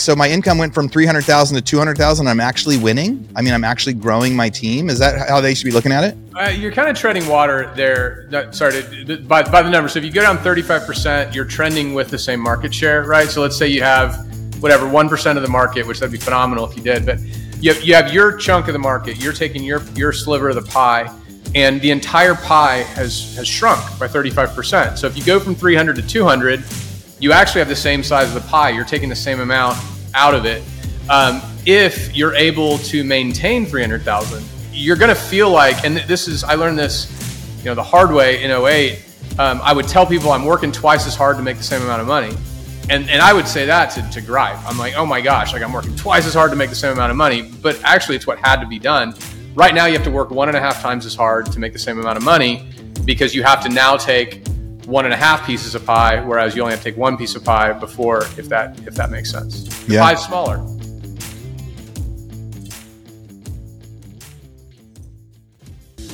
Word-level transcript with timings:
So 0.00 0.16
my 0.16 0.28
income 0.28 0.58
went 0.58 0.74
from 0.74 0.88
300,000 0.88 1.56
to 1.56 1.62
200,000. 1.62 2.26
I'm 2.26 2.40
actually 2.40 2.76
winning. 2.76 3.28
I 3.34 3.42
mean, 3.42 3.54
I'm 3.54 3.64
actually 3.64 3.94
growing 3.94 4.34
my 4.34 4.48
team. 4.48 4.88
Is 4.88 4.98
that 4.98 5.28
how 5.28 5.40
they 5.40 5.54
should 5.54 5.64
be 5.64 5.70
looking 5.70 5.92
at 5.92 6.04
it? 6.04 6.16
Uh, 6.34 6.48
you're 6.48 6.72
kind 6.72 6.88
of 6.88 6.96
treading 6.96 7.26
water 7.26 7.72
there. 7.74 8.28
Sorry, 8.52 8.82
by, 9.18 9.42
by 9.42 9.62
the 9.62 9.70
numbers. 9.70 9.92
So 9.92 9.98
if 9.98 10.04
you 10.04 10.10
go 10.10 10.22
down 10.22 10.38
35%, 10.38 11.34
you're 11.34 11.44
trending 11.44 11.94
with 11.94 12.08
the 12.08 12.18
same 12.18 12.40
market 12.40 12.72
share, 12.72 13.04
right? 13.04 13.28
So 13.28 13.42
let's 13.42 13.56
say 13.56 13.68
you 13.68 13.82
have 13.82 14.26
whatever 14.60 14.86
1% 14.86 15.36
of 15.36 15.42
the 15.42 15.48
market, 15.48 15.86
which 15.86 16.00
that'd 16.00 16.12
be 16.12 16.18
phenomenal 16.18 16.68
if 16.68 16.76
you 16.76 16.82
did. 16.82 17.06
But 17.06 17.20
you 17.60 17.72
have, 17.72 17.82
you 17.82 17.94
have 17.94 18.12
your 18.12 18.36
chunk 18.36 18.68
of 18.68 18.72
the 18.72 18.78
market. 18.78 19.18
You're 19.18 19.32
taking 19.32 19.64
your 19.64 19.82
your 19.94 20.12
sliver 20.12 20.50
of 20.50 20.54
the 20.54 20.62
pie, 20.62 21.12
and 21.54 21.80
the 21.80 21.90
entire 21.90 22.34
pie 22.34 22.82
has 22.94 23.34
has 23.36 23.48
shrunk 23.48 23.80
by 23.98 24.06
35%. 24.06 24.96
So 24.96 25.06
if 25.06 25.16
you 25.16 25.24
go 25.24 25.40
from 25.40 25.54
300 25.54 25.96
to 25.96 26.02
200 26.02 26.62
you 27.20 27.32
actually 27.32 27.60
have 27.60 27.68
the 27.68 27.76
same 27.76 28.02
size 28.02 28.28
of 28.28 28.34
the 28.34 28.48
pie. 28.48 28.70
You're 28.70 28.84
taking 28.84 29.08
the 29.08 29.16
same 29.16 29.40
amount 29.40 29.78
out 30.14 30.34
of 30.34 30.44
it. 30.44 30.62
Um, 31.08 31.40
if 31.66 32.14
you're 32.16 32.34
able 32.34 32.78
to 32.78 33.04
maintain 33.04 33.66
300,000, 33.66 34.44
you're 34.72 34.96
going 34.96 35.08
to 35.08 35.20
feel 35.20 35.50
like, 35.50 35.84
and 35.84 35.98
this 35.98 36.28
is, 36.28 36.44
I 36.44 36.54
learned 36.54 36.78
this, 36.78 37.10
you 37.58 37.64
know, 37.66 37.74
the 37.74 37.82
hard 37.82 38.12
way 38.12 38.42
in 38.42 38.50
08. 38.50 39.04
Um, 39.38 39.60
I 39.62 39.72
would 39.72 39.88
tell 39.88 40.06
people 40.06 40.32
I'm 40.32 40.44
working 40.44 40.72
twice 40.72 41.06
as 41.06 41.14
hard 41.14 41.36
to 41.36 41.42
make 41.42 41.56
the 41.56 41.62
same 41.62 41.82
amount 41.82 42.00
of 42.00 42.06
money. 42.06 42.36
And, 42.90 43.08
and 43.10 43.20
I 43.20 43.32
would 43.32 43.46
say 43.46 43.66
that 43.66 43.90
to, 43.92 44.10
to 44.10 44.20
gripe. 44.20 44.58
I'm 44.66 44.78
like, 44.78 44.94
oh 44.96 45.04
my 45.04 45.20
gosh, 45.20 45.52
like 45.52 45.62
I'm 45.62 45.72
working 45.72 45.94
twice 45.94 46.26
as 46.26 46.34
hard 46.34 46.50
to 46.50 46.56
make 46.56 46.70
the 46.70 46.76
same 46.76 46.92
amount 46.92 47.10
of 47.10 47.16
money. 47.16 47.42
But 47.42 47.80
actually, 47.84 48.16
it's 48.16 48.26
what 48.26 48.38
had 48.38 48.60
to 48.60 48.66
be 48.66 48.78
done. 48.78 49.14
Right 49.54 49.74
now, 49.74 49.86
you 49.86 49.94
have 49.94 50.04
to 50.04 50.10
work 50.10 50.30
one 50.30 50.48
and 50.48 50.56
a 50.56 50.60
half 50.60 50.80
times 50.80 51.04
as 51.04 51.14
hard 51.14 51.52
to 51.52 51.58
make 51.58 51.72
the 51.72 51.78
same 51.78 51.98
amount 51.98 52.16
of 52.16 52.24
money 52.24 52.68
because 53.04 53.34
you 53.34 53.42
have 53.42 53.62
to 53.64 53.68
now 53.68 53.96
take 53.96 54.42
one 54.88 55.04
and 55.04 55.12
a 55.12 55.16
half 55.16 55.46
pieces 55.46 55.74
of 55.74 55.84
pie, 55.84 56.18
whereas 56.24 56.56
you 56.56 56.62
only 56.62 56.72
have 56.72 56.80
to 56.80 56.90
take 56.90 56.96
one 56.96 57.18
piece 57.18 57.36
of 57.36 57.44
pie 57.44 57.72
before, 57.74 58.22
if 58.38 58.48
that 58.48 58.78
if 58.86 58.94
that 58.94 59.10
makes 59.10 59.30
sense. 59.30 59.68
The 59.84 59.94
yeah. 59.94 60.08
pie's 60.08 60.24
smaller. 60.24 60.56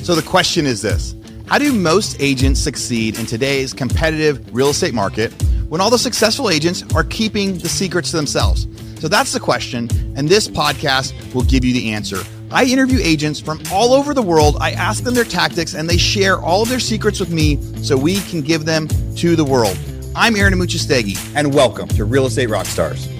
So 0.03 0.13
the 0.13 0.21
question 0.21 0.65
is 0.65 0.81
this: 0.81 1.15
How 1.47 1.57
do 1.57 1.71
most 1.71 2.17
agents 2.19 2.59
succeed 2.59 3.17
in 3.17 3.25
today's 3.25 3.73
competitive 3.73 4.53
real 4.53 4.69
estate 4.69 4.93
market 4.93 5.31
when 5.69 5.79
all 5.79 5.89
the 5.89 5.97
successful 5.97 6.49
agents 6.49 6.83
are 6.93 7.05
keeping 7.05 7.57
the 7.57 7.69
secrets 7.69 8.11
to 8.11 8.17
themselves? 8.17 8.67
So 8.99 9.07
that's 9.07 9.31
the 9.31 9.39
question, 9.39 9.87
and 10.17 10.27
this 10.27 10.49
podcast 10.49 11.33
will 11.33 11.43
give 11.43 11.63
you 11.63 11.73
the 11.73 11.91
answer. 11.91 12.21
I 12.51 12.65
interview 12.65 12.99
agents 13.01 13.39
from 13.39 13.59
all 13.71 13.93
over 13.93 14.13
the 14.13 14.21
world. 14.21 14.57
I 14.61 14.71
ask 14.71 15.03
them 15.03 15.15
their 15.15 15.23
tactics 15.23 15.73
and 15.73 15.89
they 15.89 15.97
share 15.97 16.39
all 16.39 16.61
of 16.61 16.69
their 16.69 16.79
secrets 16.79 17.19
with 17.19 17.31
me 17.31 17.59
so 17.81 17.97
we 17.97 18.19
can 18.21 18.41
give 18.41 18.65
them 18.65 18.87
to 19.15 19.35
the 19.35 19.43
world. 19.43 19.77
I'm 20.15 20.35
Aaron 20.35 20.53
Amuchastegui, 20.53 21.17
and 21.35 21.53
welcome 21.53 21.87
to 21.89 22.05
Real 22.05 22.27
Estate 22.27 22.49
Rockstars. 22.49 23.14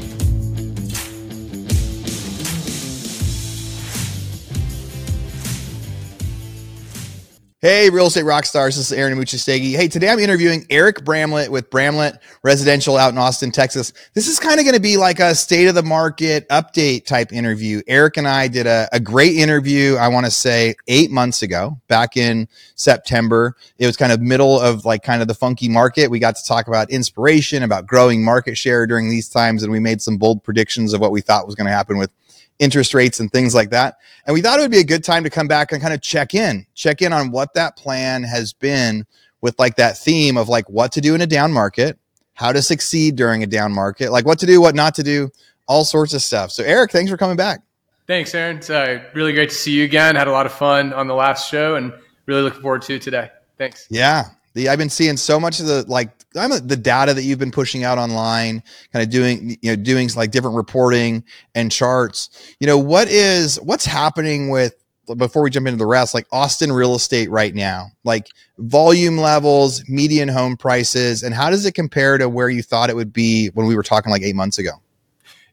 Hey, 7.61 7.89
real 7.89 8.07
estate 8.07 8.23
rock 8.23 8.43
stars. 8.43 8.75
This 8.75 8.91
is 8.91 8.97
Aaron 8.97 9.17
Amuchastegui. 9.17 9.77
Hey, 9.77 9.87
today 9.87 10.09
I'm 10.09 10.19
interviewing 10.19 10.65
Eric 10.69 11.05
Bramlett 11.05 11.49
with 11.49 11.69
Bramlett 11.69 12.21
Residential 12.43 12.97
out 12.97 13.13
in 13.13 13.17
Austin, 13.17 13.49
Texas. 13.49 13.93
This 14.13 14.27
is 14.27 14.39
kind 14.39 14.59
of 14.59 14.65
going 14.65 14.75
to 14.75 14.81
be 14.81 14.97
like 14.97 15.21
a 15.21 15.33
state 15.33 15.67
of 15.67 15.73
the 15.73 15.81
market 15.81 16.47
update 16.49 17.05
type 17.05 17.31
interview. 17.31 17.81
Eric 17.87 18.17
and 18.17 18.27
I 18.27 18.49
did 18.49 18.67
a, 18.67 18.89
a 18.91 18.99
great 18.99 19.37
interview, 19.37 19.95
I 19.95 20.09
want 20.09 20.25
to 20.25 20.31
say 20.33 20.75
eight 20.89 21.11
months 21.11 21.43
ago, 21.43 21.79
back 21.87 22.17
in 22.17 22.49
September. 22.75 23.55
It 23.77 23.85
was 23.85 23.95
kind 23.95 24.11
of 24.11 24.19
middle 24.19 24.59
of 24.59 24.83
like 24.83 25.01
kind 25.01 25.21
of 25.21 25.29
the 25.29 25.33
funky 25.33 25.69
market. 25.69 26.11
We 26.11 26.19
got 26.19 26.35
to 26.35 26.43
talk 26.45 26.67
about 26.67 26.89
inspiration, 26.89 27.63
about 27.63 27.87
growing 27.87 28.21
market 28.21 28.57
share 28.57 28.85
during 28.85 29.09
these 29.09 29.29
times, 29.29 29.63
and 29.63 29.71
we 29.71 29.79
made 29.79 30.01
some 30.01 30.17
bold 30.17 30.43
predictions 30.43 30.93
of 30.93 30.99
what 30.99 31.11
we 31.11 31.21
thought 31.21 31.45
was 31.45 31.55
going 31.55 31.67
to 31.67 31.73
happen 31.73 31.97
with 31.97 32.11
interest 32.59 32.93
rates 32.93 33.19
and 33.19 33.31
things 33.31 33.53
like 33.53 33.69
that. 33.71 33.97
And 34.25 34.33
we 34.33 34.41
thought 34.41 34.59
it 34.59 34.61
would 34.61 34.71
be 34.71 34.79
a 34.79 34.85
good 34.85 35.03
time 35.03 35.23
to 35.23 35.29
come 35.29 35.47
back 35.47 35.71
and 35.71 35.81
kind 35.81 35.93
of 35.93 36.01
check 36.01 36.33
in, 36.33 36.65
check 36.73 37.01
in 37.01 37.13
on 37.13 37.31
what 37.31 37.53
that 37.53 37.75
plan 37.75 38.23
has 38.23 38.53
been 38.53 39.05
with 39.41 39.57
like 39.59 39.75
that 39.75 39.97
theme 39.97 40.37
of 40.37 40.49
like 40.49 40.69
what 40.69 40.91
to 40.93 41.01
do 41.01 41.15
in 41.15 41.21
a 41.21 41.27
down 41.27 41.51
market, 41.51 41.99
how 42.33 42.51
to 42.51 42.61
succeed 42.61 43.15
during 43.15 43.43
a 43.43 43.47
down 43.47 43.73
market, 43.73 44.11
like 44.11 44.25
what 44.25 44.39
to 44.39 44.45
do, 44.45 44.61
what 44.61 44.75
not 44.75 44.95
to 44.95 45.03
do, 45.03 45.29
all 45.67 45.83
sorts 45.83 46.13
of 46.13 46.21
stuff. 46.21 46.51
So 46.51 46.63
Eric, 46.63 46.91
thanks 46.91 47.11
for 47.11 47.17
coming 47.17 47.37
back. 47.37 47.61
Thanks, 48.07 48.35
Aaron. 48.35 48.57
It's 48.57 48.69
uh, 48.69 49.03
really 49.13 49.33
great 49.33 49.49
to 49.49 49.55
see 49.55 49.71
you 49.71 49.83
again. 49.83 50.15
Had 50.15 50.27
a 50.27 50.31
lot 50.31 50.45
of 50.45 50.53
fun 50.53 50.93
on 50.93 51.07
the 51.07 51.15
last 51.15 51.49
show 51.49 51.75
and 51.75 51.91
really 52.27 52.43
looking 52.43 52.61
forward 52.61 52.83
to 52.83 52.99
today. 52.99 53.31
Thanks. 53.57 53.87
Yeah. 53.89 54.25
The, 54.55 54.69
I've 54.69 54.79
been 54.79 54.89
seeing 54.89 55.17
so 55.17 55.39
much 55.39 55.59
of 55.59 55.67
the 55.67 55.85
like 55.87 56.09
I'm 56.35 56.49
the 56.49 56.77
data 56.77 57.13
that 57.13 57.23
you've 57.23 57.39
been 57.39 57.51
pushing 57.51 57.83
out 57.83 57.97
online, 57.97 58.63
kind 58.91 59.03
of 59.03 59.09
doing 59.09 59.57
you 59.61 59.71
know 59.71 59.75
doing 59.75 60.09
like 60.15 60.31
different 60.31 60.55
reporting 60.55 61.23
and 61.53 61.71
charts. 61.71 62.55
You 62.59 62.67
know 62.67 62.77
what 62.77 63.07
is 63.09 63.57
what's 63.61 63.85
happening 63.85 64.49
with 64.49 64.73
before 65.17 65.43
we 65.43 65.49
jump 65.51 65.67
into 65.67 65.77
the 65.77 65.85
rest, 65.85 66.13
like 66.13 66.25
Austin 66.31 66.71
real 66.71 66.95
estate 66.95 67.29
right 67.29 67.53
now, 67.53 67.91
like 68.03 68.27
volume 68.57 69.17
levels, 69.17 69.87
median 69.87 70.29
home 70.29 70.57
prices, 70.57 71.21
and 71.21 71.35
how 71.35 71.49
does 71.49 71.65
it 71.65 71.73
compare 71.73 72.17
to 72.17 72.27
where 72.27 72.49
you 72.49 72.63
thought 72.63 72.89
it 72.89 72.95
would 72.95 73.13
be 73.13 73.49
when 73.49 73.67
we 73.67 73.75
were 73.75 73.83
talking 73.83 74.11
like 74.11 74.23
eight 74.23 74.35
months 74.35 74.57
ago? 74.57 74.71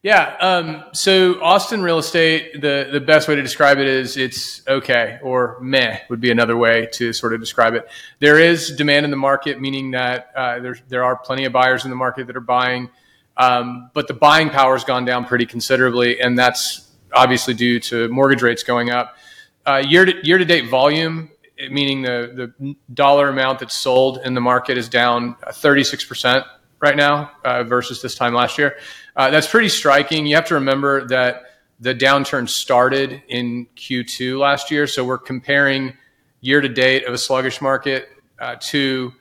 Yeah. 0.03 0.37
Um, 0.41 0.85
so 0.93 1.41
Austin 1.41 1.81
real 1.81 1.99
estate, 1.99 2.61
the, 2.61 2.89
the 2.91 3.01
best 3.01 3.29
way 3.29 3.37
to 3.37 3.43
describe 3.43 3.79
it 3.79 3.87
is 3.87 4.17
it's 4.17 4.67
okay 4.67 5.21
or 5.23 5.59
meh 5.61 6.01
would 6.11 6.21
be 6.21 6.33
another 6.33 6.57
way 6.57 6.89
to 6.95 7.13
sort 7.13 7.33
of 7.33 7.39
describe 7.39 7.75
it. 7.75 7.89
There 8.19 8.41
is 8.41 8.75
demand 8.75 9.05
in 9.05 9.13
the 9.13 9.17
market, 9.17 9.61
meaning 9.61 9.93
that 9.93 10.33
uh, 10.35 10.59
there, 10.59 10.77
there 10.89 11.05
are 11.05 11.15
plenty 11.17 11.45
of 11.45 11.53
buyers 11.53 11.85
in 11.85 11.91
the 11.91 11.97
market 11.97 12.27
that 12.27 12.37
are 12.37 12.41
buying, 12.41 12.91
um, 13.37 13.91
but 13.95 14.09
the 14.09 14.15
buying 14.15 14.51
power 14.51 14.75
has 14.75 14.83
gone 14.83 15.05
down 15.05 15.25
pretty 15.25 15.47
considerably, 15.47 16.21
and 16.21 16.37
that's 16.37 16.91
obviously 17.15 17.55
due 17.55 17.79
to 17.79 18.09
mortgage 18.09 18.43
rates 18.43 18.65
going 18.65 18.91
up. 18.91 19.17
Uh, 19.65 19.85
year 19.87 20.05
to 20.05 20.27
year 20.27 20.37
to 20.37 20.45
date 20.45 20.69
volume, 20.69 21.31
meaning 21.71 22.03
the 22.03 22.53
the 22.59 22.75
dollar 22.93 23.29
amount 23.29 23.61
that's 23.61 23.77
sold 23.77 24.19
in 24.25 24.35
the 24.35 24.41
market 24.41 24.77
is 24.77 24.89
down 24.89 25.37
36 25.53 26.05
percent 26.05 26.45
right 26.83 26.97
now 26.97 27.31
uh, 27.45 27.63
versus 27.63 28.03
this 28.03 28.15
time 28.15 28.35
last 28.35 28.59
year. 28.59 28.77
Uh, 29.17 29.31
that's 29.31 29.47
pretty 29.47 29.69
striking. 29.69 30.27
You 30.27 30.35
have 30.35 30.47
to 30.47 30.55
remember 30.55 31.07
that 31.07 31.45
the 31.81 31.95
downturn 31.95 32.49
started 32.49 33.23
in 33.29 33.67
Q2 33.77 34.39
last 34.39 34.71
year, 34.71 34.87
so 34.87 35.05
we're 35.05 35.19
comparing 35.19 35.97
year 36.41 36.61
to 36.61 36.69
date 36.69 37.07
of 37.07 37.15
a 37.15 37.19
sluggish 37.19 37.61
market 37.61 38.09
uh, 38.39 38.57
to 38.61 39.13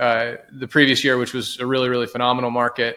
uh, 0.00 0.32
the 0.50 0.66
previous 0.66 1.04
year, 1.04 1.18
which 1.18 1.34
was 1.34 1.60
a 1.60 1.66
really 1.66 1.88
really 1.88 2.06
phenomenal 2.06 2.50
market. 2.50 2.96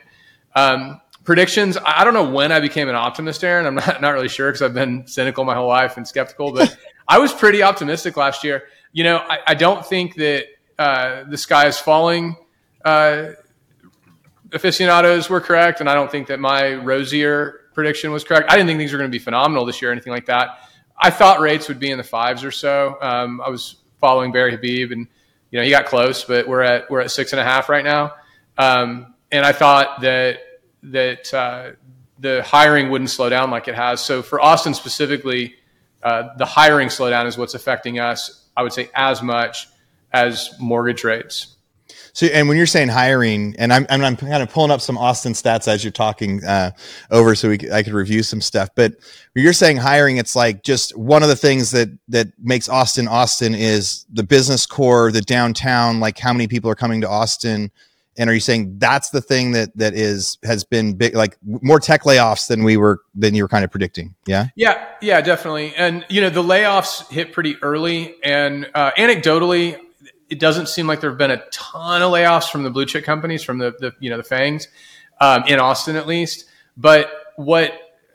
Um, 0.55 1.01
predictions. 1.25 1.77
I 1.85 2.03
don't 2.03 2.13
know 2.13 2.29
when 2.29 2.51
I 2.51 2.59
became 2.59 2.89
an 2.89 2.95
optimist, 2.95 3.43
Aaron. 3.43 3.65
I'm 3.65 3.75
not, 3.87 4.01
not 4.01 4.11
really 4.11 4.29
sure 4.29 4.49
because 4.49 4.61
I've 4.61 4.73
been 4.73 5.05
cynical 5.07 5.43
my 5.43 5.55
whole 5.55 5.67
life 5.67 5.97
and 5.97 6.07
skeptical, 6.07 6.53
but 6.53 6.75
I 7.07 7.19
was 7.19 7.33
pretty 7.33 7.61
optimistic 7.61 8.15
last 8.15 8.43
year. 8.43 8.63
You 8.93 9.03
know, 9.03 9.17
I, 9.17 9.39
I 9.47 9.53
don't 9.53 9.85
think 9.85 10.15
that 10.15 10.45
uh, 10.79 11.23
the 11.29 11.37
sky 11.37 11.67
is 11.67 11.77
falling 11.77 12.35
uh, 12.85 13.31
aficionados 14.53 15.29
were 15.29 15.41
correct, 15.41 15.79
and 15.79 15.89
I 15.89 15.93
don't 15.93 16.11
think 16.11 16.27
that 16.27 16.39
my 16.39 16.73
rosier 16.75 17.61
prediction 17.73 18.11
was 18.11 18.23
correct. 18.23 18.49
I 18.49 18.55
didn't 18.55 18.67
think 18.67 18.79
things 18.79 18.91
were 18.91 18.99
going 18.99 19.09
to 19.09 19.15
be 19.15 19.23
phenomenal 19.23 19.65
this 19.65 19.81
year 19.81 19.89
or 19.89 19.93
anything 19.93 20.13
like 20.13 20.27
that. 20.27 20.59
I 20.97 21.09
thought 21.09 21.39
rates 21.39 21.67
would 21.67 21.79
be 21.79 21.91
in 21.91 21.97
the 21.97 22.03
fives 22.03 22.43
or 22.43 22.51
so. 22.51 22.97
Um, 23.01 23.41
I 23.41 23.49
was 23.49 23.77
following 23.99 24.31
Barry 24.31 24.51
Habib, 24.51 24.91
and 24.91 25.07
you 25.51 25.59
know 25.59 25.63
he 25.63 25.71
got 25.71 25.85
close, 25.85 26.23
but 26.23 26.47
we're 26.47 26.61
at 26.61 26.89
we're 26.89 27.01
at 27.01 27.11
six 27.11 27.33
and 27.33 27.39
a 27.39 27.43
half 27.43 27.69
right 27.69 27.83
now. 27.83 28.13
Um, 28.57 29.13
and 29.31 29.45
I 29.45 29.51
thought 29.51 30.01
that 30.01 30.39
that 30.83 31.33
uh, 31.33 31.71
the 32.19 32.43
hiring 32.43 32.89
wouldn't 32.89 33.09
slow 33.09 33.29
down 33.29 33.49
like 33.49 33.67
it 33.67 33.75
has. 33.75 34.01
So 34.01 34.21
for 34.21 34.39
Austin 34.39 34.73
specifically, 34.73 35.55
uh, 36.03 36.35
the 36.37 36.45
hiring 36.45 36.89
slowdown 36.89 37.25
is 37.25 37.37
what's 37.37 37.53
affecting 37.53 37.99
us. 37.99 38.47
I 38.55 38.61
would 38.61 38.73
say 38.73 38.89
as 38.93 39.21
much 39.21 39.67
as 40.11 40.51
mortgage 40.59 41.03
rates. 41.03 41.52
So, 42.13 42.27
and 42.27 42.47
when 42.47 42.57
you're 42.57 42.67
saying 42.67 42.89
hiring, 42.89 43.55
and 43.57 43.73
I'm, 43.73 43.87
I'm, 43.89 44.03
I'm 44.03 44.15
kind 44.15 44.43
of 44.43 44.51
pulling 44.51 44.69
up 44.69 44.81
some 44.81 44.99
Austin 44.99 45.33
stats 45.33 45.67
as 45.67 45.83
you're 45.83 45.91
talking 45.91 46.43
uh, 46.43 46.71
over, 47.09 47.33
so 47.33 47.49
we 47.49 47.59
I 47.71 47.81
could 47.81 47.93
review 47.93 48.21
some 48.21 48.39
stuff. 48.39 48.69
But 48.75 48.93
when 49.33 49.43
you're 49.43 49.51
saying 49.51 49.77
hiring, 49.77 50.17
it's 50.17 50.35
like 50.35 50.61
just 50.61 50.95
one 50.95 51.23
of 51.23 51.29
the 51.29 51.35
things 51.35 51.71
that 51.71 51.89
that 52.09 52.27
makes 52.39 52.69
Austin 52.69 53.07
Austin 53.07 53.55
is 53.55 54.05
the 54.13 54.23
business 54.23 54.67
core, 54.67 55.11
the 55.11 55.21
downtown. 55.21 55.99
Like 55.99 56.19
how 56.19 56.33
many 56.33 56.47
people 56.47 56.69
are 56.69 56.75
coming 56.75 57.01
to 57.01 57.09
Austin, 57.09 57.71
and 58.15 58.29
are 58.29 58.33
you 58.33 58.39
saying 58.39 58.77
that's 58.77 59.09
the 59.09 59.21
thing 59.21 59.53
that 59.53 59.75
that 59.75 59.95
is 59.95 60.37
has 60.43 60.63
been 60.63 60.93
big, 60.93 61.15
like 61.15 61.37
more 61.43 61.79
tech 61.79 62.03
layoffs 62.03 62.47
than 62.47 62.63
we 62.63 62.77
were 62.77 63.01
than 63.15 63.33
you 63.33 63.43
were 63.43 63.49
kind 63.49 63.65
of 63.65 63.71
predicting? 63.71 64.13
Yeah, 64.27 64.49
yeah, 64.55 64.87
yeah, 65.01 65.19
definitely. 65.21 65.73
And 65.75 66.05
you 66.09 66.21
know 66.21 66.29
the 66.29 66.43
layoffs 66.43 67.09
hit 67.11 67.33
pretty 67.33 67.57
early, 67.63 68.15
and 68.23 68.69
uh, 68.75 68.91
anecdotally, 68.91 69.79
it 70.33 70.39
doesn't 70.39 70.67
seem 70.67 70.87
like 70.87 70.99
there 70.99 71.11
have 71.11 71.19
been 71.19 71.29
a 71.29 71.43
ton 71.51 72.01
of 72.01 72.11
layoffs 72.11 72.49
from 72.49 72.63
the 72.63 72.71
blue 72.71 72.87
chip 72.87 73.03
companies, 73.03 73.43
from 73.43 73.59
the, 73.59 73.75
the 73.79 73.93
you 73.99 74.09
know 74.09 74.17
the 74.17 74.23
FAANGs 74.23 74.65
um, 75.21 75.43
in 75.47 75.59
Austin 75.59 75.95
at 75.95 76.07
least. 76.07 76.45
But 76.75 77.11
what 77.35 77.71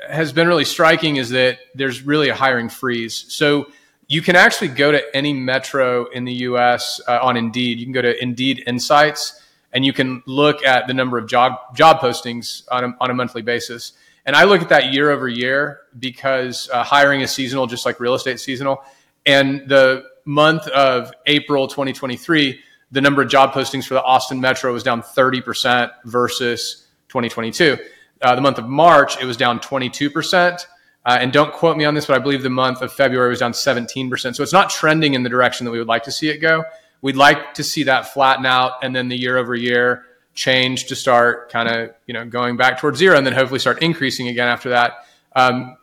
has 0.08 0.32
been 0.32 0.48
really 0.48 0.64
striking 0.64 1.14
is 1.14 1.30
that 1.30 1.60
there's 1.76 2.02
really 2.02 2.28
a 2.28 2.34
hiring 2.34 2.70
freeze. 2.70 3.24
So 3.28 3.70
you 4.08 4.20
can 4.20 4.34
actually 4.34 4.68
go 4.68 4.90
to 4.90 5.00
any 5.14 5.32
metro 5.32 6.06
in 6.06 6.24
the 6.24 6.32
U.S. 6.32 7.00
Uh, 7.06 7.20
on 7.22 7.36
Indeed. 7.36 7.78
You 7.78 7.86
can 7.86 7.92
go 7.92 8.02
to 8.02 8.20
Indeed 8.20 8.64
Insights 8.66 9.40
and 9.72 9.84
you 9.84 9.92
can 9.92 10.20
look 10.26 10.64
at 10.64 10.88
the 10.88 10.94
number 10.94 11.18
of 11.18 11.28
job 11.28 11.76
job 11.76 12.00
postings 12.00 12.64
on 12.72 12.82
a, 12.82 12.96
on 13.00 13.10
a 13.12 13.14
monthly 13.14 13.42
basis. 13.42 13.92
And 14.26 14.34
I 14.34 14.42
look 14.42 14.60
at 14.60 14.70
that 14.70 14.92
year 14.92 15.12
over 15.12 15.28
year 15.28 15.82
because 15.96 16.68
uh, 16.72 16.82
hiring 16.82 17.20
is 17.20 17.30
seasonal, 17.30 17.68
just 17.68 17.86
like 17.86 18.00
real 18.00 18.14
estate 18.14 18.40
seasonal. 18.40 18.82
And 19.24 19.68
the 19.68 20.02
month 20.28 20.68
of 20.68 21.10
April 21.24 21.66
2023, 21.66 22.60
the 22.90 23.00
number 23.00 23.22
of 23.22 23.30
job 23.30 23.52
postings 23.52 23.86
for 23.86 23.94
the 23.94 24.02
Austin 24.02 24.38
Metro 24.38 24.70
was 24.70 24.82
down 24.82 25.00
30% 25.00 25.90
versus 26.04 26.86
2022. 27.08 27.78
Uh, 28.20 28.34
the 28.34 28.42
month 28.42 28.58
of 28.58 28.68
March, 28.68 29.18
it 29.22 29.24
was 29.24 29.38
down 29.38 29.58
22%. 29.58 30.66
Uh, 31.06 31.16
and 31.18 31.32
don't 31.32 31.54
quote 31.54 31.78
me 31.78 31.86
on 31.86 31.94
this, 31.94 32.04
but 32.04 32.16
I 32.16 32.18
believe 32.18 32.42
the 32.42 32.50
month 32.50 32.82
of 32.82 32.92
February 32.92 33.30
was 33.30 33.38
down 33.38 33.52
17%. 33.52 34.36
So 34.36 34.42
it's 34.42 34.52
not 34.52 34.68
trending 34.68 35.14
in 35.14 35.22
the 35.22 35.30
direction 35.30 35.64
that 35.64 35.70
we 35.70 35.78
would 35.78 35.88
like 35.88 36.02
to 36.02 36.12
see 36.12 36.28
it 36.28 36.38
go. 36.38 36.62
We'd 37.00 37.16
like 37.16 37.54
to 37.54 37.64
see 37.64 37.84
that 37.84 38.12
flatten 38.12 38.44
out 38.44 38.72
and 38.82 38.94
then 38.94 39.08
the 39.08 39.16
year 39.16 39.38
over 39.38 39.54
year 39.54 40.04
change 40.34 40.88
to 40.88 40.94
start 40.94 41.50
kind 41.50 41.68
of 41.68 41.90
you 42.06 42.14
know 42.14 42.24
going 42.24 42.56
back 42.56 42.78
towards 42.78 42.98
zero 42.98 43.16
and 43.16 43.26
then 43.26 43.32
hopefully 43.32 43.58
start 43.58 43.82
increasing 43.82 44.28
again 44.28 44.46
after 44.46 44.68
that. 44.70 45.06
Um, 45.34 45.76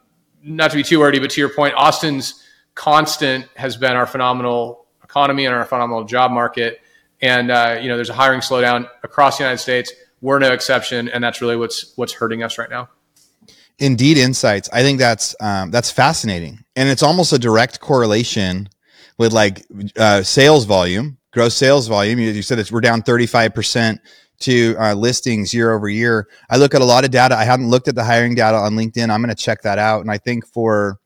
not 0.43 0.69
to 0.69 0.77
be 0.77 0.83
too 0.83 0.99
wordy, 0.99 1.17
but 1.17 1.31
to 1.31 1.41
your 1.41 1.49
point, 1.49 1.73
Austin's 1.75 2.44
constant 2.75 3.47
has 3.55 3.77
been 3.77 3.95
our 3.95 4.05
phenomenal 4.05 4.85
economy 5.03 5.45
and 5.45 5.55
our 5.55 5.65
phenomenal 5.65 6.03
job 6.03 6.31
market. 6.31 6.81
And 7.21 7.49
uh, 7.49 7.79
you 7.81 7.87
know, 7.87 7.95
there's 7.95 8.09
a 8.09 8.13
hiring 8.13 8.41
slowdown 8.41 8.87
across 9.03 9.37
the 9.37 9.43
United 9.43 9.59
States. 9.59 9.91
We're 10.21 10.39
no 10.39 10.51
exception, 10.51 11.07
and 11.09 11.23
that's 11.23 11.41
really 11.41 11.55
what's 11.55 11.93
what's 11.95 12.13
hurting 12.13 12.43
us 12.43 12.57
right 12.57 12.69
now. 12.69 12.89
Indeed, 13.79 14.17
insights. 14.17 14.69
I 14.71 14.81
think 14.81 14.99
that's 14.99 15.35
um, 15.39 15.71
that's 15.71 15.91
fascinating, 15.91 16.63
and 16.75 16.89
it's 16.89 17.03
almost 17.03 17.33
a 17.33 17.39
direct 17.39 17.79
correlation 17.79 18.69
with 19.17 19.33
like 19.33 19.65
uh, 19.97 20.23
sales 20.23 20.65
volume, 20.65 21.17
gross 21.31 21.55
sales 21.55 21.87
volume. 21.87 22.19
You, 22.19 22.31
you 22.31 22.41
said 22.41 22.59
it's 22.59 22.71
we're 22.71 22.81
down 22.81 23.01
35 23.01 23.53
percent 23.53 24.01
to 24.39 24.75
uh, 24.77 24.93
listings 24.93 25.53
year 25.53 25.73
over 25.73 25.87
year. 25.87 26.27
I 26.49 26.57
look 26.57 26.75
at 26.75 26.81
a 26.81 26.85
lot 26.85 27.05
of 27.05 27.11
data. 27.11 27.35
I 27.35 27.45
haven't 27.45 27.69
looked 27.69 27.87
at 27.87 27.95
the 27.95 28.03
hiring 28.03 28.35
data 28.35 28.57
on 28.57 28.73
LinkedIn. 28.73 29.09
I'm 29.09 29.21
going 29.21 29.33
to 29.33 29.41
check 29.41 29.61
that 29.61 29.79
out, 29.79 30.01
and 30.01 30.11
I 30.11 30.17
think 30.17 30.45
for 30.45 30.99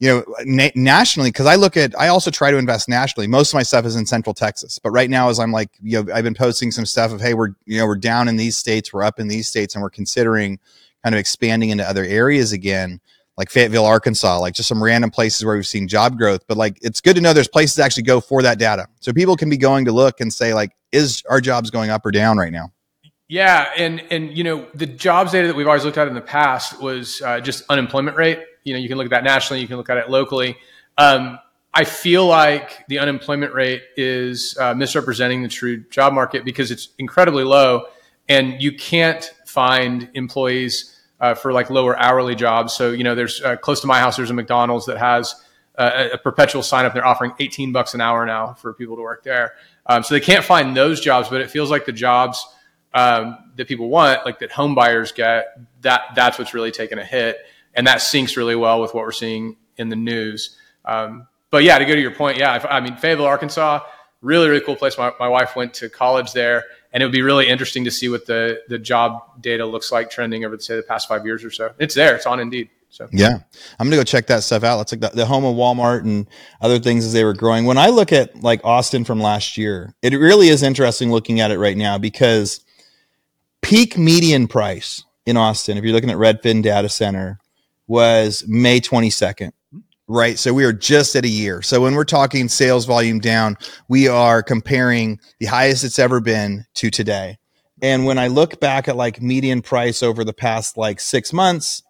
you 0.00 0.08
know 0.08 0.24
na- 0.44 0.70
nationally 0.74 1.30
because 1.30 1.46
i 1.46 1.54
look 1.54 1.76
at 1.76 1.98
i 1.98 2.08
also 2.08 2.30
try 2.30 2.50
to 2.50 2.56
invest 2.56 2.88
nationally. 2.88 3.26
Most 3.26 3.50
of 3.50 3.54
my 3.54 3.62
stuff 3.62 3.84
is 3.84 3.96
in 3.96 4.06
central 4.06 4.34
texas. 4.34 4.78
But 4.78 4.90
right 4.90 5.08
now 5.08 5.28
as 5.28 5.38
i'm 5.38 5.52
like 5.52 5.70
you 5.82 6.02
know 6.02 6.12
i've 6.12 6.24
been 6.24 6.34
posting 6.34 6.70
some 6.72 6.86
stuff 6.86 7.12
of 7.12 7.20
hey 7.20 7.34
we're 7.34 7.50
you 7.66 7.78
know 7.78 7.86
we're 7.86 7.96
down 7.96 8.26
in 8.26 8.36
these 8.36 8.56
states 8.56 8.92
we're 8.92 9.04
up 9.04 9.20
in 9.20 9.28
these 9.28 9.48
states 9.48 9.74
and 9.74 9.82
we're 9.82 9.90
considering 9.90 10.58
kind 11.04 11.14
of 11.14 11.18
expanding 11.18 11.70
into 11.70 11.88
other 11.88 12.04
areas 12.04 12.52
again 12.52 13.00
like 13.40 13.48
fayetteville 13.48 13.86
arkansas 13.86 14.38
like 14.38 14.52
just 14.52 14.68
some 14.68 14.82
random 14.82 15.10
places 15.10 15.46
where 15.46 15.56
we've 15.56 15.66
seen 15.66 15.88
job 15.88 16.18
growth. 16.18 16.46
But 16.46 16.58
like 16.58 16.78
it's 16.82 17.00
good 17.00 17.16
to 17.16 17.22
know 17.22 17.32
there's 17.32 17.48
places 17.48 17.76
to 17.76 17.82
actually 17.82 18.02
go 18.02 18.20
for 18.20 18.42
that 18.42 18.58
data. 18.58 18.86
So 19.00 19.14
people 19.14 19.34
can 19.34 19.48
be 19.48 19.56
going 19.56 19.86
to 19.86 19.92
look 19.92 20.20
and 20.20 20.30
say 20.30 20.52
like 20.52 20.72
is 20.92 21.22
our 21.30 21.40
jobs 21.40 21.70
going 21.70 21.88
up 21.88 22.04
or 22.04 22.10
down 22.10 22.36
right 22.36 22.52
now? 22.52 22.70
Yeah 23.28 23.70
and 23.78 24.02
and 24.10 24.36
you 24.36 24.44
know 24.44 24.66
the 24.74 24.84
jobs 24.84 25.32
data 25.32 25.46
that 25.46 25.56
we've 25.56 25.66
always 25.66 25.84
looked 25.84 25.96
at 25.96 26.06
in 26.06 26.14
the 26.14 26.20
past 26.20 26.82
was 26.82 27.22
uh, 27.22 27.40
just 27.40 27.64
unemployment 27.70 28.18
rate 28.18 28.40
you 28.64 28.72
know, 28.72 28.78
you 28.78 28.88
can 28.88 28.98
look 28.98 29.06
at 29.06 29.10
that 29.10 29.24
nationally, 29.24 29.60
you 29.60 29.68
can 29.68 29.76
look 29.76 29.90
at 29.90 29.98
it 29.98 30.10
locally. 30.10 30.56
Um, 30.98 31.38
I 31.72 31.84
feel 31.84 32.26
like 32.26 32.84
the 32.88 32.98
unemployment 32.98 33.54
rate 33.54 33.82
is 33.96 34.56
uh, 34.58 34.74
misrepresenting 34.74 35.42
the 35.42 35.48
true 35.48 35.84
job 35.90 36.12
market 36.12 36.44
because 36.44 36.70
it's 36.70 36.88
incredibly 36.98 37.44
low, 37.44 37.86
and 38.28 38.60
you 38.60 38.72
can't 38.72 39.24
find 39.46 40.08
employees 40.14 41.00
uh, 41.20 41.34
for 41.34 41.52
like 41.52 41.70
lower 41.70 41.96
hourly 41.98 42.34
jobs. 42.34 42.74
So 42.74 42.90
you 42.90 43.04
know, 43.04 43.14
there's 43.14 43.40
uh, 43.42 43.56
close 43.56 43.80
to 43.82 43.86
my 43.86 44.00
house, 44.00 44.16
there's 44.16 44.30
a 44.30 44.34
McDonald's 44.34 44.86
that 44.86 44.98
has 44.98 45.34
uh, 45.78 46.08
a, 46.10 46.14
a 46.14 46.18
perpetual 46.18 46.62
sign 46.62 46.84
up. 46.84 46.92
They're 46.92 47.06
offering 47.06 47.32
18 47.38 47.72
bucks 47.72 47.94
an 47.94 48.00
hour 48.00 48.26
now 48.26 48.54
for 48.54 48.72
people 48.72 48.96
to 48.96 49.02
work 49.02 49.22
there. 49.22 49.54
Um, 49.86 50.02
so 50.02 50.14
they 50.14 50.20
can't 50.20 50.44
find 50.44 50.76
those 50.76 51.00
jobs, 51.00 51.28
but 51.28 51.40
it 51.40 51.50
feels 51.50 51.70
like 51.70 51.86
the 51.86 51.92
jobs 51.92 52.44
um, 52.94 53.38
that 53.56 53.68
people 53.68 53.88
want, 53.88 54.26
like 54.26 54.40
that 54.40 54.50
home 54.50 54.74
buyers 54.74 55.12
get, 55.12 55.58
that 55.82 56.02
that's 56.14 56.38
what's 56.38 56.52
really 56.52 56.72
taken 56.72 56.98
a 56.98 57.04
hit 57.04 57.38
and 57.80 57.86
that 57.86 58.00
syncs 58.00 58.36
really 58.36 58.54
well 58.54 58.78
with 58.78 58.92
what 58.92 59.06
we're 59.06 59.10
seeing 59.10 59.56
in 59.78 59.88
the 59.88 59.96
news. 59.96 60.54
Um, 60.84 61.26
but 61.48 61.64
yeah, 61.64 61.78
to 61.78 61.86
go 61.86 61.94
to 61.94 62.00
your 62.00 62.10
point, 62.10 62.36
yeah, 62.36 62.62
I 62.68 62.78
mean 62.78 62.94
Fayetteville, 62.94 63.24
Arkansas, 63.24 63.80
really 64.20 64.50
really 64.50 64.60
cool 64.60 64.76
place. 64.76 64.98
My, 64.98 65.14
my 65.18 65.28
wife 65.28 65.56
went 65.56 65.72
to 65.74 65.88
college 65.88 66.34
there, 66.34 66.64
and 66.92 67.02
it 67.02 67.06
would 67.06 67.12
be 67.12 67.22
really 67.22 67.48
interesting 67.48 67.84
to 67.84 67.90
see 67.90 68.10
what 68.10 68.26
the 68.26 68.60
the 68.68 68.78
job 68.78 69.40
data 69.40 69.64
looks 69.64 69.90
like 69.90 70.10
trending 70.10 70.44
over 70.44 70.58
say 70.58 70.76
the 70.76 70.82
past 70.82 71.08
five 71.08 71.24
years 71.24 71.42
or 71.42 71.50
so. 71.50 71.72
It's 71.78 71.94
there, 71.94 72.14
it's 72.14 72.26
on 72.26 72.38
Indeed. 72.38 72.68
So 72.90 73.08
yeah, 73.12 73.38
I'm 73.78 73.86
gonna 73.86 73.96
go 73.96 74.04
check 74.04 74.26
that 74.26 74.42
stuff 74.42 74.62
out. 74.62 74.76
Let's 74.76 74.92
like 74.92 75.00
the, 75.00 75.08
the 75.08 75.24
home 75.24 75.46
of 75.46 75.56
Walmart 75.56 76.02
and 76.02 76.28
other 76.60 76.78
things 76.78 77.06
as 77.06 77.14
they 77.14 77.24
were 77.24 77.32
growing. 77.32 77.64
When 77.64 77.78
I 77.78 77.88
look 77.88 78.12
at 78.12 78.42
like 78.42 78.60
Austin 78.62 79.06
from 79.06 79.20
last 79.20 79.56
year, 79.56 79.94
it 80.02 80.12
really 80.12 80.48
is 80.48 80.62
interesting 80.62 81.10
looking 81.10 81.40
at 81.40 81.50
it 81.50 81.58
right 81.58 81.78
now 81.78 81.96
because 81.96 82.60
peak 83.62 83.96
median 83.96 84.48
price 84.48 85.02
in 85.24 85.38
Austin, 85.38 85.78
if 85.78 85.84
you're 85.84 85.94
looking 85.94 86.10
at 86.10 86.18
Redfin 86.18 86.62
Data 86.62 86.90
Center, 86.90 87.39
was 87.90 88.44
May 88.46 88.80
22nd. 88.80 89.50
Right. 90.06 90.38
So 90.38 90.54
we 90.54 90.64
are 90.64 90.72
just 90.72 91.16
at 91.16 91.24
a 91.24 91.28
year. 91.28 91.60
So 91.60 91.80
when 91.80 91.94
we're 91.94 92.04
talking 92.04 92.48
sales 92.48 92.86
volume 92.86 93.18
down, 93.18 93.58
we 93.88 94.06
are 94.06 94.44
comparing 94.44 95.18
the 95.40 95.46
highest 95.46 95.82
it's 95.82 95.98
ever 95.98 96.20
been 96.20 96.66
to 96.74 96.90
today. 96.90 97.38
And 97.82 98.06
when 98.06 98.16
I 98.16 98.28
look 98.28 98.60
back 98.60 98.86
at 98.86 98.94
like 98.94 99.20
median 99.20 99.60
price 99.60 100.04
over 100.04 100.22
the 100.22 100.32
past 100.32 100.76
like 100.76 101.00
six 101.00 101.32
months, 101.32 101.82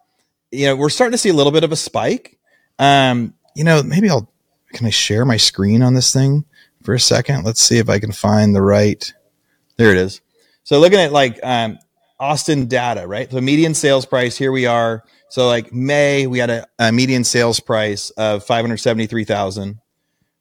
you 0.51 0.65
know, 0.65 0.75
we're 0.75 0.89
starting 0.89 1.11
to 1.11 1.17
see 1.19 1.29
a 1.29 1.33
little 1.33 1.51
bit 1.51 1.63
of 1.63 1.71
a 1.71 1.75
spike. 1.75 2.39
Um, 2.79 3.35
you 3.55 3.63
know, 3.63 3.83
maybe 3.83 4.09
I'll, 4.09 4.31
can 4.73 4.87
I 4.87 4.91
share 4.91 5.23
my 5.23 5.37
screen 5.37 5.83
on 5.83 5.93
this 5.93 6.11
thing 6.11 6.45
for 6.83 6.95
a 6.95 6.99
second? 6.99 7.43
Let's 7.43 7.61
see 7.61 7.77
if 7.77 7.89
I 7.89 7.99
can 7.99 8.11
find 8.11 8.55
the 8.55 8.61
right, 8.63 9.13
there 9.77 9.91
it 9.91 9.97
is. 9.97 10.19
So 10.63 10.79
looking 10.79 10.99
at 10.99 11.11
like, 11.11 11.39
um, 11.43 11.77
Austin 12.19 12.67
data, 12.67 13.07
right? 13.07 13.31
So 13.31 13.41
median 13.41 13.73
sales 13.73 14.05
price, 14.05 14.37
here 14.37 14.51
we 14.51 14.67
are 14.67 15.03
so 15.31 15.47
like 15.47 15.71
May, 15.71 16.27
we 16.27 16.39
had 16.39 16.49
a, 16.49 16.67
a 16.77 16.91
median 16.91 17.23
sales 17.23 17.61
price 17.61 18.09
of 18.11 18.43
573,000. 18.43 19.79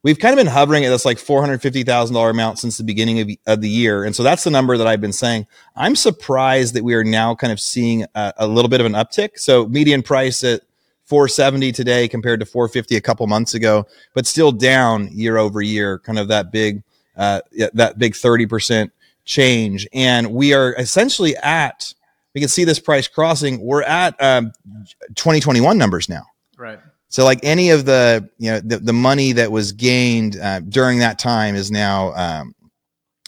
We've 0.02 0.18
kind 0.18 0.32
of 0.32 0.36
been 0.36 0.52
hovering 0.52 0.84
at 0.84 0.90
this 0.90 1.04
like 1.04 1.16
$450,000 1.16 2.30
amount 2.30 2.58
since 2.58 2.76
the 2.76 2.82
beginning 2.82 3.20
of, 3.20 3.30
of, 3.46 3.60
the 3.60 3.68
year. 3.68 4.02
And 4.02 4.16
so 4.16 4.24
that's 4.24 4.42
the 4.42 4.50
number 4.50 4.76
that 4.76 4.88
I've 4.88 5.00
been 5.00 5.12
saying. 5.12 5.46
I'm 5.76 5.94
surprised 5.94 6.74
that 6.74 6.82
we 6.82 6.94
are 6.94 7.04
now 7.04 7.36
kind 7.36 7.52
of 7.52 7.60
seeing 7.60 8.04
a, 8.16 8.32
a 8.38 8.48
little 8.48 8.68
bit 8.68 8.80
of 8.80 8.86
an 8.86 8.94
uptick. 8.94 9.38
So 9.38 9.68
median 9.68 10.02
price 10.02 10.42
at 10.42 10.62
470 11.04 11.70
today 11.70 12.08
compared 12.08 12.40
to 12.40 12.46
450 12.46 12.96
a 12.96 13.00
couple 13.00 13.28
months 13.28 13.54
ago, 13.54 13.86
but 14.12 14.26
still 14.26 14.50
down 14.50 15.08
year 15.12 15.36
over 15.36 15.62
year, 15.62 16.00
kind 16.00 16.18
of 16.18 16.26
that 16.28 16.50
big, 16.50 16.82
uh, 17.16 17.42
that 17.74 17.96
big 17.96 18.14
30% 18.14 18.90
change. 19.24 19.86
And 19.92 20.32
we 20.32 20.52
are 20.52 20.74
essentially 20.74 21.36
at 21.36 21.94
we 22.34 22.40
can 22.40 22.48
see 22.48 22.64
this 22.64 22.78
price 22.78 23.08
crossing. 23.08 23.60
We're 23.60 23.82
at 23.82 24.20
um, 24.22 24.52
2021 25.14 25.76
numbers 25.76 26.08
now. 26.08 26.24
Right. 26.56 26.78
So 27.08 27.24
like 27.24 27.40
any 27.42 27.70
of 27.70 27.86
the 27.86 28.28
you 28.38 28.52
know 28.52 28.60
the, 28.60 28.78
the 28.78 28.92
money 28.92 29.32
that 29.32 29.50
was 29.50 29.72
gained 29.72 30.38
uh, 30.38 30.60
during 30.60 31.00
that 31.00 31.18
time 31.18 31.56
is 31.56 31.70
now 31.70 32.12
um, 32.14 32.54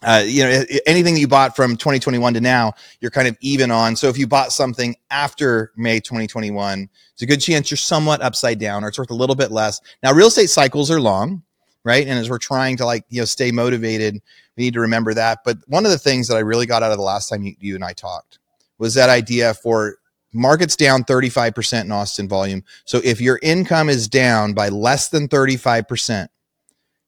uh, 0.04 0.22
you 0.24 0.44
know 0.44 0.64
anything 0.86 1.14
that 1.14 1.20
you 1.20 1.26
bought 1.26 1.56
from 1.56 1.76
2021 1.76 2.34
to 2.34 2.40
now 2.40 2.74
you're 3.00 3.10
kind 3.10 3.26
of 3.26 3.36
even 3.40 3.72
on. 3.72 3.96
So 3.96 4.08
if 4.08 4.16
you 4.16 4.28
bought 4.28 4.52
something 4.52 4.94
after 5.10 5.72
May 5.76 5.98
2021, 5.98 6.88
it's 7.12 7.22
a 7.22 7.26
good 7.26 7.40
chance 7.40 7.72
you're 7.72 7.78
somewhat 7.78 8.22
upside 8.22 8.60
down 8.60 8.84
or 8.84 8.88
it's 8.88 8.98
worth 8.98 9.10
a 9.10 9.14
little 9.14 9.36
bit 9.36 9.50
less. 9.50 9.80
Now 10.04 10.12
real 10.12 10.28
estate 10.28 10.50
cycles 10.50 10.88
are 10.88 11.00
long, 11.00 11.42
right? 11.84 12.06
And 12.06 12.16
as 12.16 12.30
we're 12.30 12.38
trying 12.38 12.76
to 12.76 12.86
like 12.86 13.04
you 13.08 13.20
know 13.20 13.24
stay 13.24 13.50
motivated, 13.50 14.22
we 14.56 14.62
need 14.62 14.74
to 14.74 14.80
remember 14.80 15.12
that. 15.14 15.40
But 15.44 15.58
one 15.66 15.84
of 15.84 15.90
the 15.90 15.98
things 15.98 16.28
that 16.28 16.36
I 16.36 16.40
really 16.40 16.66
got 16.66 16.84
out 16.84 16.92
of 16.92 16.98
the 16.98 17.04
last 17.04 17.28
time 17.28 17.42
you, 17.42 17.56
you 17.58 17.74
and 17.74 17.84
I 17.84 17.94
talked 17.94 18.38
was 18.82 18.94
that 18.94 19.08
idea 19.08 19.54
for 19.54 19.94
markets 20.32 20.74
down 20.74 21.04
35% 21.04 21.84
in 21.84 21.92
Austin 21.92 22.28
volume. 22.28 22.64
So 22.84 23.00
if 23.04 23.20
your 23.20 23.38
income 23.40 23.88
is 23.88 24.08
down 24.08 24.54
by 24.54 24.70
less 24.70 25.08
than 25.08 25.28
35%, 25.28 26.26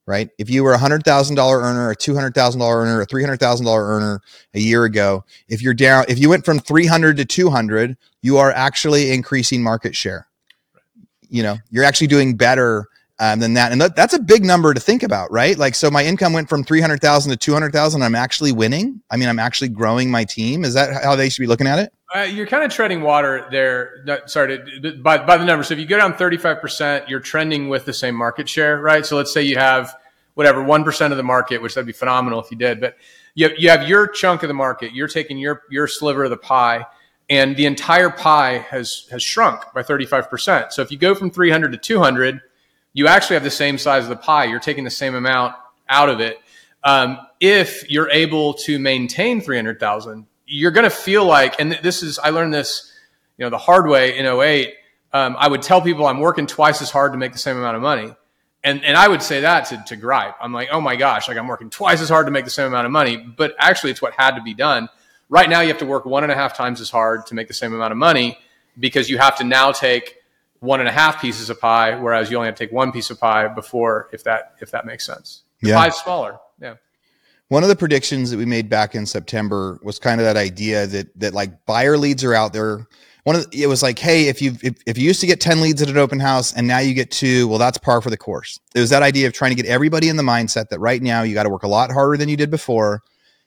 right? 0.06 0.30
If 0.38 0.48
you 0.48 0.62
were 0.62 0.74
a 0.74 0.78
$100,000 0.78 1.36
earner, 1.36 1.90
a 1.90 1.96
$200,000 1.96 2.74
earner, 2.76 3.00
a 3.00 3.06
$300,000 3.08 3.76
earner 3.76 4.20
a 4.54 4.60
year 4.60 4.84
ago, 4.84 5.24
if 5.48 5.62
you're 5.62 5.74
down, 5.74 6.04
if 6.08 6.20
you 6.20 6.28
went 6.28 6.44
from 6.44 6.60
300 6.60 7.16
to 7.16 7.24
200, 7.24 7.96
you 8.22 8.36
are 8.36 8.52
actually 8.52 9.10
increasing 9.10 9.60
market 9.60 9.96
share. 9.96 10.28
You 11.22 11.42
know, 11.42 11.56
you're 11.70 11.82
actually 11.82 12.06
doing 12.06 12.36
better 12.36 12.86
um, 13.18 13.38
than 13.38 13.54
that. 13.54 13.72
And 13.72 13.80
th- 13.80 13.92
that's 13.94 14.14
a 14.14 14.18
big 14.18 14.44
number 14.44 14.74
to 14.74 14.80
think 14.80 15.02
about, 15.02 15.30
right? 15.30 15.56
Like, 15.56 15.74
so 15.74 15.90
my 15.90 16.04
income 16.04 16.32
went 16.32 16.48
from 16.48 16.64
300,000 16.64 17.30
to 17.30 17.36
200,000. 17.36 18.02
I'm 18.02 18.14
actually 18.14 18.52
winning. 18.52 19.00
I 19.10 19.16
mean, 19.16 19.28
I'm 19.28 19.38
actually 19.38 19.68
growing 19.68 20.10
my 20.10 20.24
team. 20.24 20.64
Is 20.64 20.74
that 20.74 21.04
how 21.04 21.16
they 21.16 21.28
should 21.28 21.42
be 21.42 21.46
looking 21.46 21.66
at 21.66 21.78
it? 21.78 21.92
Uh, 22.14 22.20
you're 22.20 22.46
kind 22.46 22.64
of 22.64 22.72
treading 22.72 23.02
water 23.02 23.46
there. 23.50 24.04
Sorry, 24.26 24.58
to, 24.80 24.96
by, 25.00 25.24
by 25.24 25.36
the 25.36 25.44
numbers. 25.44 25.68
So 25.68 25.74
if 25.74 25.80
you 25.80 25.86
go 25.86 25.96
down 25.96 26.14
35%, 26.14 27.08
you're 27.08 27.20
trending 27.20 27.68
with 27.68 27.84
the 27.84 27.92
same 27.92 28.14
market 28.14 28.48
share, 28.48 28.80
right? 28.80 29.04
So 29.04 29.16
let's 29.16 29.32
say 29.32 29.42
you 29.42 29.56
have 29.56 29.94
whatever, 30.34 30.60
1% 30.60 31.10
of 31.10 31.16
the 31.16 31.22
market, 31.22 31.62
which 31.62 31.74
that'd 31.74 31.86
be 31.86 31.92
phenomenal 31.92 32.40
if 32.40 32.50
you 32.50 32.56
did, 32.56 32.80
but 32.80 32.96
you 33.36 33.48
have, 33.48 33.58
you 33.58 33.68
have 33.70 33.88
your 33.88 34.08
chunk 34.08 34.42
of 34.42 34.48
the 34.48 34.54
market. 34.54 34.92
You're 34.92 35.08
taking 35.08 35.38
your, 35.38 35.62
your 35.70 35.86
sliver 35.86 36.24
of 36.24 36.30
the 36.30 36.36
pie 36.36 36.84
and 37.30 37.56
the 37.56 37.66
entire 37.66 38.10
pie 38.10 38.58
has, 38.58 39.06
has 39.10 39.22
shrunk 39.22 39.62
by 39.74 39.82
35%. 39.82 40.72
So 40.72 40.82
if 40.82 40.90
you 40.90 40.98
go 40.98 41.14
from 41.14 41.30
300 41.30 41.72
to 41.72 41.78
200, 41.78 42.40
you 42.94 43.06
actually 43.08 43.34
have 43.34 43.44
the 43.44 43.50
same 43.50 43.76
size 43.76 44.04
of 44.04 44.08
the 44.08 44.16
pie. 44.16 44.44
You're 44.44 44.60
taking 44.60 44.84
the 44.84 44.90
same 44.90 45.14
amount 45.14 45.54
out 45.88 46.08
of 46.08 46.20
it. 46.20 46.38
Um, 46.82 47.18
if 47.40 47.90
you're 47.90 48.10
able 48.10 48.54
to 48.54 48.78
maintain 48.78 49.42
300,000, 49.42 50.26
you're 50.46 50.70
going 50.70 50.84
to 50.84 50.90
feel 50.90 51.26
like, 51.26 51.60
and 51.60 51.78
this 51.82 52.02
is, 52.02 52.18
I 52.18 52.30
learned 52.30 52.54
this 52.54 52.92
you 53.36 53.44
know, 53.44 53.50
the 53.50 53.58
hard 53.58 53.88
way 53.88 54.16
in 54.16 54.26
08, 54.26 54.74
um, 55.12 55.36
I 55.38 55.48
would 55.48 55.62
tell 55.62 55.80
people 55.80 56.06
I'm 56.06 56.20
working 56.20 56.46
twice 56.46 56.82
as 56.82 56.90
hard 56.90 57.12
to 57.12 57.18
make 57.18 57.32
the 57.32 57.38
same 57.38 57.56
amount 57.56 57.76
of 57.76 57.82
money. 57.82 58.14
And, 58.62 58.84
and 58.84 58.96
I 58.96 59.08
would 59.08 59.22
say 59.22 59.42
that 59.42 59.66
to, 59.66 59.82
to 59.88 59.96
gripe. 59.96 60.36
I'm 60.40 60.52
like, 60.52 60.68
oh 60.72 60.80
my 60.80 60.96
gosh, 60.96 61.28
like 61.28 61.36
I'm 61.36 61.48
working 61.48 61.68
twice 61.68 62.00
as 62.00 62.08
hard 62.08 62.26
to 62.26 62.32
make 62.32 62.44
the 62.44 62.50
same 62.50 62.66
amount 62.66 62.86
of 62.86 62.92
money. 62.92 63.16
But 63.16 63.54
actually, 63.58 63.90
it's 63.90 64.00
what 64.00 64.14
had 64.14 64.36
to 64.36 64.42
be 64.42 64.54
done. 64.54 64.88
Right 65.28 65.48
now, 65.48 65.60
you 65.60 65.68
have 65.68 65.78
to 65.78 65.86
work 65.86 66.06
one 66.06 66.22
and 66.22 66.32
a 66.32 66.34
half 66.34 66.56
times 66.56 66.80
as 66.80 66.90
hard 66.90 67.26
to 67.26 67.34
make 67.34 67.48
the 67.48 67.54
same 67.54 67.74
amount 67.74 67.92
of 67.92 67.98
money 67.98 68.38
because 68.78 69.10
you 69.10 69.18
have 69.18 69.36
to 69.36 69.44
now 69.44 69.72
take 69.72 70.16
one 70.64 70.80
and 70.80 70.88
a 70.88 70.92
half 70.92 71.20
pieces 71.20 71.50
of 71.50 71.60
pie, 71.60 71.94
whereas 71.94 72.30
you 72.30 72.36
only 72.36 72.46
have 72.46 72.56
to 72.56 72.64
take 72.64 72.72
one 72.72 72.90
piece 72.90 73.10
of 73.10 73.20
pie 73.20 73.46
before, 73.48 74.08
if 74.12 74.24
that 74.24 74.54
if 74.60 74.70
that 74.70 74.86
makes 74.86 75.06
sense. 75.06 75.42
The 75.60 75.70
yeah. 75.70 75.84
pie's 75.84 75.94
smaller. 75.96 76.38
Yeah. 76.60 76.74
One 77.48 77.62
of 77.62 77.68
the 77.68 77.76
predictions 77.76 78.30
that 78.30 78.38
we 78.38 78.46
made 78.46 78.68
back 78.68 78.94
in 78.94 79.06
September 79.06 79.78
was 79.82 79.98
kind 79.98 80.20
of 80.20 80.24
that 80.24 80.36
idea 80.36 80.86
that 80.86 81.18
that 81.20 81.34
like 81.34 81.66
buyer 81.66 81.96
leads 81.96 82.24
are 82.24 82.34
out 82.34 82.52
there. 82.52 82.86
One 83.24 83.36
of 83.36 83.50
the, 83.50 83.62
it 83.62 83.66
was 83.68 83.82
like, 83.82 83.98
hey, 83.98 84.28
if 84.28 84.42
you 84.42 84.56
if, 84.62 84.74
if 84.86 84.98
you 84.98 85.04
used 85.04 85.20
to 85.20 85.26
get 85.26 85.40
ten 85.40 85.60
leads 85.60 85.80
at 85.82 85.88
an 85.88 85.96
open 85.96 86.20
house 86.20 86.52
and 86.52 86.66
now 86.66 86.78
you 86.78 86.94
get 86.94 87.10
two, 87.10 87.46
well, 87.48 87.58
that's 87.58 87.78
par 87.78 88.00
for 88.00 88.10
the 88.10 88.16
course. 88.16 88.58
It 88.74 88.80
was 88.80 88.90
that 88.90 89.02
idea 89.02 89.26
of 89.26 89.32
trying 89.32 89.50
to 89.50 89.54
get 89.54 89.66
everybody 89.66 90.08
in 90.08 90.16
the 90.16 90.22
mindset 90.22 90.68
that 90.70 90.80
right 90.80 91.02
now 91.02 91.22
you 91.22 91.34
got 91.34 91.44
to 91.44 91.50
work 91.50 91.62
a 91.62 91.68
lot 91.68 91.90
harder 91.90 92.16
than 92.16 92.28
you 92.28 92.36
did 92.36 92.50
before. 92.50 93.02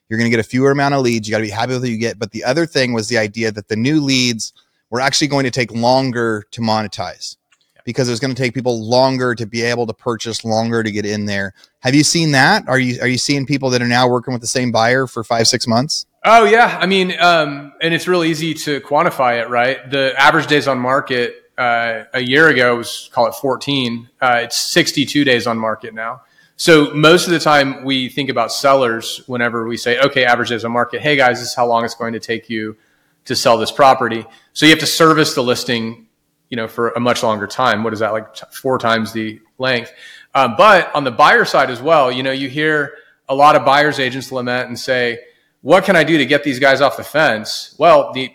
You're 0.09 0.17
going 0.17 0.31
to 0.31 0.35
get 0.35 0.39
a 0.39 0.47
fewer 0.47 0.71
amount 0.71 0.93
of 0.93 1.01
leads. 1.01 1.27
You 1.27 1.33
got 1.33 1.39
to 1.39 1.43
be 1.43 1.49
happy 1.49 1.73
with 1.73 1.81
what 1.81 1.89
you 1.89 1.97
get. 1.97 2.17
But 2.17 2.31
the 2.31 2.43
other 2.45 2.65
thing 2.65 2.93
was 2.93 3.09
the 3.09 3.17
idea 3.17 3.51
that 3.51 3.67
the 3.67 3.75
new 3.75 3.99
leads 3.99 4.53
were 4.89 5.01
actually 5.01 5.27
going 5.27 5.43
to 5.43 5.51
take 5.51 5.71
longer 5.71 6.45
to 6.51 6.61
monetize 6.61 7.37
because 7.83 8.09
it 8.09 8.11
was 8.11 8.19
going 8.19 8.33
to 8.33 8.41
take 8.41 8.53
people 8.53 8.85
longer 8.85 9.33
to 9.33 9.45
be 9.45 9.61
able 9.61 9.87
to 9.87 9.93
purchase, 9.93 10.43
longer 10.43 10.83
to 10.83 10.91
get 10.91 11.05
in 11.05 11.25
there. 11.25 11.53
Have 11.79 11.95
you 11.95 12.03
seen 12.03 12.31
that? 12.33 12.67
Are 12.67 12.79
you 12.79 12.99
are 13.01 13.07
you 13.07 13.17
seeing 13.17 13.45
people 13.45 13.69
that 13.71 13.81
are 13.81 13.87
now 13.87 14.09
working 14.09 14.33
with 14.33 14.41
the 14.41 14.47
same 14.47 14.71
buyer 14.71 15.07
for 15.07 15.23
five 15.23 15.47
six 15.47 15.67
months? 15.67 16.05
Oh 16.25 16.43
yeah, 16.43 16.77
I 16.81 16.85
mean, 16.85 17.17
um, 17.19 17.73
and 17.81 17.93
it's 17.93 18.07
real 18.07 18.23
easy 18.23 18.53
to 18.53 18.81
quantify 18.81 19.41
it, 19.41 19.49
right? 19.49 19.89
The 19.89 20.13
average 20.17 20.47
days 20.47 20.67
on 20.67 20.79
market 20.79 21.43
uh, 21.57 22.03
a 22.13 22.19
year 22.21 22.49
ago 22.49 22.75
was 22.75 23.09
call 23.13 23.27
it 23.27 23.35
14. 23.35 24.09
Uh, 24.21 24.41
it's 24.43 24.57
62 24.57 25.23
days 25.23 25.47
on 25.47 25.57
market 25.57 25.93
now. 25.93 26.21
So 26.57 26.93
most 26.93 27.27
of 27.27 27.31
the 27.31 27.39
time 27.39 27.85
we 27.85 28.09
think 28.09 28.29
about 28.29 28.51
sellers 28.51 29.21
whenever 29.27 29.67
we 29.67 29.77
say, 29.77 29.99
okay, 29.99 30.25
average 30.25 30.49
days 30.49 30.65
on 30.65 30.71
market. 30.71 31.01
Hey 31.01 31.15
guys, 31.15 31.39
this 31.39 31.49
is 31.49 31.55
how 31.55 31.67
long 31.67 31.85
it's 31.85 31.95
going 31.95 32.13
to 32.13 32.19
take 32.19 32.49
you 32.49 32.75
to 33.27 33.35
sell 33.35 33.57
this 33.57 33.71
property. 33.71 34.25
So 34.53 34.65
you 34.65 34.71
have 34.71 34.79
to 34.79 34.87
service 34.87 35.35
the 35.35 35.43
listing 35.43 36.07
you 36.49 36.55
know, 36.55 36.67
for 36.67 36.89
a 36.89 36.99
much 36.99 37.23
longer 37.23 37.47
time. 37.47 37.83
What 37.83 37.93
is 37.93 37.99
that 37.99 38.11
like? 38.13 38.35
Four 38.53 38.77
times 38.77 39.11
the 39.11 39.39
length. 39.57 39.91
Um, 40.33 40.55
but 40.57 40.93
on 40.95 41.03
the 41.03 41.11
buyer 41.11 41.45
side 41.45 41.69
as 41.69 41.81
well, 41.81 42.11
you 42.11 42.23
know, 42.23 42.31
you 42.31 42.47
hear 42.49 42.93
a 43.27 43.35
lot 43.35 43.55
of 43.55 43.65
buyers 43.65 43.99
agents 43.99 44.31
lament 44.31 44.69
and 44.69 44.79
say, 44.79 45.19
"What 45.61 45.83
can 45.83 45.95
I 45.95 46.03
do 46.03 46.17
to 46.17 46.25
get 46.25 46.43
these 46.43 46.59
guys 46.59 46.81
off 46.81 46.97
the 46.97 47.03
fence?" 47.03 47.75
Well, 47.77 48.13
the 48.13 48.31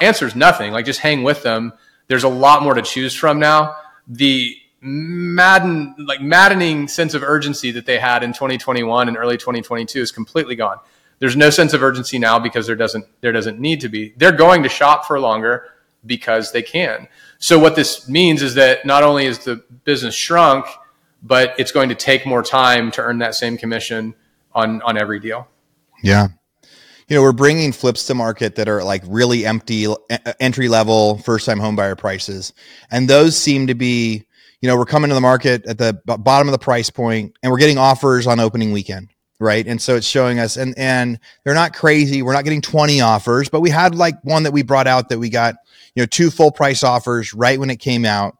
answer 0.00 0.26
is 0.26 0.34
nothing. 0.34 0.72
Like 0.72 0.86
just 0.86 1.00
hang 1.00 1.22
with 1.22 1.42
them. 1.42 1.72
There's 2.06 2.24
a 2.24 2.28
lot 2.28 2.62
more 2.62 2.74
to 2.74 2.82
choose 2.82 3.14
from 3.14 3.38
now. 3.38 3.76
The 4.08 4.56
madden, 4.80 5.94
like 5.98 6.22
maddening 6.22 6.88
sense 6.88 7.12
of 7.12 7.22
urgency 7.22 7.70
that 7.72 7.84
they 7.84 7.98
had 7.98 8.22
in 8.22 8.32
2021 8.32 9.08
and 9.08 9.16
early 9.16 9.36
2022 9.36 10.00
is 10.00 10.10
completely 10.10 10.56
gone. 10.56 10.78
There's 11.20 11.36
no 11.36 11.50
sense 11.50 11.74
of 11.74 11.82
urgency 11.82 12.18
now 12.18 12.38
because 12.38 12.66
there 12.66 12.76
doesn't 12.76 13.04
there 13.20 13.30
doesn't 13.30 13.60
need 13.60 13.80
to 13.82 13.88
be. 13.88 14.14
They're 14.16 14.32
going 14.32 14.62
to 14.64 14.68
shop 14.68 15.04
for 15.04 15.20
longer 15.20 15.68
because 16.04 16.50
they 16.50 16.62
can. 16.62 17.08
So 17.38 17.58
what 17.58 17.76
this 17.76 18.08
means 18.08 18.42
is 18.42 18.54
that 18.54 18.84
not 18.86 19.02
only 19.02 19.26
is 19.26 19.38
the 19.40 19.56
business 19.84 20.14
shrunk, 20.14 20.66
but 21.22 21.54
it's 21.58 21.72
going 21.72 21.90
to 21.90 21.94
take 21.94 22.26
more 22.26 22.42
time 22.42 22.90
to 22.92 23.02
earn 23.02 23.18
that 23.18 23.34
same 23.34 23.58
commission 23.58 24.14
on 24.54 24.80
on 24.82 24.96
every 24.96 25.20
deal. 25.20 25.46
Yeah. 26.02 26.28
You 27.08 27.16
know, 27.16 27.22
we're 27.22 27.32
bringing 27.32 27.72
flips 27.72 28.06
to 28.06 28.14
market 28.14 28.54
that 28.54 28.68
are 28.68 28.82
like 28.82 29.02
really 29.06 29.44
empty 29.44 29.92
entry 30.38 30.68
level 30.68 31.18
first 31.18 31.44
time 31.44 31.58
home 31.58 31.76
buyer 31.76 31.96
prices. 31.96 32.52
And 32.90 33.08
those 33.10 33.36
seem 33.36 33.66
to 33.66 33.74
be, 33.74 34.24
you 34.60 34.68
know, 34.68 34.76
we're 34.76 34.86
coming 34.86 35.08
to 35.08 35.14
the 35.14 35.20
market 35.20 35.66
at 35.66 35.76
the 35.76 36.00
bottom 36.04 36.48
of 36.48 36.52
the 36.52 36.58
price 36.58 36.88
point 36.88 37.36
and 37.42 37.50
we're 37.50 37.58
getting 37.58 37.78
offers 37.78 38.28
on 38.28 38.38
opening 38.38 38.70
weekend 38.70 39.08
right? 39.40 39.66
And 39.66 39.80
so 39.80 39.96
it's 39.96 40.06
showing 40.06 40.38
us 40.38 40.56
and 40.56 40.74
and 40.78 41.18
they're 41.42 41.54
not 41.54 41.74
crazy. 41.74 42.22
We're 42.22 42.34
not 42.34 42.44
getting 42.44 42.60
20 42.62 43.00
offers 43.00 43.48
but 43.48 43.60
we 43.60 43.70
had 43.70 43.94
like 43.94 44.22
one 44.22 44.44
that 44.44 44.52
we 44.52 44.62
brought 44.62 44.86
out 44.86 45.08
that 45.08 45.18
we 45.18 45.30
got 45.30 45.56
you 45.94 46.02
know 46.02 46.06
two 46.06 46.30
full 46.30 46.52
price 46.52 46.84
offers 46.84 47.34
right 47.34 47.58
when 47.58 47.70
it 47.70 47.80
came 47.80 48.04
out. 48.04 48.36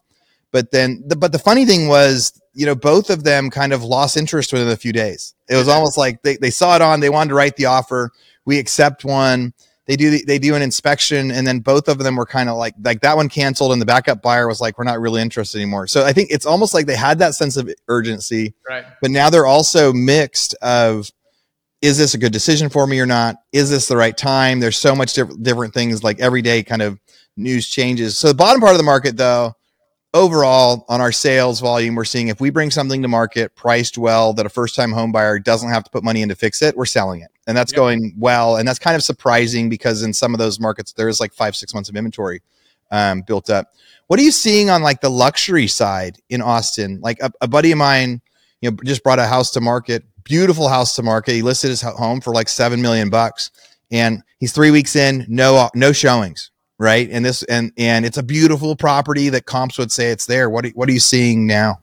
But 0.53 0.71
then 0.71 1.03
the, 1.07 1.17
but 1.17 1.33
the 1.33 1.39
funny 1.39 1.65
thing 1.65 1.89
was 1.89 2.41
you 2.53 2.67
know 2.67 2.75
both 2.75 3.11
of 3.11 3.25
them 3.25 3.51
kind 3.51 3.73
of 3.73 3.83
lost 3.83 4.17
interest 4.17 4.53
within 4.53 4.69
a 4.69 4.77
few 4.77 4.93
days. 4.93 5.35
It 5.49 5.57
was 5.57 5.69
almost 5.69 5.99
like 5.99 6.23
they, 6.23 6.37
they 6.37 6.51
saw 6.51 6.77
it 6.77 6.83
on 6.83 7.01
they 7.01 7.11
wanted 7.11 7.31
to 7.31 7.35
write 7.35 7.57
the 7.57 7.67
offer. 7.67 8.11
We 8.45 8.59
accept 8.59 9.05
one 9.05 9.55
they 9.91 9.97
do 9.97 10.11
the, 10.11 10.25
they 10.25 10.39
do 10.39 10.55
an 10.55 10.63
inspection 10.63 11.33
and 11.33 11.45
then 11.45 11.59
both 11.59 11.89
of 11.89 11.99
them 11.99 12.15
were 12.15 12.25
kind 12.25 12.49
of 12.49 12.57
like 12.57 12.75
like 12.85 13.01
that 13.01 13.17
one 13.17 13.29
canceled 13.29 13.73
and 13.73 13.83
the 13.83 13.87
backup 13.87 14.23
buyer 14.23 14.47
was 14.47 14.61
like 14.61 14.79
we're 14.79 14.85
not 14.85 15.01
really 15.01 15.21
interested 15.21 15.59
anymore. 15.59 15.89
So 15.89 16.05
i 16.05 16.13
think 16.13 16.31
it's 16.31 16.47
almost 16.47 16.75
like 16.75 16.87
they 16.87 16.95
had 16.95 17.19
that 17.19 17.35
sense 17.35 17.57
of 17.57 17.69
urgency 17.89 18.55
right. 18.69 18.85
but 19.03 19.11
now 19.11 19.31
they're 19.31 19.47
also 19.47 19.93
mixed 19.93 20.55
of 20.63 21.11
is 21.83 21.99
this 21.99 22.15
a 22.15 22.19
good 22.19 22.33
decision 22.33 22.69
for 22.69 22.87
me 22.87 23.01
or 23.01 23.07
not? 23.07 23.37
Is 23.53 23.71
this 23.71 23.89
the 23.89 23.97
right 23.97 24.17
time? 24.17 24.61
There's 24.61 24.79
so 24.79 24.95
much 24.95 25.15
diff- 25.15 25.43
different 25.43 25.75
things 25.75 26.05
like 26.05 26.21
every 26.21 26.43
day 26.43 26.63
kind 26.63 26.83
of 26.83 27.01
news 27.39 27.69
changes. 27.69 28.19
So 28.19 28.29
the 28.29 28.35
bottom 28.35 28.61
part 28.61 28.73
of 28.73 28.79
the 28.79 28.85
market, 28.85 29.17
though, 29.17 29.55
overall 30.15 30.85
on 30.89 31.01
our 31.01 31.13
sales 31.13 31.61
volume, 31.61 31.95
we're 31.95 32.05
seeing 32.05 32.29
if 32.29 32.41
we 32.41 32.51
bring 32.51 32.71
something 32.71 33.03
to 33.03 33.09
market 33.09 33.55
priced 33.55 33.97
well 33.97 34.33
that 34.35 34.47
a 34.47 34.49
first 34.49 34.75
time 34.75 34.93
home 34.93 35.13
buyer 35.13 35.39
doesn't 35.39 35.71
have 35.71 35.85
to 35.85 35.91
put 35.91 36.03
money 36.03 36.23
in 36.23 36.29
to 36.29 36.35
fix 36.35 36.63
it, 36.63 36.77
we're 36.77 36.87
selling 36.87 37.21
it. 37.21 37.31
And 37.47 37.57
that's 37.57 37.73
yep. 37.73 37.77
going 37.77 38.15
well. 38.19 38.57
And 38.57 38.67
that's 38.67 38.79
kind 38.79 38.97
of 38.97 39.03
surprising 39.03 39.69
because 39.69 40.03
in 40.03 40.13
some 40.13 40.35
of 40.35 40.39
those 40.39 40.61
markets, 40.61 40.93
there 40.93 41.09
is 41.09 41.21
like 41.21 41.33
five, 41.33 41.55
six 41.57 41.75
months 41.75 41.89
of 41.89 41.97
inventory 41.97 42.43
um, 42.91 43.23
built 43.23 43.51
up. 43.51 43.73
What 44.09 44.19
are 44.19 44.23
you 44.23 44.33
seeing 44.33 44.71
on 44.71 44.83
like 44.83 45.01
the 45.01 45.11
luxury 45.11 45.69
side 45.69 46.19
in 46.29 46.43
Austin? 46.43 47.01
Like 47.01 47.21
a, 47.21 47.31
a 47.41 47.49
buddy 47.49 47.71
of 47.73 47.79
mine, 47.79 48.21
you 48.61 48.71
know, 48.71 48.77
just 48.85 49.05
brought 49.05 49.21
a 49.21 49.27
house 49.27 49.53
to 49.53 49.61
market, 49.61 50.05
beautiful 50.25 50.69
house 50.69 50.97
to 50.97 51.03
market. 51.03 51.33
He 51.33 51.43
listed 51.43 51.71
his 51.71 51.81
home 51.81 52.21
for 52.21 52.35
like 52.35 52.49
seven 52.49 52.83
million 52.83 53.09
bucks, 53.09 53.51
and 53.93 54.23
he's 54.39 54.53
three 54.53 54.73
weeks 54.73 54.97
in, 54.97 55.25
no 55.29 55.71
no 55.75 55.93
showings 55.93 56.50
right? 56.81 57.11
And 57.13 57.25
this 57.25 57.43
and 57.45 57.73
and 57.77 58.05
it's 58.07 58.17
a 58.17 58.23
beautiful 58.23 58.75
property 58.75 59.29
that 59.29 59.45
comps 59.45 59.79
would 59.79 59.93
say 59.93 60.11
it's 60.11 60.27
there. 60.27 60.49
What 60.49 60.65
are, 60.65 60.71
what 60.71 60.89
are 60.89 60.93
you 60.93 60.99
seeing 60.99 61.47
now? 61.47 61.83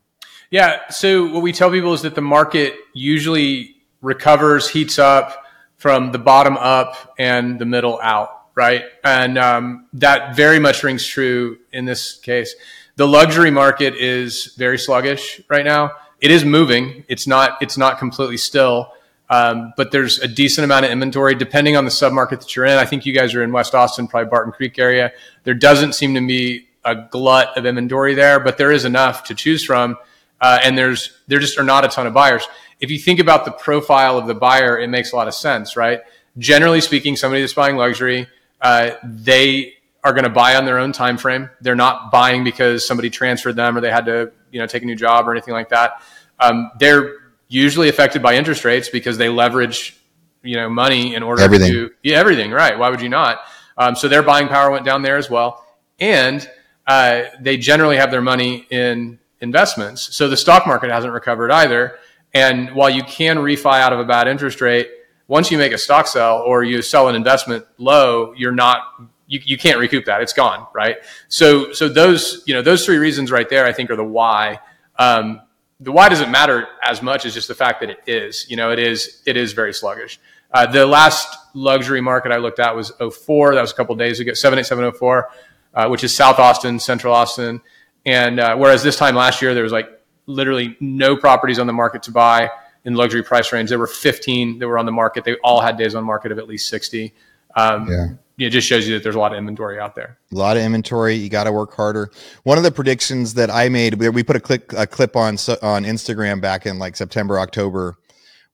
Yeah, 0.50 0.89
so 0.89 1.32
what 1.32 1.44
we 1.44 1.54
tell 1.54 1.70
people 1.70 1.94
is 1.94 2.01
that 2.01 2.16
the 2.16 2.22
market 2.22 2.74
usually 2.94 3.75
recovers, 4.01 4.70
heats 4.70 4.98
up 4.98 5.44
from 5.75 6.12
the 6.12 6.18
bottom 6.18 6.58
up 6.58 7.13
and 7.20 7.60
the 7.60 7.66
middle 7.66 8.00
out, 8.01 8.48
right? 8.56 8.86
And 9.04 9.38
um, 9.38 9.88
that 9.94 10.36
very 10.36 10.58
much 10.58 10.84
rings 10.84 11.06
true 11.06 11.58
in 11.72 11.86
this 11.86 12.16
case. 12.16 12.56
The 12.96 13.08
luxury 13.08 13.51
market 13.51 13.94
is 13.96 14.56
very 14.58 14.80
sluggish 14.80 15.42
right 15.50 15.66
now. 15.66 15.92
It 16.22 16.32
is 16.32 16.44
moving. 16.44 17.04
It's 17.08 17.27
not. 17.27 17.62
It's 17.62 17.77
not 17.77 18.00
completely 18.00 18.38
still. 18.38 18.94
Um, 19.29 19.74
but 19.75 19.91
there's 19.91 20.19
a 20.19 20.27
decent 20.27 20.63
amount 20.63 20.86
of 20.86 20.91
inventory 20.91 21.36
depending 21.36 21.75
on 21.75 21.84
the 21.84 21.91
submarket 21.91 22.39
that 22.39 22.55
you're 22.55 22.65
in. 22.65 22.77
I 22.77 22.86
think 22.86 23.05
you 23.05 23.13
guys 23.13 23.36
are 23.36 23.43
in 23.43 23.51
West 23.51 23.75
Austin, 23.75 24.07
probably 24.07 24.29
Barton 24.29 24.53
Creek 24.53 24.79
area. 24.79 25.12
There 25.43 25.53
doesn't 25.53 25.93
seem 25.93 26.15
to 26.15 26.25
be 26.25 26.67
a 26.86 26.96
glut 26.96 27.57
of 27.57 27.65
inventory 27.65 28.15
there, 28.15 28.39
but 28.39 28.57
there 28.57 28.72
is 28.72 28.86
enough 28.86 29.25
to 29.25 29.36
choose 29.36 29.63
from. 29.63 29.98
Uh, 30.39 30.60
and 30.63 30.77
there's 30.77 31.17
there 31.27 31.39
just 31.39 31.60
are 31.60 31.63
not 31.63 31.84
a 31.84 31.88
ton 31.88 32.07
of 32.07 32.13
buyers. 32.13 32.48
If 32.79 32.91
you 32.91 33.00
think 33.00 33.19
about 33.19 33.43
the 33.43 33.51
profile 33.51 34.17
of 34.17 34.27
the 34.27 34.36
buyer, 34.36 34.79
it 34.79 34.88
makes 34.88 35.12
a 35.12 35.15
lot 35.15 35.27
of 35.27 35.34
sense, 35.34 35.75
right? 35.75 36.01
Generally 36.38 36.81
speaking, 36.81 37.15
somebody 37.15 37.41
that's 37.41 37.53
buying 37.53 37.75
luxury, 37.75 38.27
uh, 38.62 38.91
they 39.03 39.74
are 40.03 40.13
going 40.13 40.24
to 40.24 40.29
buy 40.29 40.55
on 40.55 40.65
their 40.65 40.77
own 40.77 40.91
time 40.91 41.17
frame. 41.17 41.50
They're 41.60 41.75
not 41.75 42.12
buying 42.12 42.43
because 42.43 42.88
somebody 42.88 43.10
transferred 43.10 43.55
them 43.55 43.75
or 43.75 43.81
they 43.81 43.91
had 43.91 44.05
to 44.05 44.31
you 44.51 44.60
know 44.60 44.67
take 44.67 44.84
a 44.84 44.86
new 44.86 44.96
job 44.96 45.27
or 45.27 45.31
anything 45.31 45.53
like 45.53 45.69
that. 45.69 46.01
Um, 46.39 46.72
they're 46.79 47.15
usually 47.48 47.89
affected 47.89 48.22
by 48.22 48.36
interest 48.36 48.66
rates 48.66 48.89
because 48.89 49.18
they 49.18 49.30
leverage 49.30 49.98
you 50.44 50.56
know 50.56 50.70
money 50.70 51.16
in 51.16 51.24
order 51.24 51.42
everything. 51.42 51.72
to 51.72 51.92
yeah 52.04 52.18
everything 52.18 52.51
right. 52.51 52.77
Why 52.77 52.89
would 52.89 53.01
you 53.01 53.10
not? 53.10 53.39
Um, 53.77 53.96
so 53.96 54.08
their 54.08 54.24
buying 54.24 54.48
power 54.48 54.72
went 54.72 54.86
down 54.86 55.01
there 55.01 55.18
as 55.18 55.30
well. 55.30 55.66
And 56.00 56.50
uh, 56.88 57.24
they 57.39 57.58
generally 57.58 57.98
have 57.98 58.12
their 58.12 58.22
money 58.22 58.66
in 58.70 59.20
investments. 59.42 60.16
So 60.16 60.27
the 60.27 60.38
stock 60.38 60.66
market 60.66 60.89
hasn't 60.89 61.13
recovered 61.13 61.51
either. 61.51 62.00
And 62.34 62.72
while 62.72 62.89
you 62.89 63.04
can 63.04 63.38
refi 63.38 63.80
out 63.80 63.94
of 63.94 64.00
a 64.00 64.06
bad 64.06 64.27
interest 64.27 64.62
rate 64.62 64.89
once 65.27 65.51
you 65.51 65.58
make 65.58 65.74
a 65.74 65.77
stock 65.77 66.08
sell 66.08 66.39
or 66.39 66.63
you 66.63 66.82
sell 66.82 67.10
an 67.10 67.16
investment 67.16 67.66
low 67.77 68.34
you're 68.34 68.54
not 68.54 68.82
you, 69.30 69.42
you 69.44 69.58
can't 69.58 69.77
recoup 69.77 70.06
that. 70.06 70.22
It's 70.22 70.34
gone 70.34 70.68
right? 70.74 70.98
So 71.27 71.74
so 71.74 71.89
those 71.89 72.44
you 72.48 72.54
know 72.54 72.62
those 72.62 72.86
three 72.86 72.98
reasons 72.98 73.32
right 73.32 73.50
there 73.50 73.66
i 73.66 73.74
think 73.74 73.92
are 73.92 73.96
the 73.96 74.04
why 74.04 74.60
um, 74.98 75.42
the 75.79 75.91
why 75.91 76.10
doesn't 76.10 76.31
matter 76.31 76.67
as 76.84 77.01
much 77.01 77.25
as 77.25 77.34
just 77.34 77.48
the 77.48 77.55
fact 77.55 77.81
that 77.81 77.89
it 77.89 78.00
is. 78.07 78.50
You 78.50 78.57
know, 78.57 78.72
it 78.72 78.79
is 78.79 79.22
it 79.25 79.38
is 79.38 79.53
very 79.53 79.74
sluggish. 79.74 80.19
Uh, 80.51 80.65
the 80.65 80.86
last 80.86 81.36
luxury 81.53 82.01
market 82.01 82.31
I 82.31 82.38
looked 82.38 82.60
at 82.60 82.75
was 82.75 82.91
04. 83.00 83.55
That 83.55 83.62
was 83.62 83.72
a 83.72 83.75
couple 83.75 83.96
days 83.96 84.19
ago, 84.19 84.34
78704, 84.34 85.29
uh, 85.74 85.88
which 85.89 86.03
is 86.03 86.15
South 86.15 86.39
Austin, 86.39 86.79
Central 86.79 87.13
Austin. 87.13 87.62
And 88.05 88.39
uh, 88.39 88.55
whereas 88.55 88.81
this 88.81 88.96
time 88.96 89.15
last 89.15 89.41
year, 89.41 89.53
there 89.53 89.63
was 89.63 89.74
like 89.74 89.89
literally 90.25 90.77
no 90.79 91.17
properties 91.17 91.60
on 91.60 91.67
the 91.67 91.74
market 91.74 92.03
to 92.03 92.12
buy 92.12 92.50
in 92.86 92.96
luxury 92.96 93.24
price 93.24 93.51
range. 93.51 93.69
There 93.69 93.79
were 93.79 93.88
15 93.88 94.60
that 94.60 94.67
were 94.67 94.77
on 94.77 94.86
the 94.86 94.91
market. 94.91 95.25
They 95.25 95.36
all 95.43 95.60
had 95.60 95.77
days 95.77 95.93
on 95.93 96.05
market 96.05 96.31
of 96.31 96.39
at 96.39 96.48
least 96.48 96.69
60. 96.69 97.13
Um, 97.55 97.91
yeah. 97.91 98.07
It 98.46 98.51
just 98.51 98.67
shows 98.67 98.88
you 98.88 98.94
that 98.94 99.03
there's 99.03 99.15
a 99.15 99.20
lot 99.20 99.32
of 99.32 99.38
inventory 99.39 99.79
out 99.79 99.96
there. 99.96 100.17
A 100.32 100.36
lot 100.36 100.58
of 100.58 100.63
inventory. 100.63 101.15
You 101.15 101.29
got 101.29 101.46
to 101.46 101.51
work 101.51 101.74
harder. 101.74 102.12
One 102.44 102.58
of 102.58 102.63
the 102.63 102.72
predictions 102.72 103.34
that 103.34 103.50
I 103.50 103.67
made, 103.70 103.96
we 103.96 104.24
put 104.24 104.36
a 104.36 104.39
clip 104.39 104.72
a 104.74 104.86
clip 104.86 105.15
on 105.15 105.34
on 105.62 105.84
Instagram 105.84 106.39
back 106.39 106.65
in 106.65 106.77
like 106.77 106.96
September, 106.96 107.39
October, 107.39 107.98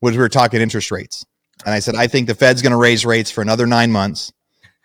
was 0.01 0.13
we 0.13 0.19
were 0.19 0.29
talking 0.29 0.61
interest 0.61 0.89
rates, 0.89 1.25
and 1.65 1.73
I 1.73 1.79
said 1.79 1.95
I 1.95 2.07
think 2.07 2.27
the 2.27 2.35
Fed's 2.35 2.61
going 2.61 2.71
to 2.71 2.77
raise 2.77 3.05
rates 3.05 3.29
for 3.29 3.41
another 3.41 3.67
nine 3.67 3.91
months, 3.91 4.31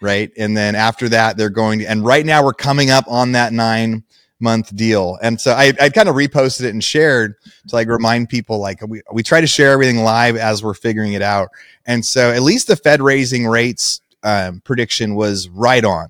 right? 0.01 0.33
And 0.37 0.57
then 0.57 0.75
after 0.75 1.09
that, 1.11 1.37
they're 1.37 1.49
going 1.49 1.79
to. 1.81 1.87
And 1.87 2.05
right 2.05 2.27
now, 2.27 2.45
we're 2.45 2.53
coming 2.53 2.91
up 2.91 3.05
on 3.07 3.33
that 3.33 3.53
nine 3.53 4.03
month 4.41 4.75
deal. 4.77 5.19
And 5.21 5.41
so 5.41 5.53
I, 5.53 5.73
I 5.81 5.91
kind 5.91 6.09
of 6.09 6.15
reposted 6.15 6.63
it 6.65 6.71
and 6.71 6.83
shared 6.83 7.35
to 7.69 7.75
like 7.75 7.89
remind 7.89 8.29
people 8.29 8.59
like 8.59 8.81
we, 8.87 9.03
we 9.13 9.25
try 9.25 9.41
to 9.41 9.49
share 9.49 9.73
everything 9.73 9.99
live 9.99 10.37
as 10.37 10.63
we're 10.63 10.75
figuring 10.75 11.15
it 11.15 11.23
out. 11.23 11.49
And 11.87 12.07
so 12.07 12.31
at 12.31 12.43
least 12.43 12.69
the 12.69 12.77
Fed 12.77 13.01
raising 13.01 13.47
rates 13.47 14.01
um, 14.23 14.61
prediction 14.61 15.15
was 15.15 15.49
right 15.49 15.85
on. 15.85 16.09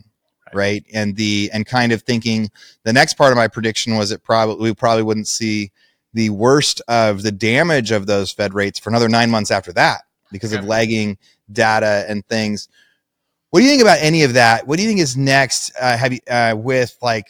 Right. 0.55 0.85
And 0.95 1.15
the, 1.15 1.51
and 1.53 1.67
kind 1.67 1.93
of 1.93 2.03
thinking 2.03 2.49
the 2.83 2.93
next 2.93 3.15
part 3.15 3.33
of 3.33 3.37
my 3.37 3.49
prediction 3.49 3.97
was 3.97 4.11
it 4.13 4.25
probably, 4.25 4.71
we 4.71 4.75
probably 4.75 5.03
wouldn't 5.03 5.29
see 5.29 5.73
the 6.15 6.31
worst 6.31 6.81
of 6.89 7.23
the 7.23 7.33
damage 7.33 7.91
of 7.91 8.07
those 8.07 8.33
Fed 8.33 8.55
rates 8.55 8.79
for 8.79 8.89
another 8.89 9.11
nine 9.11 9.31
months 9.31 9.51
after 9.51 9.75
that 9.75 10.03
because 10.33 10.55
okay. 10.55 10.61
of 10.61 10.67
lagging 10.67 11.19
data 11.53 12.07
and 12.09 12.27
things. 12.27 12.69
What 13.51 13.61
do 13.61 13.65
you 13.65 13.71
think 13.71 13.83
about 13.83 13.99
any 14.01 14.23
of 14.23 14.35
that? 14.35 14.67
What 14.67 14.77
do 14.77 14.83
you 14.83 14.89
think 14.89 15.01
is 15.01 15.19
next? 15.19 15.71
Uh, 15.79 15.99
have 15.99 16.15
you, 16.15 16.21
uh, 16.31 16.55
with 16.57 16.97
like 17.03 17.27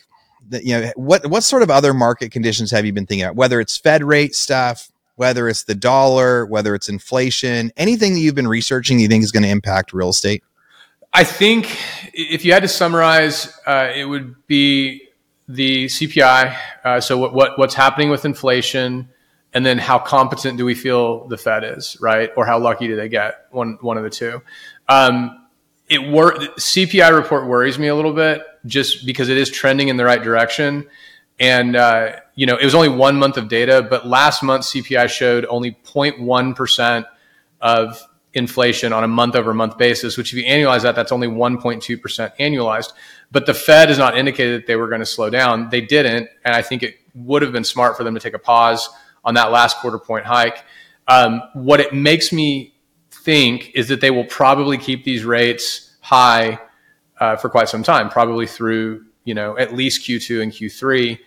you 0.51 0.81
know 0.81 0.93
what 0.97 1.27
what 1.27 1.43
sort 1.43 1.63
of 1.63 1.71
other 1.71 1.93
market 1.93 2.31
conditions 2.31 2.71
have 2.71 2.87
you 2.87 2.93
been 2.93 3.07
thinking 3.07 3.25
about 3.25 3.37
whether 3.37 3.61
it's 3.61 3.77
fed 3.77 4.03
rate 4.03 4.35
stuff 4.35 4.91
whether 5.17 5.49
it's 5.49 5.65
the 5.65 5.75
dollar 5.75 6.47
whether 6.47 6.75
it's 6.75 6.89
inflation 6.89 7.71
anything 7.77 8.15
that 8.15 8.21
you've 8.21 8.35
been 8.35 8.49
researching 8.49 8.99
you 8.99 9.09
think 9.09 9.23
is 9.23 9.33
going 9.33 9.43
to 9.43 9.49
impact 9.49 9.93
real 9.93 10.09
estate 10.09 10.43
i 11.13 11.25
think 11.25 11.77
if 12.13 12.45
you 12.45 12.53
had 12.53 12.63
to 12.63 12.69
summarize 12.69 13.53
uh, 13.67 13.91
it 13.95 14.05
would 14.05 14.35
be 14.47 15.03
the 15.49 15.87
cpi 15.87 16.57
uh, 16.85 17.01
so 17.01 17.19
what, 17.19 17.35
what 17.35 17.59
what's 17.59 17.75
happening 17.75 18.11
with 18.11 18.25
inflation 18.25 19.09
and 19.55 19.65
then 19.65 19.79
how 19.79 19.99
competent 19.99 20.59
do 20.59 20.65
we 20.65 20.75
feel 20.75 21.27
the 21.29 21.39
fed 21.39 21.65
is 21.65 21.97
right? 22.01 22.31
Or 22.37 22.45
how 22.45 22.59
lucky 22.59 22.87
do 22.87 22.97
they 22.97 23.09
get? 23.09 23.47
One 23.51 23.79
one 23.81 23.97
of 23.97 24.05
the 24.05 24.11
two. 24.11 24.43
Um, 24.89 25.47
it 25.89 26.07
wor- 26.11 26.35
CPI 26.35 27.17
report 27.17 27.47
worries 27.47 27.79
me 27.79 27.89
a 27.89 27.95
little 27.95 28.13
bit 28.13 28.43
just 28.67 29.07
because 29.07 29.29
it 29.29 29.39
is 29.39 29.51
trending 29.51 29.89
in 29.89 29.97
the 29.97 30.05
right 30.05 30.23
direction. 30.23 30.87
And, 31.41 31.77
uh, 31.77 32.17
you 32.35 32.47
know, 32.47 32.57
it 32.57 32.65
was 32.65 32.75
only 32.75 32.89
one 32.89 33.17
month 33.17 33.37
of 33.37 33.49
data, 33.49 33.87
but 33.89 34.07
last 34.07 34.43
month 34.43 34.65
CPI 34.65 35.09
showed 35.09 35.47
only 35.47 35.79
0.1% 35.85 37.05
of 37.61 38.03
inflation 38.35 38.93
on 38.93 39.05
a 39.05 39.09
month 39.09 39.35
over 39.35 39.55
month 39.55 39.79
basis, 39.79 40.17
which 40.17 40.33
if 40.33 40.39
you 40.39 40.45
annualize 40.45 40.83
that, 40.83 40.95
that's 40.95 41.13
only 41.13 41.29
1.2% 41.29 42.37
annualized. 42.39 42.93
But 43.31 43.47
the 43.47 43.55
Fed 43.55 43.89
has 43.89 43.99
not 43.99 44.17
indicated 44.17 44.63
that 44.63 44.67
they 44.67 44.77
were 44.77 44.89
going 44.89 45.01
to 45.01 45.07
slow 45.07 45.31
down. 45.31 45.69
They 45.71 45.81
didn't. 45.81 46.29
And 46.45 46.55
I 46.55 46.63
think 46.63 46.83
it 46.83 46.97
would 47.15 47.43
have 47.43 47.53
been 47.53 47.65
smart 47.65 47.97
for 47.97 48.05
them 48.05 48.15
to 48.15 48.21
take 48.21 48.35
a 48.35 48.39
pause 48.39 48.89
on 49.25 49.35
that 49.35 49.51
last 49.51 49.79
quarter 49.79 49.99
point 49.99 50.25
hike. 50.25 50.65
Um, 51.07 51.43
what 51.55 51.81
it 51.81 51.93
makes 51.93 52.33
me 52.33 52.75
think 53.11 53.73
is 53.75 53.89
that 53.89 54.01
they 54.01 54.11
will 54.11 54.25
probably 54.25 54.79
keep 54.79 55.05
these 55.05 55.25
rates 55.25 55.97
high 56.01 56.59
uh, 57.19 57.37
for 57.37 57.49
quite 57.49 57.69
some 57.69 57.83
time, 57.83 58.09
probably 58.09 58.47
through 58.47 59.05
you 59.25 59.35
know 59.35 59.59
at 59.59 59.75
least 59.75 60.07
Q2 60.07 60.43
and 60.43 60.53
Q3, 60.53 61.19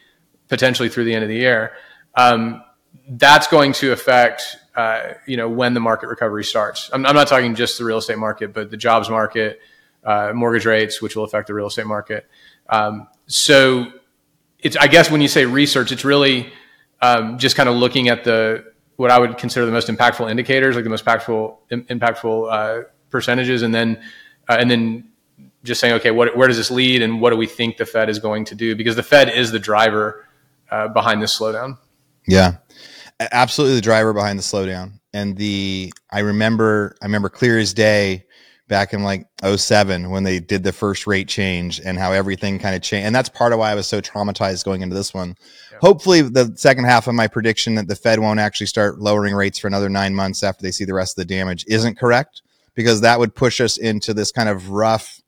potentially 0.47 0.89
through 0.89 1.05
the 1.05 1.13
end 1.13 1.23
of 1.23 1.29
the 1.29 1.35
year. 1.35 1.73
Um, 2.15 2.63
that's 3.09 3.47
going 3.47 3.73
to 3.73 3.91
affect 3.91 4.57
uh, 4.75 5.13
you 5.25 5.37
know 5.37 5.49
when 5.49 5.73
the 5.73 5.79
market 5.79 6.07
recovery 6.07 6.43
starts. 6.43 6.89
I'm, 6.93 7.05
I'm, 7.05 7.15
not 7.15 7.27
talking 7.27 7.55
just 7.55 7.77
the 7.77 7.85
real 7.85 7.97
estate 7.97 8.17
market, 8.17 8.53
but 8.53 8.71
the 8.71 8.77
jobs 8.77 9.09
market, 9.09 9.59
uh, 10.03 10.31
mortgage 10.33 10.65
rates, 10.65 11.01
which 11.01 11.15
will 11.15 11.23
affect 11.23 11.47
the 11.47 11.53
real 11.53 11.67
estate 11.67 11.87
market. 11.87 12.27
Um, 12.69 13.07
so 13.27 13.91
it's 14.59 14.77
I 14.77 14.87
guess 14.87 15.11
when 15.11 15.21
you 15.21 15.27
say 15.27 15.45
research, 15.45 15.91
it's 15.91 16.05
really 16.05 16.51
um, 17.01 17.37
just 17.37 17.55
kind 17.55 17.67
of 17.67 17.75
looking 17.75 18.09
at 18.09 18.23
the 18.23 18.71
what 18.95 19.11
I 19.11 19.19
would 19.19 19.37
consider 19.37 19.65
the 19.65 19.71
most 19.71 19.87
impactful 19.87 20.29
indicators, 20.29 20.75
like 20.75 20.83
the 20.83 20.89
most 20.89 21.05
impactful 21.05 21.57
impactful 21.71 22.51
uh, 22.51 22.83
percentages, 23.09 23.61
and 23.63 23.73
then 23.73 24.01
uh, 24.47 24.57
and 24.59 24.69
then 24.69 25.09
just 25.63 25.79
saying, 25.79 25.93
okay, 25.95 26.11
what, 26.11 26.35
where 26.35 26.47
does 26.47 26.57
this 26.57 26.71
lead, 26.71 27.01
and 27.01 27.21
what 27.21 27.29
do 27.29 27.37
we 27.37 27.45
think 27.45 27.77
the 27.77 27.85
Fed 27.85 28.09
is 28.09 28.19
going 28.19 28.45
to 28.45 28.55
do? 28.55 28.75
Because 28.75 28.95
the 28.95 29.03
Fed 29.03 29.29
is 29.29 29.51
the 29.51 29.59
driver 29.59 30.25
uh, 30.69 30.87
behind 30.87 31.21
this 31.21 31.37
slowdown. 31.37 31.77
Yeah, 32.27 32.57
absolutely, 33.31 33.75
the 33.75 33.81
driver 33.81 34.13
behind 34.13 34.39
the 34.39 34.43
slowdown. 34.43 34.93
And 35.13 35.35
the 35.35 35.93
I 36.11 36.19
remember 36.19 36.95
I 37.01 37.05
remember 37.05 37.29
clear 37.29 37.59
as 37.59 37.73
day 37.73 38.25
back 38.67 38.93
in 38.93 39.03
like 39.03 39.25
07 39.43 40.09
when 40.09 40.23
they 40.23 40.39
did 40.39 40.63
the 40.63 40.71
first 40.71 41.05
rate 41.05 41.27
change 41.27 41.81
and 41.83 41.99
how 41.99 42.13
everything 42.13 42.57
kind 42.57 42.75
of 42.75 42.81
changed. 42.81 43.05
And 43.05 43.13
that's 43.13 43.27
part 43.27 43.51
of 43.51 43.59
why 43.59 43.71
I 43.71 43.75
was 43.75 43.87
so 43.87 43.99
traumatized 43.99 44.63
going 44.63 44.81
into 44.81 44.95
this 44.95 45.13
one 45.13 45.35
hopefully 45.81 46.21
the 46.21 46.53
second 46.55 46.85
half 46.85 47.07
of 47.07 47.15
my 47.15 47.27
prediction 47.27 47.75
that 47.75 47.87
the 47.87 47.95
Fed 47.95 48.19
won't 48.19 48.39
actually 48.39 48.67
start 48.67 48.99
lowering 48.99 49.33
rates 49.33 49.57
for 49.59 49.67
another 49.67 49.89
nine 49.89 50.15
months 50.15 50.43
after 50.43 50.61
they 50.61 50.71
see 50.71 50.85
the 50.85 50.93
rest 50.93 51.17
of 51.17 51.27
the 51.27 51.33
damage 51.33 51.65
isn't 51.67 51.97
correct 51.97 52.43
because 52.75 53.01
that 53.01 53.19
would 53.19 53.35
push 53.35 53.59
us 53.59 53.77
into 53.77 54.13
this 54.13 54.31
kind 54.31 54.47
of 54.47 54.69
rough 54.69 55.19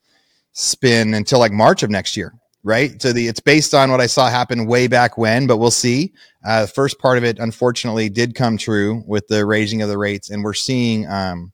spin 0.53 1.13
until 1.13 1.39
like 1.39 1.51
March 1.51 1.83
of 1.83 1.89
next 1.89 2.15
year. 2.15 2.33
Right. 2.65 3.01
So 3.01 3.11
the, 3.11 3.27
it's 3.27 3.41
based 3.41 3.73
on 3.73 3.91
what 3.91 3.99
I 3.99 4.07
saw 4.07 4.29
happen 4.29 4.65
way 4.65 4.87
back 4.87 5.17
when, 5.17 5.47
but 5.47 5.57
we'll 5.57 5.69
see. 5.69 6.13
Uh, 6.45 6.65
first 6.65 6.97
part 6.97 7.17
of 7.17 7.25
it, 7.25 7.37
unfortunately, 7.37 8.07
did 8.07 8.35
come 8.35 8.57
true 8.57 9.03
with 9.05 9.27
the 9.27 9.45
raising 9.45 9.81
of 9.81 9.89
the 9.89 9.97
rates. 9.97 10.29
And 10.29 10.45
we're 10.45 10.53
seeing, 10.53 11.05
um, 11.07 11.51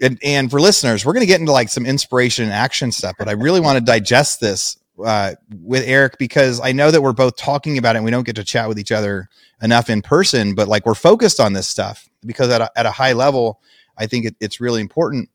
and, 0.00 0.20
and 0.22 0.48
for 0.48 0.60
listeners, 0.60 1.04
we're 1.04 1.14
going 1.14 1.22
to 1.22 1.26
get 1.26 1.40
into 1.40 1.50
like 1.50 1.68
some 1.68 1.84
inspiration 1.84 2.44
and 2.44 2.52
action 2.52 2.92
stuff, 2.92 3.16
but 3.18 3.28
I 3.28 3.32
really 3.32 3.60
want 3.60 3.76
to 3.78 3.84
digest 3.84 4.40
this 4.40 4.76
uh, 5.04 5.34
with 5.62 5.84
Eric 5.86 6.18
because 6.18 6.60
I 6.60 6.72
know 6.72 6.90
that 6.90 7.02
we're 7.02 7.12
both 7.12 7.36
talking 7.36 7.78
about 7.78 7.96
it 7.96 7.98
and 7.98 8.04
we 8.04 8.10
don't 8.10 8.24
get 8.24 8.36
to 8.36 8.44
chat 8.44 8.68
with 8.68 8.78
each 8.78 8.92
other 8.92 9.28
enough 9.62 9.90
in 9.90 10.02
person, 10.02 10.54
but 10.54 10.68
like 10.68 10.86
we're 10.86 10.94
focused 10.94 11.40
on 11.40 11.52
this 11.52 11.68
stuff 11.68 12.08
because 12.24 12.50
at 12.50 12.60
a, 12.60 12.70
at 12.76 12.86
a 12.86 12.90
high 12.90 13.12
level, 13.12 13.60
I 13.96 14.06
think 14.06 14.26
it, 14.26 14.36
it's 14.40 14.60
really 14.60 14.80
important. 14.80 15.28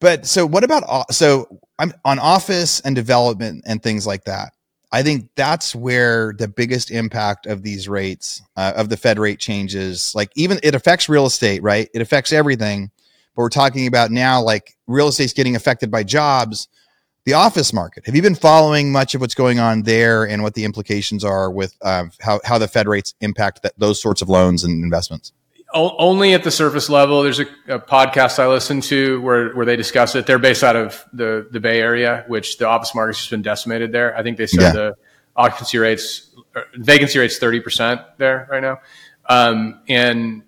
But 0.00 0.26
so 0.26 0.46
what 0.46 0.64
about, 0.64 1.12
so 1.12 1.60
I'm 1.78 1.92
on 2.04 2.18
office 2.18 2.80
and 2.80 2.94
development 2.94 3.64
and 3.66 3.82
things 3.82 4.06
like 4.06 4.24
that. 4.24 4.52
I 4.90 5.02
think 5.02 5.28
that's 5.34 5.74
where 5.74 6.32
the 6.38 6.48
biggest 6.48 6.90
impact 6.90 7.46
of 7.46 7.62
these 7.62 7.88
rates, 7.88 8.40
uh, 8.56 8.72
of 8.76 8.88
the 8.88 8.96
Fed 8.96 9.18
rate 9.18 9.38
changes, 9.38 10.14
like 10.14 10.30
even 10.34 10.58
it 10.62 10.74
affects 10.74 11.08
real 11.08 11.26
estate, 11.26 11.62
right? 11.62 11.88
It 11.92 12.00
affects 12.00 12.32
everything. 12.32 12.90
But 13.34 13.42
we're 13.42 13.48
talking 13.50 13.86
about 13.86 14.10
now, 14.10 14.40
like 14.40 14.76
real 14.86 15.08
estate's 15.08 15.32
getting 15.32 15.56
affected 15.56 15.90
by 15.90 16.04
jobs 16.04 16.68
the 17.28 17.34
office 17.34 17.74
market. 17.74 18.06
Have 18.06 18.16
you 18.16 18.22
been 18.22 18.34
following 18.34 18.90
much 18.90 19.14
of 19.14 19.20
what's 19.20 19.34
going 19.34 19.58
on 19.58 19.82
there 19.82 20.26
and 20.26 20.42
what 20.42 20.54
the 20.54 20.64
implications 20.64 21.24
are 21.24 21.50
with 21.50 21.76
uh, 21.82 22.04
how, 22.20 22.40
how 22.42 22.56
the 22.56 22.66
Fed 22.66 22.88
rates 22.88 23.14
impact 23.20 23.62
that, 23.64 23.78
those 23.78 24.00
sorts 24.00 24.22
of 24.22 24.30
loans 24.30 24.64
and 24.64 24.82
investments? 24.82 25.34
Only 25.74 26.32
at 26.32 26.44
the 26.44 26.50
surface 26.50 26.88
level. 26.88 27.22
There's 27.22 27.40
a, 27.40 27.46
a, 27.68 27.78
podcast 27.78 28.38
I 28.38 28.48
listen 28.48 28.80
to 28.82 29.20
where, 29.20 29.54
where 29.54 29.66
they 29.66 29.76
discuss 29.76 30.14
it. 30.14 30.26
They're 30.26 30.38
based 30.38 30.64
out 30.64 30.76
of 30.76 31.04
the, 31.12 31.46
the 31.50 31.60
Bay 31.60 31.80
Area, 31.80 32.24
which 32.26 32.56
the 32.56 32.66
office 32.66 32.94
market's 32.94 33.18
just 33.18 33.30
been 33.30 33.42
decimated 33.42 33.92
there. 33.92 34.16
I 34.16 34.22
think 34.22 34.38
they 34.38 34.46
said 34.46 34.62
yeah. 34.62 34.72
the 34.72 34.94
occupancy 35.36 35.76
rates, 35.76 36.34
vacancy 36.74 37.18
rates 37.18 37.38
30% 37.38 38.04
there 38.16 38.48
right 38.50 38.62
now. 38.62 38.80
Um, 39.28 39.82
and 39.88 40.42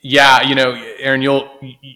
yeah, 0.00 0.42
you 0.42 0.54
know, 0.54 0.72
Aaron, 0.98 1.22
you'll, 1.22 1.50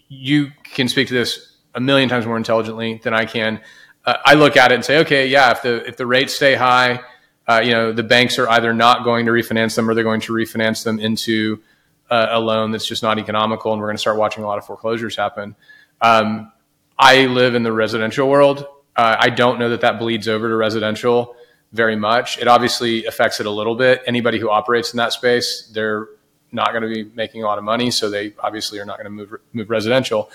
you 0.09 0.51
can 0.63 0.89
speak 0.89 1.07
to 1.07 1.13
this 1.13 1.55
a 1.73 1.79
million 1.79 2.09
times 2.09 2.25
more 2.25 2.37
intelligently 2.37 2.99
than 3.01 3.13
I 3.13 3.25
can 3.25 3.61
uh, 4.07 4.17
I 4.23 4.33
look 4.35 4.55
at 4.57 4.71
it 4.71 4.75
and 4.75 4.85
say, 4.85 4.99
okay, 4.99 5.27
yeah, 5.27 5.51
if 5.51 5.61
the 5.61 5.85
if 5.85 5.97
the 5.97 6.07
rates 6.07 6.33
stay 6.33 6.55
high, 6.55 7.01
uh, 7.47 7.61
you 7.63 7.71
know, 7.71 7.91
the 7.91 8.03
banks 8.03 8.39
are 8.39 8.49
either 8.49 8.73
not 8.73 9.03
going 9.03 9.25
to 9.25 9.31
refinance 9.31 9.75
them 9.75 9.87
or 9.87 9.93
they're 9.93 10.03
going 10.05 10.21
to 10.21 10.33
refinance 10.33 10.83
them 10.83 10.97
into 10.97 11.61
uh, 12.09 12.27
a 12.31 12.39
loan 12.39 12.71
that's 12.71 12.85
just 12.85 13.03
not 13.03 13.19
economical, 13.19 13.71
and 13.73 13.81
we're 13.81 13.87
going 13.87 13.97
to 13.97 14.01
start 14.01 14.17
watching 14.17 14.43
a 14.43 14.47
lot 14.47 14.57
of 14.57 14.65
foreclosures 14.65 15.15
happen. 15.15 15.55
Um, 16.01 16.51
I 16.97 17.25
live 17.25 17.55
in 17.55 17.63
the 17.63 17.71
residential 17.71 18.29
world. 18.29 18.65
Uh, 18.95 19.15
I 19.19 19.29
don't 19.29 19.59
know 19.59 19.69
that 19.69 19.81
that 19.81 19.99
bleeds 19.99 20.27
over 20.27 20.49
to 20.49 20.55
residential 20.55 21.35
very 21.73 21.95
much. 21.95 22.39
It 22.39 22.47
obviously 22.47 23.05
affects 23.05 23.39
it 23.39 23.45
a 23.45 23.51
little 23.51 23.75
bit. 23.75 24.01
Anybody 24.07 24.39
who 24.39 24.49
operates 24.49 24.93
in 24.93 24.97
that 24.97 25.13
space, 25.13 25.69
they're 25.73 26.07
not 26.51 26.71
going 26.71 26.83
to 26.83 26.89
be 26.89 27.03
making 27.15 27.43
a 27.43 27.45
lot 27.45 27.57
of 27.57 27.63
money, 27.63 27.91
so 27.91 28.09
they 28.09 28.33
obviously 28.39 28.79
are 28.79 28.85
not 28.85 28.97
going 28.97 29.05
to 29.05 29.11
move 29.11 29.33
move 29.53 29.69
residential. 29.69 30.31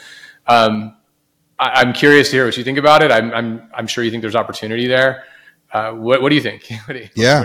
Um, 0.47 0.97
I, 1.59 1.83
am 1.83 1.93
curious 1.93 2.31
to 2.31 2.37
hear 2.37 2.45
what 2.45 2.57
you 2.57 2.65
think 2.65 2.79
about 2.79 3.03
it. 3.03 3.11
I'm, 3.11 3.33
I'm, 3.33 3.71
I'm 3.75 3.87
sure 3.87 4.03
you 4.03 4.11
think 4.11 4.21
there's 4.21 4.37
opportunity 4.37 4.87
there. 4.87 5.25
Uh, 5.73 5.93
what, 5.93 6.21
what 6.21 6.29
do 6.29 6.35
you 6.35 6.41
think? 6.41 6.69
what 6.87 6.97
you, 6.97 7.09
yeah. 7.15 7.45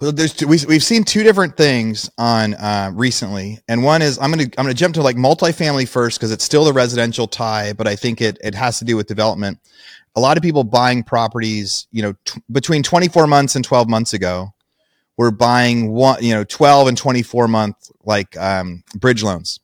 Well, 0.00 0.12
there's 0.12 0.34
two, 0.34 0.46
we, 0.46 0.58
we've 0.68 0.82
seen 0.82 1.04
two 1.04 1.22
different 1.22 1.56
things 1.56 2.10
on 2.18 2.54
uh, 2.54 2.90
recently, 2.94 3.58
and 3.68 3.82
one 3.82 4.02
is 4.02 4.18
I'm 4.18 4.30
gonna 4.30 4.44
I'm 4.56 4.64
gonna 4.64 4.74
jump 4.74 4.94
to 4.94 5.02
like 5.02 5.16
multifamily 5.16 5.88
first 5.88 6.18
because 6.18 6.30
it's 6.30 6.44
still 6.44 6.64
the 6.64 6.72
residential 6.72 7.26
tie, 7.26 7.72
but 7.72 7.86
I 7.86 7.96
think 7.96 8.20
it 8.20 8.38
it 8.42 8.54
has 8.54 8.78
to 8.78 8.84
do 8.84 8.96
with 8.96 9.06
development. 9.06 9.58
A 10.16 10.20
lot 10.20 10.36
of 10.36 10.42
people 10.42 10.64
buying 10.64 11.02
properties, 11.02 11.86
you 11.92 12.02
know, 12.02 12.14
t- 12.24 12.40
between 12.50 12.82
24 12.82 13.26
months 13.26 13.54
and 13.56 13.64
12 13.64 13.88
months 13.88 14.14
ago, 14.14 14.52
were 15.16 15.30
buying 15.30 15.90
one, 15.90 16.22
you 16.22 16.34
know, 16.34 16.44
12 16.44 16.88
and 16.88 16.98
24 16.98 17.48
month 17.48 17.90
like 18.04 18.36
um, 18.36 18.82
bridge 18.96 19.22
loans 19.22 19.60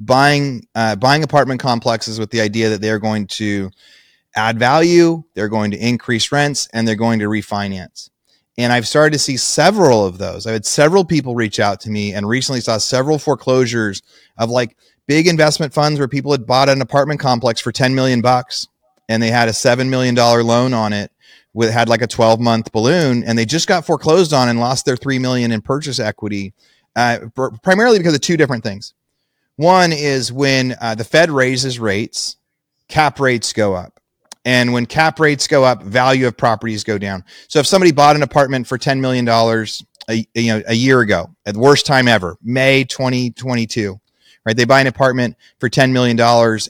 buying 0.00 0.66
uh, 0.74 0.96
buying 0.96 1.22
apartment 1.22 1.60
complexes 1.60 2.18
with 2.18 2.30
the 2.30 2.40
idea 2.40 2.68
that 2.68 2.80
they're 2.80 2.98
going 2.98 3.26
to 3.26 3.70
add 4.36 4.58
value, 4.58 5.22
they're 5.34 5.48
going 5.48 5.70
to 5.70 5.76
increase 5.76 6.30
rents, 6.30 6.68
and 6.72 6.86
they're 6.86 6.94
going 6.94 7.18
to 7.18 7.26
refinance. 7.26 8.10
And 8.58 8.72
I've 8.72 8.88
started 8.88 9.12
to 9.12 9.18
see 9.20 9.36
several 9.36 10.04
of 10.04 10.18
those. 10.18 10.46
I've 10.46 10.52
had 10.52 10.66
several 10.66 11.04
people 11.04 11.34
reach 11.34 11.60
out 11.60 11.80
to 11.82 11.90
me 11.90 12.12
and 12.12 12.28
recently 12.28 12.60
saw 12.60 12.76
several 12.76 13.18
foreclosures 13.18 14.02
of 14.36 14.50
like 14.50 14.76
big 15.06 15.28
investment 15.28 15.72
funds 15.72 15.98
where 15.98 16.08
people 16.08 16.32
had 16.32 16.44
bought 16.44 16.68
an 16.68 16.82
apartment 16.82 17.20
complex 17.20 17.60
for 17.60 17.72
10 17.72 17.94
million 17.94 18.20
bucks 18.20 18.66
and 19.08 19.22
they 19.22 19.30
had 19.30 19.48
a 19.48 19.52
$7 19.52 19.88
million 19.88 20.14
loan 20.14 20.74
on 20.74 20.92
it 20.92 21.10
with 21.54 21.70
had 21.72 21.88
like 21.88 22.02
a 22.02 22.06
12 22.06 22.40
month 22.40 22.70
balloon 22.72 23.24
and 23.24 23.38
they 23.38 23.46
just 23.46 23.66
got 23.66 23.86
foreclosed 23.86 24.32
on 24.32 24.48
and 24.48 24.60
lost 24.60 24.84
their 24.84 24.96
3 24.96 25.18
million 25.18 25.50
in 25.50 25.62
purchase 25.62 25.98
equity 25.98 26.52
uh, 26.94 27.18
primarily 27.62 27.98
because 27.98 28.14
of 28.14 28.20
two 28.20 28.36
different 28.36 28.62
things 28.62 28.94
one 29.56 29.92
is 29.92 30.32
when 30.32 30.76
uh, 30.80 30.94
the 30.94 31.04
fed 31.04 31.30
raises 31.30 31.78
rates 31.78 32.36
cap 32.88 33.18
rates 33.18 33.52
go 33.52 33.74
up 33.74 33.97
and 34.48 34.72
when 34.72 34.86
cap 34.86 35.20
rates 35.20 35.46
go 35.46 35.64
up 35.64 35.82
value 35.82 36.26
of 36.26 36.36
properties 36.36 36.84
go 36.84 36.98
down 36.98 37.24
so 37.48 37.58
if 37.58 37.66
somebody 37.66 37.92
bought 37.92 38.16
an 38.16 38.22
apartment 38.22 38.66
for 38.66 38.78
$10 38.78 39.00
million 39.00 39.28
a, 39.28 40.26
you 40.34 40.52
know, 40.52 40.62
a 40.66 40.74
year 40.74 41.00
ago 41.00 41.28
at 41.46 41.54
the 41.54 41.60
worst 41.60 41.86
time 41.86 42.08
ever 42.08 42.36
may 42.42 42.84
2022 42.84 43.98
right 44.44 44.56
they 44.56 44.64
buy 44.64 44.80
an 44.80 44.86
apartment 44.86 45.36
for 45.58 45.68
$10 45.68 45.92
million 45.92 46.18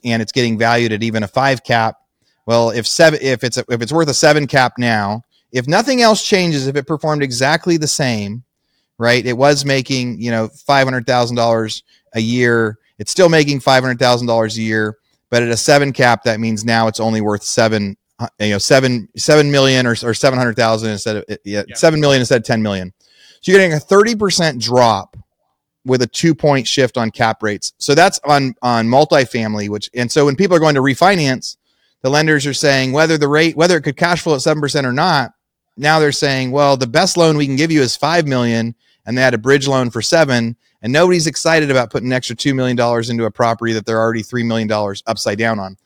and 0.04 0.22
it's 0.22 0.32
getting 0.32 0.58
valued 0.58 0.92
at 0.92 1.02
even 1.02 1.22
a 1.22 1.28
five 1.28 1.62
cap 1.62 1.96
well, 2.48 2.70
if 2.70 2.86
seven, 2.86 3.18
if 3.20 3.44
it's 3.44 3.58
a, 3.58 3.64
if 3.68 3.82
it's 3.82 3.92
worth 3.92 4.08
a 4.08 4.14
seven 4.14 4.46
cap 4.46 4.78
now, 4.78 5.20
if 5.52 5.68
nothing 5.68 6.00
else 6.00 6.26
changes, 6.26 6.66
if 6.66 6.76
it 6.76 6.86
performed 6.86 7.22
exactly 7.22 7.76
the 7.76 7.86
same, 7.86 8.42
right? 8.96 9.24
It 9.26 9.34
was 9.34 9.66
making 9.66 10.18
you 10.18 10.30
know 10.30 10.48
five 10.48 10.86
hundred 10.86 11.06
thousand 11.06 11.36
dollars 11.36 11.82
a 12.14 12.20
year. 12.20 12.78
It's 12.98 13.10
still 13.10 13.28
making 13.28 13.60
five 13.60 13.82
hundred 13.82 13.98
thousand 13.98 14.28
dollars 14.28 14.56
a 14.56 14.62
year, 14.62 14.96
but 15.30 15.42
at 15.42 15.48
a 15.48 15.56
seven 15.56 15.92
cap, 15.92 16.24
that 16.24 16.40
means 16.40 16.64
now 16.64 16.88
it's 16.88 17.00
only 17.00 17.20
worth 17.20 17.42
seven, 17.42 17.96
you 18.38 18.50
know, 18.50 18.58
seven 18.58 19.08
seven 19.16 19.50
million 19.50 19.86
or, 19.86 19.94
or 20.02 20.14
seven 20.14 20.38
hundred 20.38 20.56
thousand 20.56 20.90
instead 20.90 21.16
of 21.16 21.24
yeah, 21.44 21.62
yeah. 21.66 21.74
seven 21.74 22.00
million 22.00 22.20
instead 22.20 22.40
of 22.40 22.44
ten 22.44 22.62
million. 22.62 22.92
So 23.40 23.52
you're 23.52 23.60
getting 23.60 23.76
a 23.76 23.80
thirty 23.80 24.14
percent 24.14 24.60
drop 24.60 25.16
with 25.84 26.02
a 26.02 26.06
two 26.06 26.34
point 26.34 26.66
shift 26.66 26.96
on 26.96 27.10
cap 27.10 27.42
rates. 27.42 27.72
So 27.78 27.94
that's 27.94 28.20
on 28.24 28.54
on 28.62 28.86
multifamily, 28.86 29.68
which 29.68 29.90
and 29.94 30.10
so 30.10 30.24
when 30.24 30.36
people 30.36 30.56
are 30.56 30.60
going 30.60 30.74
to 30.74 30.82
refinance, 30.82 31.56
the 32.02 32.10
lenders 32.10 32.46
are 32.46 32.54
saying 32.54 32.92
whether 32.92 33.18
the 33.18 33.28
rate 33.28 33.56
whether 33.56 33.76
it 33.76 33.82
could 33.82 33.96
cash 33.96 34.22
flow 34.22 34.34
at 34.34 34.40
7% 34.40 34.84
or 34.84 34.92
not 34.92 35.32
now 35.76 35.98
they're 35.98 36.12
saying 36.12 36.50
well 36.50 36.76
the 36.76 36.86
best 36.86 37.16
loan 37.16 37.36
we 37.36 37.46
can 37.46 37.56
give 37.56 37.70
you 37.70 37.80
is 37.80 37.96
5 37.96 38.26
million 38.26 38.74
and 39.06 39.16
they 39.16 39.22
had 39.22 39.34
a 39.34 39.38
bridge 39.38 39.66
loan 39.66 39.90
for 39.90 40.02
7 40.02 40.56
and 40.82 40.92
nobody's 40.92 41.26
excited 41.26 41.70
about 41.70 41.90
putting 41.90 42.08
an 42.08 42.12
extra 42.12 42.36
2 42.36 42.54
million 42.54 42.76
dollars 42.76 43.10
into 43.10 43.24
a 43.24 43.30
property 43.30 43.72
that 43.72 43.86
they're 43.86 44.00
already 44.00 44.22
3 44.22 44.42
million 44.44 44.68
dollars 44.68 45.02
upside 45.06 45.38
down 45.38 45.58
on 45.58 45.76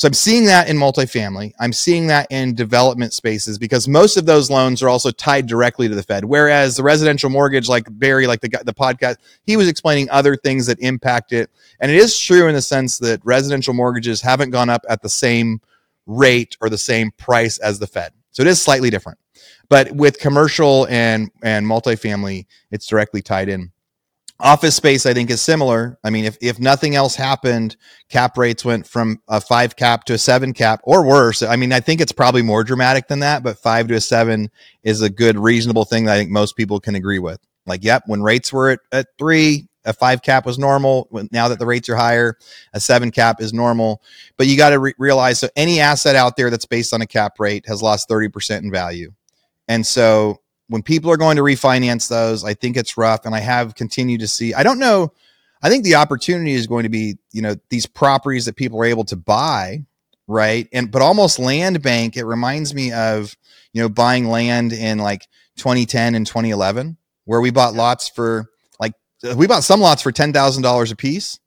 so 0.00 0.06
I'm 0.06 0.14
seeing 0.14 0.46
that 0.46 0.70
in 0.70 0.78
multifamily. 0.78 1.52
I'm 1.60 1.74
seeing 1.74 2.06
that 2.06 2.26
in 2.30 2.54
development 2.54 3.12
spaces 3.12 3.58
because 3.58 3.86
most 3.86 4.16
of 4.16 4.24
those 4.24 4.48
loans 4.48 4.82
are 4.82 4.88
also 4.88 5.10
tied 5.10 5.46
directly 5.46 5.88
to 5.88 5.94
the 5.94 6.02
Fed. 6.02 6.24
Whereas 6.24 6.74
the 6.74 6.82
residential 6.82 7.28
mortgage, 7.28 7.68
like 7.68 7.86
Barry, 7.90 8.26
like 8.26 8.40
the 8.40 8.48
the 8.64 8.72
podcast, 8.72 9.16
he 9.44 9.58
was 9.58 9.68
explaining 9.68 10.08
other 10.08 10.36
things 10.36 10.64
that 10.68 10.80
impact 10.80 11.34
it. 11.34 11.50
And 11.80 11.90
it 11.90 11.98
is 11.98 12.18
true 12.18 12.48
in 12.48 12.54
the 12.54 12.62
sense 12.62 12.96
that 13.00 13.20
residential 13.24 13.74
mortgages 13.74 14.22
haven't 14.22 14.52
gone 14.52 14.70
up 14.70 14.86
at 14.88 15.02
the 15.02 15.10
same 15.10 15.60
rate 16.06 16.56
or 16.62 16.70
the 16.70 16.78
same 16.78 17.10
price 17.18 17.58
as 17.58 17.78
the 17.78 17.86
Fed. 17.86 18.14
So 18.30 18.40
it 18.40 18.46
is 18.46 18.62
slightly 18.62 18.88
different. 18.88 19.18
But 19.68 19.92
with 19.92 20.18
commercial 20.18 20.86
and 20.88 21.30
and 21.42 21.66
multifamily, 21.66 22.46
it's 22.70 22.86
directly 22.86 23.20
tied 23.20 23.50
in. 23.50 23.70
Office 24.42 24.74
space, 24.74 25.06
I 25.06 25.14
think, 25.14 25.30
is 25.30 25.42
similar. 25.42 25.98
I 26.02 26.10
mean, 26.10 26.24
if, 26.24 26.36
if 26.40 26.58
nothing 26.58 26.94
else 26.94 27.14
happened, 27.14 27.76
cap 28.08 28.38
rates 28.38 28.64
went 28.64 28.86
from 28.86 29.20
a 29.28 29.40
five 29.40 29.76
cap 29.76 30.04
to 30.04 30.14
a 30.14 30.18
seven 30.18 30.52
cap 30.52 30.80
or 30.84 31.06
worse. 31.06 31.42
I 31.42 31.56
mean, 31.56 31.72
I 31.72 31.80
think 31.80 32.00
it's 32.00 32.12
probably 32.12 32.42
more 32.42 32.64
dramatic 32.64 33.08
than 33.08 33.20
that, 33.20 33.42
but 33.42 33.58
five 33.58 33.88
to 33.88 33.94
a 33.94 34.00
seven 34.00 34.50
is 34.82 35.02
a 35.02 35.10
good, 35.10 35.38
reasonable 35.38 35.84
thing 35.84 36.06
that 36.06 36.14
I 36.14 36.18
think 36.18 36.30
most 36.30 36.56
people 36.56 36.80
can 36.80 36.94
agree 36.94 37.18
with. 37.18 37.38
Like, 37.66 37.84
yep, 37.84 38.04
when 38.06 38.22
rates 38.22 38.52
were 38.52 38.70
at, 38.70 38.80
at 38.92 39.06
three, 39.18 39.68
a 39.84 39.92
five 39.92 40.22
cap 40.22 40.46
was 40.46 40.58
normal. 40.58 41.08
Now 41.32 41.48
that 41.48 41.58
the 41.58 41.66
rates 41.66 41.88
are 41.88 41.96
higher, 41.96 42.36
a 42.72 42.80
seven 42.80 43.10
cap 43.10 43.40
is 43.40 43.52
normal. 43.52 44.02
But 44.36 44.46
you 44.46 44.56
got 44.56 44.70
to 44.70 44.78
re- 44.78 44.94
realize 44.98 45.40
so 45.40 45.48
any 45.56 45.80
asset 45.80 46.16
out 46.16 46.36
there 46.36 46.50
that's 46.50 46.66
based 46.66 46.92
on 46.92 47.00
a 47.00 47.06
cap 47.06 47.38
rate 47.38 47.66
has 47.66 47.82
lost 47.82 48.08
30% 48.08 48.62
in 48.62 48.70
value. 48.70 49.12
And 49.68 49.86
so 49.86 50.40
when 50.70 50.82
people 50.82 51.10
are 51.10 51.16
going 51.16 51.36
to 51.36 51.42
refinance 51.42 52.08
those, 52.08 52.44
I 52.44 52.54
think 52.54 52.76
it's 52.76 52.96
rough. 52.96 53.26
And 53.26 53.34
I 53.34 53.40
have 53.40 53.74
continued 53.74 54.20
to 54.20 54.28
see, 54.28 54.54
I 54.54 54.62
don't 54.62 54.78
know. 54.78 55.12
I 55.62 55.68
think 55.68 55.82
the 55.82 55.96
opportunity 55.96 56.52
is 56.52 56.68
going 56.68 56.84
to 56.84 56.88
be, 56.88 57.18
you 57.32 57.42
know, 57.42 57.56
these 57.70 57.86
properties 57.86 58.44
that 58.44 58.54
people 58.54 58.80
are 58.80 58.84
able 58.84 59.04
to 59.06 59.16
buy, 59.16 59.84
right? 60.28 60.68
And, 60.72 60.92
but 60.92 61.02
almost 61.02 61.40
land 61.40 61.82
bank, 61.82 62.16
it 62.16 62.24
reminds 62.24 62.72
me 62.72 62.92
of, 62.92 63.36
you 63.72 63.82
know, 63.82 63.88
buying 63.88 64.28
land 64.28 64.72
in 64.72 64.98
like 64.98 65.26
2010 65.56 66.14
and 66.14 66.24
2011, 66.24 66.96
where 67.24 67.40
we 67.40 67.50
bought 67.50 67.74
lots 67.74 68.08
for 68.08 68.48
like, 68.78 68.92
we 69.34 69.48
bought 69.48 69.64
some 69.64 69.80
lots 69.80 70.02
for 70.02 70.12
$10,000 70.12 70.92
a 70.92 70.96
piece 70.96 71.39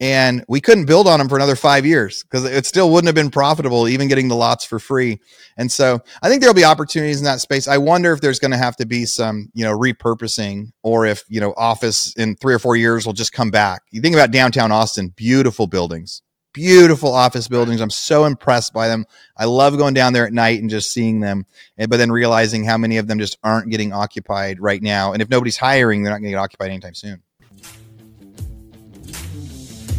and 0.00 0.42
we 0.48 0.60
couldn't 0.62 0.86
build 0.86 1.06
on 1.06 1.18
them 1.18 1.28
for 1.28 1.36
another 1.36 1.56
five 1.56 1.84
years 1.84 2.22
because 2.22 2.44
it 2.46 2.64
still 2.64 2.90
wouldn't 2.90 3.06
have 3.06 3.14
been 3.14 3.30
profitable 3.30 3.86
even 3.86 4.08
getting 4.08 4.28
the 4.28 4.34
lots 4.34 4.64
for 4.64 4.78
free. 4.78 5.20
And 5.56 5.70
so 5.70 6.00
i 6.22 6.28
think 6.28 6.40
there'll 6.40 6.54
be 6.54 6.64
opportunities 6.64 7.18
in 7.18 7.24
that 7.24 7.40
space. 7.40 7.68
I 7.68 7.76
wonder 7.76 8.12
if 8.12 8.20
there's 8.20 8.38
going 8.38 8.50
to 8.52 8.56
have 8.56 8.76
to 8.76 8.86
be 8.86 9.04
some 9.04 9.50
you 9.54 9.64
know 9.64 9.76
repurposing 9.76 10.72
or 10.82 11.06
if 11.06 11.22
you 11.28 11.40
know 11.40 11.52
office 11.56 12.14
in 12.16 12.36
three 12.36 12.54
or 12.54 12.58
four 12.58 12.76
years 12.76 13.06
will 13.06 13.12
just 13.12 13.32
come 13.32 13.50
back. 13.50 13.82
You 13.90 14.00
think 14.00 14.14
about 14.14 14.30
downtown 14.30 14.72
austin 14.72 15.08
beautiful 15.08 15.66
buildings 15.66 16.22
beautiful 16.52 17.14
office 17.14 17.46
buildings. 17.46 17.80
I'm 17.80 17.90
so 17.90 18.24
impressed 18.24 18.72
by 18.72 18.88
them. 18.88 19.06
I 19.36 19.44
love 19.44 19.78
going 19.78 19.94
down 19.94 20.12
there 20.12 20.26
at 20.26 20.32
night 20.32 20.60
and 20.60 20.68
just 20.68 20.92
seeing 20.92 21.20
them 21.20 21.46
eh, 21.78 21.86
but 21.86 21.98
then 21.98 22.10
realizing 22.10 22.64
how 22.64 22.76
many 22.76 22.96
of 22.96 23.06
them 23.06 23.20
just 23.20 23.38
aren't 23.44 23.70
getting 23.70 23.92
occupied 23.92 24.58
right 24.58 24.82
now. 24.82 25.12
And 25.12 25.22
if 25.22 25.30
nobody's 25.30 25.56
hiring 25.56 26.02
they're 26.02 26.12
not 26.12 26.18
going 26.18 26.24
to 26.24 26.30
get 26.30 26.38
occupied 26.38 26.70
anytime 26.70 26.94
soon 26.94 27.22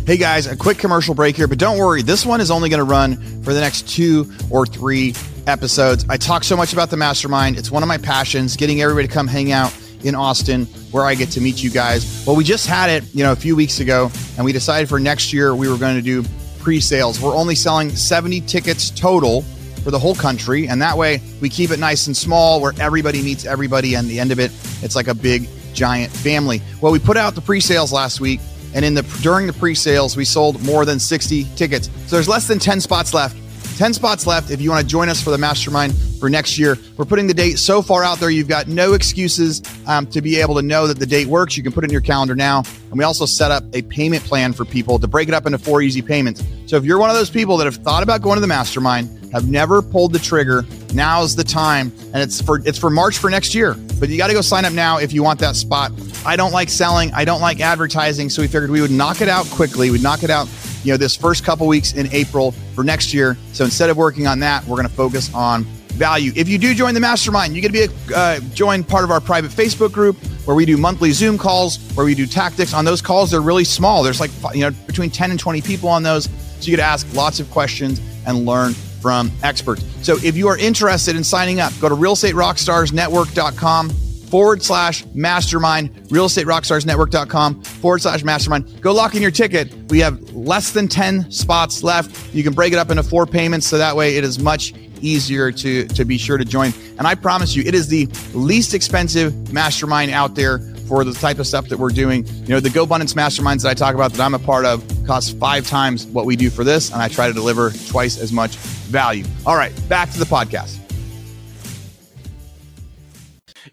Hey 0.03 0.17
guys, 0.17 0.47
a 0.47 0.55
quick 0.55 0.79
commercial 0.79 1.13
break 1.13 1.35
here, 1.35 1.47
but 1.47 1.59
don't 1.59 1.77
worry, 1.77 2.01
this 2.01 2.25
one 2.25 2.41
is 2.41 2.49
only 2.49 2.69
going 2.69 2.79
to 2.79 2.83
run 2.83 3.17
for 3.43 3.53
the 3.53 3.59
next 3.59 3.87
two 3.87 4.31
or 4.49 4.65
three 4.65 5.13
episodes. 5.45 6.07
I 6.09 6.17
talk 6.17 6.43
so 6.43 6.57
much 6.57 6.73
about 6.73 6.89
the 6.89 6.97
mastermind. 6.97 7.55
It's 7.55 7.69
one 7.69 7.83
of 7.83 7.87
my 7.87 7.99
passions, 7.99 8.57
getting 8.57 8.81
everybody 8.81 9.07
to 9.07 9.13
come 9.13 9.27
hang 9.27 9.51
out 9.51 9.71
in 10.03 10.15
Austin 10.15 10.65
where 10.89 11.05
I 11.05 11.13
get 11.13 11.29
to 11.31 11.39
meet 11.39 11.61
you 11.61 11.69
guys. 11.69 12.23
Well, 12.25 12.35
we 12.35 12.43
just 12.43 12.65
had 12.65 12.89
it, 12.89 13.03
you 13.13 13.23
know, 13.23 13.31
a 13.31 13.35
few 13.35 13.55
weeks 13.55 13.79
ago, 13.79 14.09
and 14.37 14.43
we 14.43 14.51
decided 14.51 14.89
for 14.89 14.99
next 14.99 15.33
year 15.33 15.53
we 15.53 15.69
were 15.69 15.77
going 15.77 15.95
to 15.95 16.01
do 16.01 16.27
pre-sales. 16.61 17.21
We're 17.21 17.35
only 17.35 17.53
selling 17.53 17.91
70 17.91 18.41
tickets 18.41 18.89
total 18.89 19.43
for 19.83 19.91
the 19.91 19.99
whole 19.99 20.15
country, 20.15 20.67
and 20.67 20.81
that 20.81 20.97
way 20.97 21.21
we 21.41 21.47
keep 21.47 21.69
it 21.69 21.77
nice 21.77 22.07
and 22.07 22.17
small 22.17 22.59
where 22.59 22.73
everybody 22.79 23.21
meets 23.21 23.45
everybody 23.45 23.93
and 23.93 24.09
the 24.09 24.19
end 24.19 24.31
of 24.31 24.39
it, 24.39 24.51
it's 24.81 24.95
like 24.95 25.07
a 25.07 25.15
big 25.15 25.47
giant 25.75 26.11
family. 26.11 26.59
Well, 26.81 26.91
we 26.91 26.97
put 26.97 27.17
out 27.17 27.35
the 27.35 27.41
pre-sales 27.41 27.93
last 27.93 28.19
week 28.19 28.39
and 28.73 28.85
in 28.85 28.93
the 28.93 29.03
during 29.21 29.47
the 29.47 29.53
pre-sales 29.53 30.15
we 30.15 30.25
sold 30.25 30.63
more 30.63 30.85
than 30.85 30.99
60 30.99 31.45
tickets. 31.55 31.89
So 32.07 32.15
there's 32.15 32.29
less 32.29 32.47
than 32.47 32.59
10 32.59 32.81
spots 32.81 33.13
left 33.13 33.35
10 33.77 33.93
spots 33.93 34.27
left 34.27 34.51
if 34.51 34.61
you 34.61 34.69
want 34.69 34.81
to 34.81 34.87
join 34.87 35.09
us 35.09 35.21
for 35.21 35.29
the 35.31 35.37
mastermind 35.37 35.95
for 36.19 36.29
next 36.29 36.57
year. 36.57 36.77
We're 36.97 37.05
putting 37.05 37.27
the 37.27 37.33
date 37.33 37.57
so 37.57 37.81
far 37.81 38.03
out 38.03 38.19
there. 38.19 38.29
You've 38.29 38.47
got 38.47 38.67
no 38.67 38.93
excuses 38.93 39.61
um, 39.87 40.07
to 40.07 40.21
be 40.21 40.39
able 40.39 40.55
to 40.55 40.61
know 40.61 40.87
that 40.87 40.99
the 40.99 41.05
date 41.05 41.27
works. 41.27 41.57
You 41.57 41.63
can 41.63 41.71
put 41.71 41.83
it 41.83 41.87
in 41.87 41.91
your 41.91 42.01
calendar 42.01 42.35
now. 42.35 42.63
And 42.89 42.97
we 42.97 43.03
also 43.03 43.25
set 43.25 43.51
up 43.51 43.63
a 43.73 43.81
payment 43.83 44.23
plan 44.23 44.53
for 44.53 44.65
people 44.65 44.99
to 44.99 45.07
break 45.07 45.27
it 45.27 45.33
up 45.33 45.45
into 45.45 45.57
four 45.57 45.81
easy 45.81 46.01
payments. 46.01 46.43
So 46.65 46.77
if 46.77 46.85
you're 46.85 46.99
one 46.99 47.09
of 47.09 47.15
those 47.15 47.29
people 47.29 47.57
that 47.57 47.65
have 47.65 47.77
thought 47.77 48.03
about 48.03 48.21
going 48.21 48.35
to 48.37 48.41
the 48.41 48.47
mastermind 48.47 49.09
have 49.33 49.49
never 49.49 49.81
pulled 49.81 50.13
the 50.13 50.19
trigger 50.19 50.65
now's 50.93 51.35
the 51.35 51.43
time. 51.43 51.91
And 52.13 52.17
it's 52.17 52.41
for 52.41 52.61
it's 52.65 52.77
for 52.77 52.89
march 52.89 53.17
for 53.17 53.29
next 53.29 53.55
year. 53.55 53.75
But 53.99 54.09
you 54.09 54.17
got 54.17 54.27
to 54.27 54.33
go 54.33 54.41
sign 54.41 54.65
up 54.65 54.73
now 54.73 54.97
if 54.97 55.13
you 55.13 55.23
want 55.23 55.39
that 55.39 55.55
spot. 55.55 55.91
I 56.25 56.35
don't 56.35 56.51
like 56.51 56.69
selling. 56.69 57.11
I 57.13 57.25
don't 57.25 57.41
like 57.41 57.59
advertising. 57.59 58.29
So 58.29 58.41
we 58.41 58.47
figured 58.47 58.69
we 58.69 58.81
would 58.81 58.91
knock 58.91 59.21
it 59.21 59.29
out 59.29 59.45
quickly. 59.47 59.89
We'd 59.89 60.03
knock 60.03 60.23
it 60.23 60.29
out 60.29 60.47
you 60.83 60.91
know 60.91 60.97
this 60.97 61.15
first 61.15 61.43
couple 61.43 61.67
weeks 61.67 61.93
in 61.93 62.11
april 62.13 62.51
for 62.75 62.83
next 62.83 63.13
year. 63.13 63.37
So 63.53 63.63
instead 63.65 63.89
of 63.89 63.97
working 63.97 64.27
on 64.27 64.39
that 64.39 64.63
we're 64.65 64.77
going 64.77 64.87
to 64.87 64.93
focus 64.93 65.33
on 65.33 65.63
value. 65.91 66.31
If 66.35 66.47
you 66.47 66.57
do 66.57 66.73
join 66.73 66.93
the 66.93 66.99
mastermind 66.99 67.55
you 67.55 67.61
get 67.61 67.67
to 67.67 67.73
be 67.73 67.83
a 68.13 68.17
uh, 68.17 68.39
join 68.53 68.83
part 68.83 69.03
of 69.03 69.11
our 69.11 69.21
private 69.21 69.51
facebook 69.51 69.91
group 69.91 70.15
where 70.45 70.55
we 70.55 70.65
do 70.65 70.77
monthly 70.77 71.11
zoom 71.11 71.37
calls 71.37 71.77
where 71.95 72.05
we 72.05 72.15
do 72.15 72.25
tactics. 72.25 72.73
On 72.73 72.85
those 72.85 73.01
calls 73.01 73.31
they're 73.31 73.41
really 73.41 73.65
small. 73.65 74.03
There's 74.03 74.19
like 74.19 74.31
you 74.53 74.61
know 74.61 74.71
between 74.87 75.09
10 75.09 75.31
and 75.31 75.39
20 75.39 75.61
people 75.61 75.89
on 75.89 76.03
those. 76.03 76.25
So 76.25 76.65
you 76.65 76.71
get 76.71 76.77
to 76.77 76.83
ask 76.83 77.07
lots 77.13 77.39
of 77.39 77.49
questions 77.51 78.01
and 78.25 78.45
learn 78.45 78.73
from 79.01 79.31
experts. 79.43 79.83
So 80.03 80.17
if 80.23 80.37
you 80.37 80.47
are 80.47 80.57
interested 80.57 81.15
in 81.15 81.23
signing 81.23 81.59
up, 81.59 81.73
go 81.81 81.89
to 81.89 81.95
realestaterockstarsnetwork.com 81.95 83.91
forward 84.31 84.63
slash 84.63 85.05
mastermind, 85.13 85.93
realestaterockstarsnetwork.com 86.07 87.61
forward 87.63 88.01
slash 88.01 88.23
mastermind. 88.23 88.81
Go 88.81 88.93
lock 88.93 89.13
in 89.13 89.21
your 89.21 89.29
ticket. 89.29 89.73
We 89.89 89.99
have 89.99 90.33
less 90.33 90.71
than 90.71 90.87
10 90.87 91.29
spots 91.29 91.83
left. 91.83 92.33
You 92.33 92.41
can 92.41 92.53
break 92.53 92.71
it 92.71 92.79
up 92.79 92.89
into 92.89 93.03
four 93.03 93.27
payments 93.27 93.67
so 93.67 93.77
that 93.77 93.95
way 93.95 94.15
it 94.15 94.23
is 94.23 94.39
much 94.39 94.73
easier 95.01 95.51
to, 95.51 95.85
to 95.87 96.05
be 96.05 96.17
sure 96.17 96.37
to 96.37 96.45
join. 96.45 96.71
And 96.97 97.05
I 97.05 97.15
promise 97.15 97.55
you, 97.55 97.63
it 97.65 97.75
is 97.75 97.87
the 97.87 98.05
least 98.33 98.73
expensive 98.73 99.51
mastermind 99.51 100.11
out 100.11 100.35
there 100.35 100.59
for 100.87 101.03
the 101.03 101.13
type 101.13 101.39
of 101.39 101.47
stuff 101.47 101.67
that 101.69 101.79
we're 101.79 101.89
doing. 101.89 102.25
You 102.27 102.49
know, 102.49 102.59
the 102.59 102.69
GoBundance 102.69 103.13
masterminds 103.13 103.63
that 103.63 103.69
I 103.69 103.73
talk 103.73 103.95
about 103.95 104.13
that 104.13 104.21
I'm 104.21 104.33
a 104.33 104.39
part 104.39 104.65
of 104.65 104.83
cost 105.05 105.37
five 105.37 105.67
times 105.67 106.05
what 106.07 106.25
we 106.25 106.35
do 106.35 106.49
for 106.49 106.63
this, 106.63 106.91
and 106.91 107.01
I 107.01 107.07
try 107.07 107.27
to 107.27 107.33
deliver 107.33 107.71
twice 107.89 108.17
as 108.17 108.31
much 108.31 108.55
value. 108.55 109.25
All 109.45 109.55
right, 109.55 109.73
back 109.89 110.11
to 110.11 110.19
the 110.19 110.25
podcast. 110.25 110.80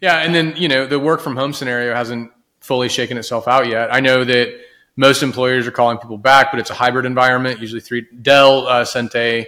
Yeah, 0.01 0.17
and 0.17 0.33
then 0.33 0.55
you 0.55 0.67
know 0.67 0.85
the 0.85 0.99
work 0.99 1.21
from 1.21 1.35
home 1.35 1.53
scenario 1.53 1.93
hasn't 1.93 2.31
fully 2.61 2.89
shaken 2.89 3.17
itself 3.17 3.47
out 3.47 3.67
yet. 3.67 3.93
I 3.93 3.99
know 3.99 4.23
that 4.23 4.59
most 4.95 5.23
employers 5.23 5.65
are 5.67 5.71
calling 5.71 5.97
people 5.97 6.17
back, 6.17 6.51
but 6.51 6.59
it's 6.59 6.69
a 6.69 6.73
hybrid 6.73 7.05
environment. 7.05 7.59
Usually, 7.59 7.81
three. 7.81 8.05
Dell 8.21 8.67
uh, 8.67 8.85
sent 8.85 9.15
a 9.15 9.47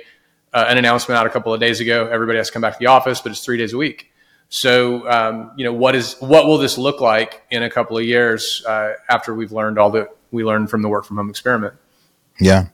uh, 0.53 0.65
an 0.67 0.77
announcement 0.77 1.17
out 1.17 1.25
a 1.25 1.29
couple 1.29 1.53
of 1.53 1.59
days 1.59 1.79
ago. 1.79 2.07
Everybody 2.07 2.37
has 2.37 2.47
to 2.47 2.53
come 2.53 2.61
back 2.61 2.73
to 2.73 2.79
the 2.79 2.87
office, 2.87 3.21
but 3.21 3.31
it's 3.31 3.43
three 3.43 3.57
days 3.57 3.73
a 3.73 3.77
week. 3.77 4.11
So, 4.49 5.09
um, 5.09 5.51
you 5.55 5.63
know, 5.63 5.71
what 5.71 5.95
is 5.95 6.15
what 6.19 6.45
will 6.45 6.57
this 6.57 6.77
look 6.77 6.99
like 6.99 7.41
in 7.51 7.63
a 7.63 7.69
couple 7.69 7.97
of 7.97 8.03
years 8.03 8.63
uh, 8.67 8.93
after 9.09 9.33
we've 9.33 9.53
learned 9.53 9.79
all 9.79 9.91
that 9.91 10.09
we 10.31 10.43
learned 10.43 10.69
from 10.69 10.81
the 10.81 10.89
work 10.89 11.05
from 11.05 11.17
home 11.17 11.29
experiment? 11.29 11.73
Yeah. 12.39 12.65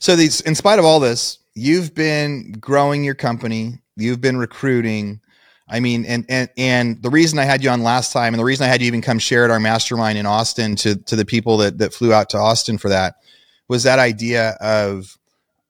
So, 0.00 0.16
these, 0.16 0.40
in 0.40 0.56
spite 0.56 0.80
of 0.80 0.84
all 0.84 0.98
this, 0.98 1.38
you've 1.54 1.94
been 1.94 2.52
growing 2.58 3.04
your 3.04 3.14
company. 3.14 3.78
You've 3.96 4.20
been 4.20 4.36
recruiting. 4.36 5.20
I 5.74 5.80
mean, 5.80 6.04
and 6.04 6.24
and 6.28 6.48
and 6.56 7.02
the 7.02 7.10
reason 7.10 7.40
I 7.40 7.44
had 7.44 7.64
you 7.64 7.68
on 7.68 7.82
last 7.82 8.12
time, 8.12 8.32
and 8.32 8.38
the 8.38 8.44
reason 8.44 8.64
I 8.64 8.68
had 8.68 8.80
you 8.80 8.86
even 8.86 9.02
come 9.02 9.18
share 9.18 9.44
at 9.44 9.50
our 9.50 9.58
mastermind 9.58 10.16
in 10.16 10.24
Austin 10.24 10.76
to 10.76 10.94
to 10.94 11.16
the 11.16 11.24
people 11.24 11.56
that 11.56 11.78
that 11.78 11.92
flew 11.92 12.12
out 12.12 12.30
to 12.30 12.38
Austin 12.38 12.78
for 12.78 12.90
that, 12.90 13.16
was 13.66 13.82
that 13.82 13.98
idea 13.98 14.50
of 14.60 15.18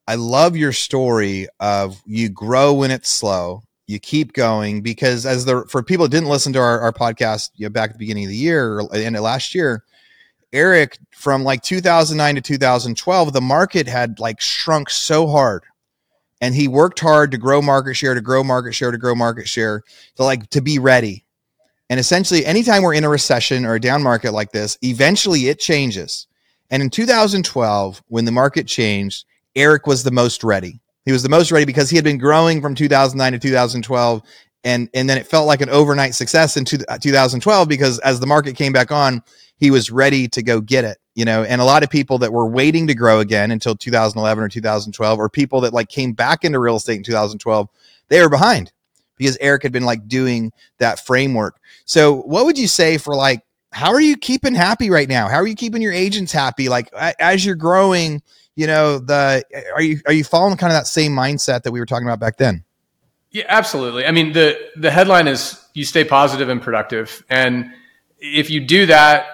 I 0.07 0.13
love 0.13 0.55
your 0.55 0.73
story 0.73 1.47
of 1.59 1.99
you 2.05 2.29
grow 2.29 2.71
when 2.71 2.91
it's 2.91 3.09
slow, 3.09 3.63
you 3.87 3.99
keep 3.99 4.33
going 4.33 4.81
because 4.81 5.25
as 5.25 5.45
the 5.45 5.65
for 5.69 5.81
people 5.81 6.05
that 6.05 6.11
didn't 6.11 6.29
listen 6.29 6.53
to 6.53 6.59
our, 6.59 6.81
our 6.81 6.93
podcast 6.93 7.49
you 7.55 7.65
know, 7.65 7.71
back 7.71 7.89
at 7.89 7.93
the 7.93 7.99
beginning 7.99 8.25
of 8.25 8.29
the 8.29 8.37
year 8.37 8.79
or 8.79 8.93
end 8.93 9.15
of 9.15 9.23
last 9.23 9.55
year, 9.55 9.85
Eric 10.53 10.99
from 11.15 11.43
like 11.43 11.63
2009 11.63 12.35
to 12.35 12.41
2012, 12.41 13.33
the 13.33 13.41
market 13.41 13.87
had 13.87 14.19
like 14.19 14.39
shrunk 14.39 14.91
so 14.91 15.25
hard 15.25 15.63
and 16.45 16.53
he 16.53 16.67
worked 16.67 16.99
hard 16.99 17.31
to 17.31 17.39
grow 17.39 17.59
market 17.59 17.95
share 17.95 18.13
to 18.13 18.21
grow 18.21 18.43
market 18.43 18.73
share 18.73 18.91
to 18.91 18.99
grow 18.99 19.15
market 19.15 19.47
share 19.47 19.81
to 20.15 20.23
like 20.23 20.47
to 20.51 20.61
be 20.61 20.77
ready. 20.77 21.25
And 21.89 21.99
essentially 21.99 22.45
anytime 22.45 22.83
we're 22.83 22.93
in 22.93 23.03
a 23.03 23.09
recession 23.09 23.65
or 23.65 23.73
a 23.73 23.79
down 23.79 24.03
market 24.03 24.31
like 24.31 24.51
this 24.51 24.77
eventually 24.83 25.47
it 25.49 25.57
changes. 25.57 26.27
And 26.69 26.83
in 26.83 26.91
2012 26.91 28.03
when 28.09 28.25
the 28.25 28.31
market 28.31 28.67
changed 28.67 29.25
eric 29.55 29.87
was 29.87 30.03
the 30.03 30.11
most 30.11 30.43
ready. 30.43 30.79
He 31.05 31.11
was 31.11 31.23
the 31.23 31.29
most 31.29 31.51
ready 31.51 31.65
because 31.65 31.89
he 31.89 31.95
had 31.95 32.05
been 32.05 32.19
growing 32.19 32.61
from 32.61 32.75
2009 32.75 33.33
to 33.33 33.39
2012 33.39 34.21
and 34.63 34.87
and 34.93 35.09
then 35.09 35.17
it 35.17 35.25
felt 35.25 35.47
like 35.47 35.61
an 35.61 35.69
overnight 35.69 36.13
success 36.13 36.57
in 36.57 36.65
2012 36.65 37.41
uh, 37.43 37.65
because 37.65 37.97
as 37.99 38.19
the 38.19 38.27
market 38.27 38.55
came 38.55 38.71
back 38.71 38.91
on 38.91 39.23
he 39.57 39.71
was 39.71 39.91
ready 39.91 40.27
to 40.29 40.43
go 40.43 40.61
get 40.61 40.83
it 40.83 40.97
you 41.15 41.23
know? 41.23 41.43
And 41.43 41.61
a 41.61 41.65
lot 41.65 41.81
of 41.81 41.89
people 41.89 42.19
that 42.19 42.31
were 42.31 42.45
waiting 42.45 42.87
to 42.87 42.93
grow 42.93 43.19
again 43.19 43.49
until 43.49 43.75
2011 43.75 44.43
or 44.43 44.49
2012 44.49 45.19
or 45.19 45.29
people 45.29 45.61
that 45.61 45.73
like 45.73 45.89
came 45.89 46.13
back 46.13 46.43
into 46.43 46.59
real 46.59 46.75
estate 46.75 46.97
in 46.97 47.03
2012 47.03 47.69
they 48.07 48.21
were 48.21 48.29
behind 48.29 48.71
because 49.17 49.35
eric 49.41 49.63
had 49.63 49.71
been 49.71 49.85
like 49.85 50.07
doing 50.07 50.51
that 50.77 51.03
framework. 51.03 51.59
So 51.85 52.17
what 52.21 52.45
would 52.45 52.57
you 52.57 52.67
say 52.67 52.97
for 52.97 53.15
like 53.15 53.41
how 53.71 53.91
are 53.91 54.01
you 54.01 54.15
keeping 54.15 54.55
happy 54.55 54.89
right 54.89 55.09
now? 55.09 55.27
How 55.27 55.35
are 55.35 55.47
you 55.47 55.55
keeping 55.55 55.81
your 55.81 55.91
agents 55.91 56.31
happy? 56.31 56.69
Like 56.69 56.93
as 56.93 57.45
you're 57.45 57.55
growing 57.55 58.21
you 58.57 58.67
know 58.67 58.99
the 58.99 59.43
are 59.73 59.81
you 59.81 59.99
are 60.05 60.13
you 60.13 60.23
following 60.23 60.55
kind 60.57 60.71
of 60.71 60.77
that 60.77 60.87
same 60.87 61.13
mindset 61.13 61.63
that 61.63 61.71
we 61.71 61.79
were 61.79 61.85
talking 61.85 62.07
about 62.07 62.19
back 62.19 62.37
then? 62.37 62.63
Yeah 63.31 63.45
absolutely. 63.47 64.05
I 64.05 64.11
mean 64.11 64.33
the 64.33 64.57
the 64.75 64.91
headline 64.91 65.27
is 65.27 65.65
you 65.73 65.85
stay 65.85 66.03
positive 66.03 66.49
and 66.49 66.61
productive. 66.61 67.23
And 67.29 67.71
if 68.19 68.49
you 68.49 68.61
do 68.61 68.85
that 68.85 69.27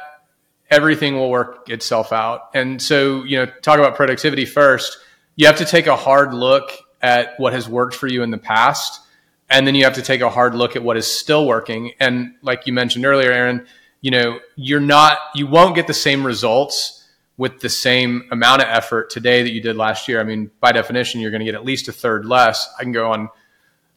everything 0.71 1.15
will 1.15 1.29
work 1.29 1.69
itself 1.69 2.11
out. 2.13 2.49
And 2.53 2.81
so, 2.81 3.23
you 3.25 3.37
know, 3.37 3.45
talk 3.61 3.77
about 3.77 3.95
productivity 3.95 4.45
first. 4.45 4.97
You 5.35 5.45
have 5.45 5.57
to 5.57 5.65
take 5.65 5.85
a 5.85 5.95
hard 5.95 6.33
look 6.33 6.71
at 7.01 7.37
what 7.37 7.53
has 7.53 7.67
worked 7.67 7.93
for 7.93 8.07
you 8.07 8.23
in 8.23 8.31
the 8.31 8.37
past. 8.37 9.01
And 9.49 9.67
then 9.67 9.75
you 9.75 9.83
have 9.83 9.95
to 9.95 10.01
take 10.01 10.21
a 10.21 10.29
hard 10.29 10.55
look 10.55 10.77
at 10.77 10.83
what 10.83 10.95
is 10.95 11.05
still 11.05 11.45
working. 11.45 11.91
And 11.99 12.35
like 12.41 12.65
you 12.65 12.73
mentioned 12.73 13.05
earlier, 13.05 13.31
Aaron, 13.31 13.67
you 13.99 14.09
know, 14.09 14.39
you're 14.55 14.79
not, 14.79 15.17
you 15.35 15.45
won't 15.45 15.75
get 15.75 15.87
the 15.87 15.93
same 15.93 16.25
results 16.25 17.05
with 17.37 17.59
the 17.59 17.69
same 17.69 18.27
amount 18.31 18.61
of 18.61 18.67
effort 18.69 19.09
today 19.09 19.43
that 19.43 19.51
you 19.51 19.61
did 19.61 19.75
last 19.75 20.07
year. 20.07 20.21
I 20.21 20.23
mean, 20.23 20.51
by 20.61 20.71
definition, 20.71 21.19
you're 21.19 21.31
going 21.31 21.39
to 21.39 21.45
get 21.45 21.55
at 21.55 21.65
least 21.65 21.87
a 21.87 21.91
third 21.91 22.25
less. 22.25 22.71
I 22.79 22.83
can 22.83 22.91
go 22.93 23.11
on 23.11 23.29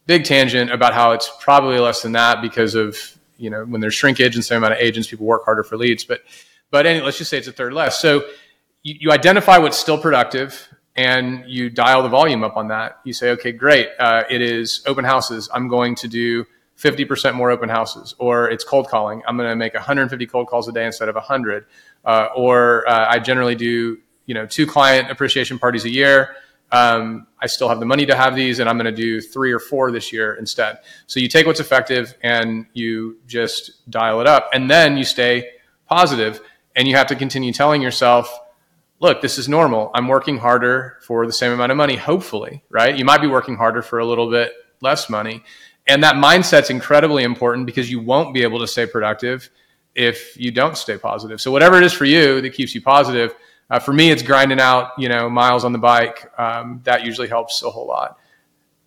big 0.07 0.25
tangent 0.25 0.71
about 0.71 0.93
how 0.93 1.11
it's 1.11 1.31
probably 1.39 1.79
less 1.79 2.01
than 2.01 2.13
that 2.13 2.41
because 2.41 2.75
of, 2.75 2.97
you 3.37 3.49
know, 3.49 3.63
when 3.63 3.81
there's 3.81 3.93
shrinkage 3.93 4.35
and 4.35 4.43
same 4.43 4.57
amount 4.57 4.73
of 4.73 4.79
agents, 4.79 5.09
people 5.09 5.25
work 5.25 5.45
harder 5.45 5.63
for 5.63 5.77
leads. 5.77 6.03
But 6.03 6.21
but 6.71 6.85
anyway, 6.85 7.05
let's 7.05 7.17
just 7.17 7.29
say 7.29 7.37
it's 7.37 7.47
a 7.47 7.51
third 7.51 7.73
less. 7.73 7.99
So 7.99 8.25
you, 8.83 8.95
you, 8.99 9.11
identify 9.11 9.57
what's 9.57 9.77
still 9.77 9.97
productive 9.97 10.67
and 10.95 11.43
you 11.47 11.69
dial 11.69 12.03
the 12.03 12.09
volume 12.09 12.43
up 12.43 12.57
on 12.57 12.69
that. 12.69 12.99
You 13.03 13.13
say, 13.13 13.31
okay, 13.31 13.51
great. 13.51 13.89
Uh, 13.99 14.23
it 14.29 14.41
is 14.41 14.81
open 14.85 15.05
houses. 15.05 15.49
I'm 15.53 15.67
going 15.67 15.95
to 15.95 16.07
do 16.07 16.45
50% 16.77 17.35
more 17.35 17.51
open 17.51 17.69
houses. 17.69 18.15
Or 18.17 18.49
it's 18.49 18.63
cold 18.63 18.87
calling. 18.87 19.21
I'm 19.27 19.37
going 19.37 19.49
to 19.49 19.55
make 19.55 19.73
150 19.73 20.25
cold 20.27 20.47
calls 20.47 20.67
a 20.67 20.71
day 20.71 20.85
instead 20.85 21.09
of 21.09 21.15
100. 21.15 21.65
Uh, 22.03 22.27
or 22.35 22.87
uh, 22.87 23.07
I 23.09 23.19
generally 23.19 23.55
do, 23.55 23.97
you 24.25 24.33
know, 24.33 24.45
two 24.45 24.65
client 24.65 25.11
appreciation 25.11 25.59
parties 25.59 25.85
a 25.85 25.89
year. 25.89 26.35
Um, 26.71 27.27
I 27.41 27.47
still 27.47 27.69
have 27.69 27.79
the 27.79 27.85
money 27.85 28.05
to 28.07 28.15
have 28.15 28.35
these, 28.35 28.59
and 28.59 28.67
I'm 28.67 28.77
going 28.77 28.85
to 28.85 28.91
do 28.91 29.21
three 29.21 29.51
or 29.51 29.59
four 29.59 29.91
this 29.91 30.11
year 30.11 30.35
instead. 30.35 30.79
So 31.07 31.19
you 31.19 31.27
take 31.27 31.45
what's 31.45 31.59
effective 31.59 32.15
and 32.23 32.65
you 32.73 33.19
just 33.27 33.89
dial 33.89 34.19
it 34.19 34.27
up, 34.27 34.49
and 34.51 34.69
then 34.69 34.97
you 34.97 35.03
stay 35.03 35.51
positive 35.87 36.41
and 36.75 36.87
you 36.87 36.95
have 36.95 37.07
to 37.07 37.15
continue 37.15 37.53
telling 37.53 37.81
yourself, 37.81 38.39
look, 38.99 39.21
this 39.21 39.37
is 39.37 39.47
normal. 39.47 39.91
I'm 39.93 40.07
working 40.07 40.37
harder 40.37 40.97
for 41.01 41.25
the 41.25 41.33
same 41.33 41.51
amount 41.51 41.71
of 41.71 41.77
money, 41.77 41.95
hopefully, 41.95 42.63
right? 42.69 42.95
You 42.95 43.05
might 43.05 43.21
be 43.21 43.27
working 43.27 43.55
harder 43.55 43.81
for 43.81 43.99
a 43.99 44.05
little 44.05 44.29
bit 44.29 44.53
less 44.81 45.09
money. 45.09 45.43
And 45.87 46.03
that 46.03 46.15
mindset's 46.15 46.69
incredibly 46.69 47.23
important 47.23 47.65
because 47.65 47.89
you 47.89 47.99
won't 47.99 48.33
be 48.33 48.43
able 48.43 48.59
to 48.59 48.67
stay 48.67 48.85
productive 48.85 49.49
if 49.93 50.35
you 50.39 50.51
don't 50.51 50.77
stay 50.77 50.97
positive. 50.97 51.39
So 51.39 51.51
whatever 51.51 51.77
it 51.77 51.83
is 51.83 51.93
for 51.93 52.05
you 52.05 52.41
that 52.41 52.49
keeps 52.51 52.73
you 52.73 52.81
positive, 52.81 53.35
uh, 53.69 53.79
for 53.79 53.93
me, 53.93 54.11
it's 54.11 54.21
grinding 54.21 54.59
out, 54.59 54.91
you 54.97 55.09
know, 55.09 55.29
miles 55.29 55.63
on 55.63 55.71
the 55.71 55.79
bike. 55.79 56.31
Um, 56.39 56.81
that 56.83 57.05
usually 57.05 57.27
helps 57.27 57.63
a 57.63 57.69
whole 57.69 57.87
lot. 57.87 58.19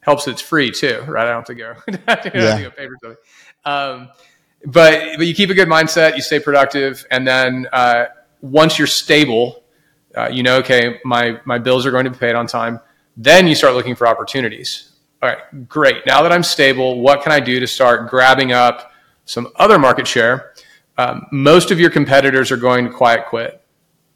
Helps 0.01 0.25
that 0.25 0.33
it's 0.33 0.41
free 0.41 0.71
too, 0.71 1.05
right? 1.07 1.27
I 1.27 1.31
don't 1.31 1.37
have 1.37 1.45
to 1.47 1.55
go. 1.55 1.75
I 2.07 2.15
don't 2.15 2.35
yeah. 2.35 2.41
have 2.43 2.59
to 2.59 2.65
go 2.65 2.71
pay 2.71 2.87
for 2.87 2.97
something. 3.03 3.19
Um, 3.65 4.09
but 4.65 5.17
but 5.17 5.27
you 5.27 5.35
keep 5.35 5.51
a 5.51 5.55
good 5.55 5.69
mindset, 5.69 6.17
you 6.17 6.23
stay 6.23 6.41
productive, 6.41 7.07
and 7.11 7.27
then 7.27 7.67
uh, 7.73 8.07
once 8.41 8.79
you're 8.79 8.87
stable, 8.87 9.63
uh, 10.17 10.29
you 10.29 10.43
know, 10.43 10.57
okay, 10.59 11.01
my 11.05 11.41
my 11.45 11.59
bills 11.59 11.87
are 11.87 11.91
going 11.91 12.05
to 12.05 12.11
be 12.11 12.19
paid 12.19 12.35
on 12.35 12.47
time. 12.47 12.81
Then 13.17 13.47
you 13.47 13.55
start 13.55 13.75
looking 13.75 13.95
for 13.95 14.07
opportunities. 14.07 14.93
All 15.23 15.29
right, 15.29 15.69
great. 15.69 16.07
Now 16.07 16.23
that 16.23 16.33
I'm 16.33 16.45
stable, 16.45 17.01
what 17.01 17.23
can 17.23 17.33
I 17.33 17.41
do 17.41 17.59
to 17.59 17.67
start 17.67 18.09
grabbing 18.09 18.53
up 18.53 18.93
some 19.25 19.49
other 19.57 19.79
market 19.79 20.07
share? 20.07 20.53
Um, 20.97 21.27
most 21.33 21.71
of 21.71 21.81
your 21.81 21.91
competitors 21.91 22.53
are 22.53 22.57
going 22.57 22.87
to 22.87 22.93
quiet 22.93 23.27
quit. 23.27 23.61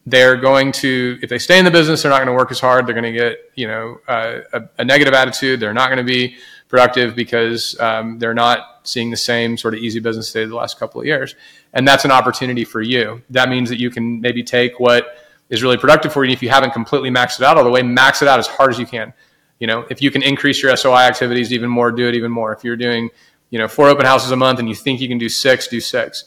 They're 0.07 0.37
going 0.37 0.72
to, 0.72 1.18
if 1.22 1.31
they 1.31 1.38
stay 1.38 1.59
in 1.59 1.64
the 1.64 1.70
business, 1.70 2.02
they're 2.02 2.11
not 2.11 2.18
going 2.18 2.26
to 2.28 2.33
work 2.33 2.50
as 2.50 2.59
hard. 2.59 2.87
They're 2.87 2.94
going 2.94 3.12
to 3.12 3.18
get, 3.18 3.38
you 3.55 3.68
know, 3.68 4.00
uh, 4.09 4.40
a, 4.52 4.62
a 4.78 4.85
negative 4.85 5.14
attitude. 5.14 5.61
They're 5.61 5.74
not 5.74 5.88
going 5.88 5.98
to 5.98 6.05
be 6.05 6.37
productive 6.72 7.14
because 7.14 7.78
um, 7.80 8.18
they're 8.18 8.32
not 8.32 8.80
seeing 8.85 9.11
the 9.11 9.16
same 9.16 9.58
sort 9.58 9.74
of 9.74 9.80
easy 9.80 10.00
business 10.00 10.32
day 10.32 10.46
the 10.46 10.56
last 10.56 10.78
couple 10.78 10.98
of 10.98 11.06
years. 11.06 11.37
And 11.74 11.87
that's 11.87 12.06
an 12.06 12.11
opportunity 12.11 12.64
for 12.64 12.80
you. 12.80 13.20
That 13.28 13.50
means 13.50 13.68
that 13.68 13.78
you 13.78 13.90
can 13.90 14.22
maybe 14.22 14.42
take 14.42 14.80
what 14.80 15.18
is 15.50 15.62
really 15.62 15.76
productive 15.76 16.14
for 16.14 16.24
you. 16.24 16.32
If 16.32 16.42
you 16.42 16.48
haven't 16.48 16.72
completely 16.72 17.11
maxed 17.11 17.38
it 17.38 17.44
out 17.44 17.58
all 17.58 17.64
the 17.64 17.70
way, 17.70 17.82
max 17.82 18.22
it 18.22 18.28
out 18.28 18.38
as 18.38 18.46
hard 18.46 18.70
as 18.70 18.78
you 18.78 18.87
can. 18.87 19.12
You 19.58 19.66
know, 19.66 19.85
if 19.90 20.00
you 20.00 20.11
can 20.11 20.22
increase 20.22 20.62
your 20.62 20.74
SOI 20.74 21.00
activities 21.00 21.52
even 21.52 21.68
more, 21.68 21.92
do 21.92 22.08
it 22.08 22.14
even 22.14 22.32
more. 22.32 22.54
If 22.54 22.64
you're 22.64 22.78
doing, 22.78 23.11
you 23.50 23.58
know, 23.58 23.68
four 23.68 23.90
open 23.90 24.06
houses 24.06 24.30
a 24.30 24.37
month 24.37 24.58
and 24.58 24.66
you 24.66 24.74
think 24.74 24.98
you 24.98 25.08
can 25.08 25.18
do 25.18 25.28
six, 25.28 25.68
do 25.68 25.78
six. 25.78 26.24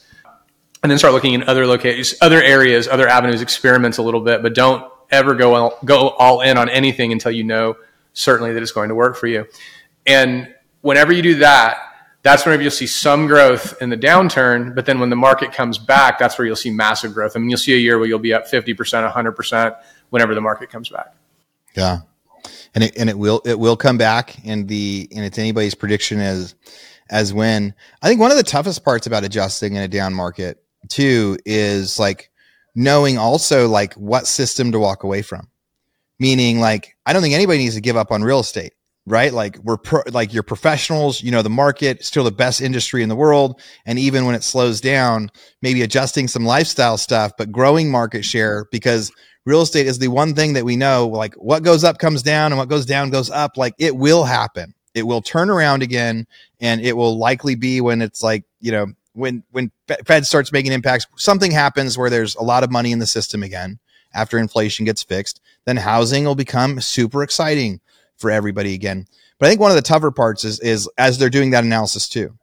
And 0.84 0.92
then 0.92 0.96
start 0.96 1.12
looking 1.12 1.34
in 1.34 1.42
other 1.48 1.66
locations, 1.66 2.16
other 2.22 2.40
areas, 2.40 2.86
other 2.86 3.08
avenues, 3.08 3.42
experiments 3.42 3.98
a 3.98 4.02
little 4.02 4.20
bit, 4.20 4.42
but 4.42 4.54
don't 4.54 4.88
ever 5.10 5.34
go 5.34 5.76
go 5.84 6.10
all 6.10 6.40
in 6.42 6.56
on 6.56 6.68
anything 6.68 7.10
until 7.10 7.32
you 7.32 7.42
know 7.42 7.76
certainly 8.12 8.52
that 8.52 8.62
it's 8.62 8.72
going 8.72 8.90
to 8.90 8.94
work 8.94 9.16
for 9.16 9.26
you. 9.26 9.44
And 10.06 10.54
whenever 10.82 11.12
you 11.12 11.22
do 11.22 11.34
that, 11.36 11.78
that's 12.26 12.44
whenever 12.44 12.62
you'll 12.62 12.72
see 12.72 12.88
some 12.88 13.28
growth 13.28 13.80
in 13.80 13.88
the 13.88 13.96
downturn. 13.96 14.74
But 14.74 14.84
then 14.84 14.98
when 14.98 15.10
the 15.10 15.16
market 15.16 15.52
comes 15.52 15.78
back, 15.78 16.18
that's 16.18 16.36
where 16.36 16.46
you'll 16.46 16.56
see 16.56 16.70
massive 16.70 17.14
growth. 17.14 17.32
I 17.36 17.38
mean, 17.38 17.48
you'll 17.48 17.58
see 17.58 17.74
a 17.74 17.78
year 17.78 17.98
where 17.98 18.08
you'll 18.08 18.18
be 18.18 18.34
up 18.34 18.48
50%, 18.48 19.12
100% 19.12 19.76
whenever 20.10 20.34
the 20.34 20.40
market 20.40 20.68
comes 20.68 20.88
back. 20.88 21.14
Yeah. 21.76 22.00
And 22.74 22.82
it, 22.82 22.96
and 22.96 23.08
it 23.08 23.16
will, 23.16 23.42
it 23.44 23.58
will 23.58 23.76
come 23.76 23.96
back 23.96 24.36
and 24.44 24.66
the, 24.66 25.08
and 25.14 25.24
it's 25.24 25.38
anybody's 25.38 25.74
prediction 25.74 26.18
as, 26.20 26.56
as 27.08 27.32
when 27.32 27.74
I 28.02 28.08
think 28.08 28.20
one 28.20 28.32
of 28.32 28.36
the 28.36 28.42
toughest 28.42 28.84
parts 28.84 29.06
about 29.06 29.22
adjusting 29.22 29.74
in 29.74 29.82
a 29.82 29.88
down 29.88 30.12
market 30.12 30.62
too 30.88 31.38
is 31.44 31.98
like 31.98 32.30
knowing 32.74 33.18
also 33.18 33.68
like 33.68 33.94
what 33.94 34.26
system 34.26 34.72
to 34.72 34.80
walk 34.80 35.04
away 35.04 35.22
from. 35.22 35.48
Meaning 36.18 36.58
like, 36.60 36.96
I 37.06 37.12
don't 37.12 37.22
think 37.22 37.34
anybody 37.34 37.58
needs 37.58 37.76
to 37.76 37.80
give 37.80 37.96
up 37.96 38.10
on 38.10 38.22
real 38.22 38.40
estate 38.40 38.72
right? 39.06 39.32
Like 39.32 39.56
we're 39.58 39.76
pro, 39.76 40.02
like 40.10 40.34
you're 40.34 40.42
professionals, 40.42 41.22
you 41.22 41.30
know 41.30 41.42
the 41.42 41.48
market, 41.50 42.04
still 42.04 42.24
the 42.24 42.30
best 42.32 42.60
industry 42.60 43.02
in 43.02 43.08
the 43.08 43.16
world, 43.16 43.60
and 43.86 43.98
even 43.98 44.26
when 44.26 44.34
it 44.34 44.42
slows 44.42 44.80
down, 44.80 45.30
maybe 45.62 45.82
adjusting 45.82 46.28
some 46.28 46.44
lifestyle 46.44 46.98
stuff, 46.98 47.32
but 47.38 47.52
growing 47.52 47.90
market 47.90 48.24
share 48.24 48.66
because 48.70 49.12
real 49.44 49.62
estate 49.62 49.86
is 49.86 49.98
the 49.98 50.08
one 50.08 50.34
thing 50.34 50.52
that 50.54 50.64
we 50.64 50.76
know 50.76 51.06
like 51.06 51.34
what 51.34 51.62
goes 51.62 51.84
up 51.84 51.98
comes 51.98 52.22
down 52.22 52.52
and 52.52 52.58
what 52.58 52.68
goes 52.68 52.84
down 52.84 53.10
goes 53.10 53.30
up. 53.30 53.56
Like 53.56 53.74
it 53.78 53.96
will 53.96 54.24
happen. 54.24 54.74
It 54.94 55.06
will 55.06 55.22
turn 55.22 55.50
around 55.50 55.82
again 55.82 56.26
and 56.60 56.80
it 56.80 56.96
will 56.96 57.18
likely 57.18 57.54
be 57.54 57.80
when 57.80 58.02
it's 58.02 58.22
like 58.22 58.44
you 58.60 58.72
know 58.72 58.86
when 59.12 59.42
when 59.50 59.70
fed 60.04 60.26
starts 60.26 60.52
making 60.52 60.72
impacts 60.72 61.06
something 61.16 61.50
happens 61.50 61.96
where 61.96 62.10
there's 62.10 62.34
a 62.36 62.42
lot 62.42 62.64
of 62.64 62.70
money 62.70 62.92
in 62.92 62.98
the 62.98 63.06
system 63.06 63.42
again 63.42 63.78
after 64.14 64.38
inflation 64.38 64.84
gets 64.84 65.02
fixed 65.02 65.40
then 65.64 65.76
housing 65.76 66.24
will 66.24 66.34
become 66.34 66.80
super 66.80 67.22
exciting 67.22 67.80
for 68.18 68.30
everybody 68.30 68.74
again 68.74 69.06
but 69.38 69.46
i 69.46 69.48
think 69.48 69.60
one 69.60 69.70
of 69.70 69.76
the 69.76 69.82
tougher 69.82 70.10
parts 70.10 70.44
is 70.44 70.60
is 70.60 70.88
as 70.98 71.18
they're 71.18 71.30
doing 71.30 71.50
that 71.50 71.64
analysis 71.64 72.08
too 72.08 72.36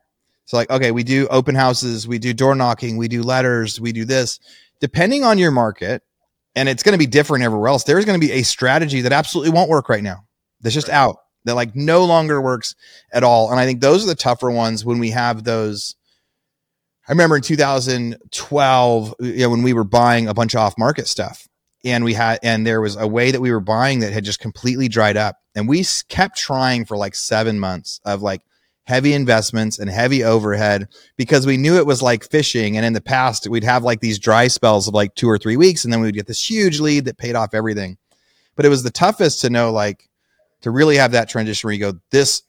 so 0.45 0.57
like 0.57 0.69
okay 0.69 0.91
we 0.91 1.03
do 1.03 1.27
open 1.29 1.55
houses 1.55 2.07
we 2.07 2.19
do 2.19 2.33
door 2.33 2.55
knocking 2.55 2.97
we 2.97 3.07
do 3.07 3.23
letters 3.23 3.79
we 3.79 3.91
do 3.91 4.05
this 4.05 4.39
depending 4.79 5.23
on 5.23 5.38
your 5.38 5.51
market 5.51 6.03
and 6.55 6.69
it's 6.69 6.83
going 6.83 6.93
to 6.93 6.99
be 6.99 7.07
different 7.07 7.43
everywhere 7.43 7.69
else. 7.69 7.83
There's 7.83 8.05
going 8.05 8.19
to 8.19 8.25
be 8.25 8.33
a 8.33 8.43
strategy 8.43 9.01
that 9.01 9.12
absolutely 9.12 9.51
won't 9.51 9.69
work 9.69 9.89
right 9.89 10.03
now. 10.03 10.25
That's 10.62 10.75
just 10.75 10.88
right. 10.88 10.95
out. 10.95 11.17
That 11.45 11.55
like 11.55 11.75
no 11.75 12.05
longer 12.05 12.41
works 12.41 12.73
at 13.12 13.23
all. 13.23 13.51
And 13.51 13.59
I 13.59 13.65
think 13.65 13.81
those 13.81 14.03
are 14.03 14.07
the 14.07 14.15
tougher 14.15 14.49
ones 14.49 14.86
when 14.86 14.99
we 14.99 15.09
have 15.09 15.43
those. 15.43 15.95
I 17.07 17.12
remember 17.12 17.36
in 17.36 17.41
2012, 17.41 19.15
you 19.19 19.38
know, 19.38 19.49
when 19.49 19.62
we 19.62 19.73
were 19.73 19.83
buying 19.83 20.27
a 20.29 20.33
bunch 20.33 20.53
of 20.53 20.62
off 20.62 20.77
market 20.77 21.07
stuff 21.07 21.45
and 21.83 22.05
we 22.05 22.13
had, 22.13 22.39
and 22.43 22.65
there 22.65 22.79
was 22.79 22.95
a 22.95 23.07
way 23.07 23.31
that 23.31 23.41
we 23.41 23.51
were 23.51 23.59
buying 23.59 23.99
that 23.99 24.13
had 24.13 24.23
just 24.23 24.39
completely 24.39 24.88
dried 24.88 25.17
up. 25.17 25.36
And 25.55 25.67
we 25.67 25.85
kept 26.09 26.37
trying 26.37 26.85
for 26.85 26.97
like 26.97 27.15
seven 27.15 27.59
months 27.59 27.99
of 28.05 28.21
like, 28.21 28.41
heavy 28.85 29.13
investments 29.13 29.79
and 29.79 29.89
heavy 29.89 30.25
overhead 30.25 30.89
because 31.15 31.47
we 31.47 31.55
knew 31.55 31.77
it 31.77 31.85
was 31.85 32.01
like 32.01 32.29
fishing. 32.29 32.75
And 32.75 32.85
in 32.85 32.91
the 32.91 32.99
past, 32.99 33.47
we'd 33.47 33.63
have 33.63 33.83
like 33.83 34.01
these 34.01 34.19
dry 34.19 34.49
spells 34.49 34.89
of 34.89 34.93
like 34.93 35.15
two 35.15 35.29
or 35.29 35.37
three 35.37 35.55
weeks, 35.55 35.85
and 35.85 35.93
then 35.93 36.01
we'd 36.01 36.13
get 36.13 36.27
this 36.27 36.49
huge 36.49 36.81
lead 36.81 37.05
that 37.05 37.17
paid 37.17 37.33
off 37.35 37.53
everything. 37.53 37.97
But 38.57 38.65
it 38.65 38.69
was 38.69 38.83
the 38.83 38.91
toughest 38.91 39.39
to 39.39 39.49
know, 39.49 39.71
like, 39.71 40.09
to 40.63 40.69
really 40.69 40.97
have 40.97 41.13
that 41.13 41.29
transition 41.29 41.65
where 41.65 41.73
you 41.73 41.79
go, 41.79 41.97
this 42.11 42.43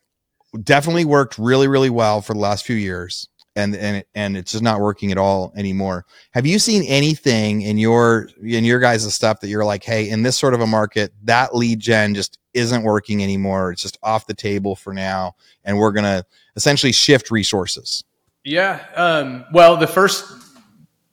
definitely 0.64 1.04
worked 1.04 1.38
really, 1.38 1.68
really 1.68 1.88
well 1.88 2.20
for 2.20 2.34
the 2.34 2.40
last 2.40 2.66
few 2.66 2.76
years. 2.76 3.28
And, 3.54 3.76
and 3.76 4.04
and 4.16 4.36
it's 4.36 4.50
just 4.50 4.64
not 4.64 4.80
working 4.80 5.12
at 5.12 5.18
all 5.18 5.52
anymore. 5.56 6.04
Have 6.32 6.46
you 6.46 6.58
seen 6.58 6.82
anything 6.82 7.62
in 7.62 7.78
your 7.78 8.28
in 8.42 8.64
your 8.64 8.80
guys' 8.80 9.14
stuff 9.14 9.38
that 9.38 9.48
you're 9.48 9.64
like, 9.64 9.84
hey, 9.84 10.10
in 10.10 10.24
this 10.24 10.36
sort 10.36 10.54
of 10.54 10.60
a 10.60 10.66
market, 10.66 11.12
that 11.22 11.54
lead 11.54 11.78
gen 11.78 12.16
just 12.16 12.38
isn't 12.54 12.82
working 12.82 13.22
anymore. 13.22 13.72
It's 13.72 13.82
just 13.82 13.98
off 14.02 14.26
the 14.26 14.34
table 14.34 14.76
for 14.76 14.94
now, 14.94 15.34
and 15.64 15.76
we're 15.76 15.92
gonna 15.92 16.24
essentially 16.56 16.92
shift 16.92 17.30
resources. 17.30 18.04
Yeah. 18.44 18.84
Um, 18.94 19.44
well, 19.52 19.76
the 19.76 19.86
first 19.86 20.24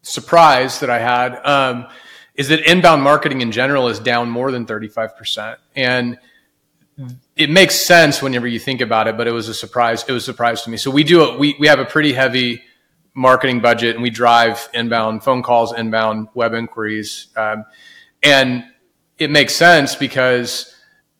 surprise 0.01 0.79
that 0.79 0.89
I 0.89 0.99
had 0.99 1.35
um, 1.45 1.87
is 2.35 2.49
that 2.49 2.59
inbound 2.69 3.03
marketing 3.03 3.41
in 3.41 3.51
general 3.51 3.87
is 3.87 3.99
down 3.99 4.29
more 4.29 4.51
than 4.51 4.65
thirty 4.65 4.87
five 4.87 5.17
percent, 5.17 5.59
and 5.75 6.17
it 7.35 7.49
makes 7.49 7.75
sense 7.75 8.21
whenever 8.21 8.47
you 8.47 8.59
think 8.59 8.81
about 8.81 9.07
it. 9.07 9.17
But 9.17 9.27
it 9.27 9.31
was 9.31 9.47
a 9.47 9.53
surprise. 9.53 10.03
It 10.07 10.11
was 10.11 10.23
a 10.23 10.25
surprise 10.25 10.61
to 10.63 10.69
me. 10.69 10.77
So 10.77 10.91
we 10.91 11.03
do 11.03 11.23
a, 11.23 11.37
we 11.37 11.55
we 11.59 11.67
have 11.67 11.79
a 11.79 11.85
pretty 11.85 12.13
heavy 12.13 12.63
marketing 13.13 13.61
budget, 13.61 13.95
and 13.95 14.03
we 14.03 14.09
drive 14.09 14.69
inbound 14.73 15.23
phone 15.23 15.41
calls, 15.41 15.73
inbound 15.73 16.27
web 16.33 16.53
inquiries, 16.53 17.27
um, 17.35 17.65
and 18.23 18.65
it 19.17 19.29
makes 19.29 19.53
sense 19.55 19.95
because 19.95 20.75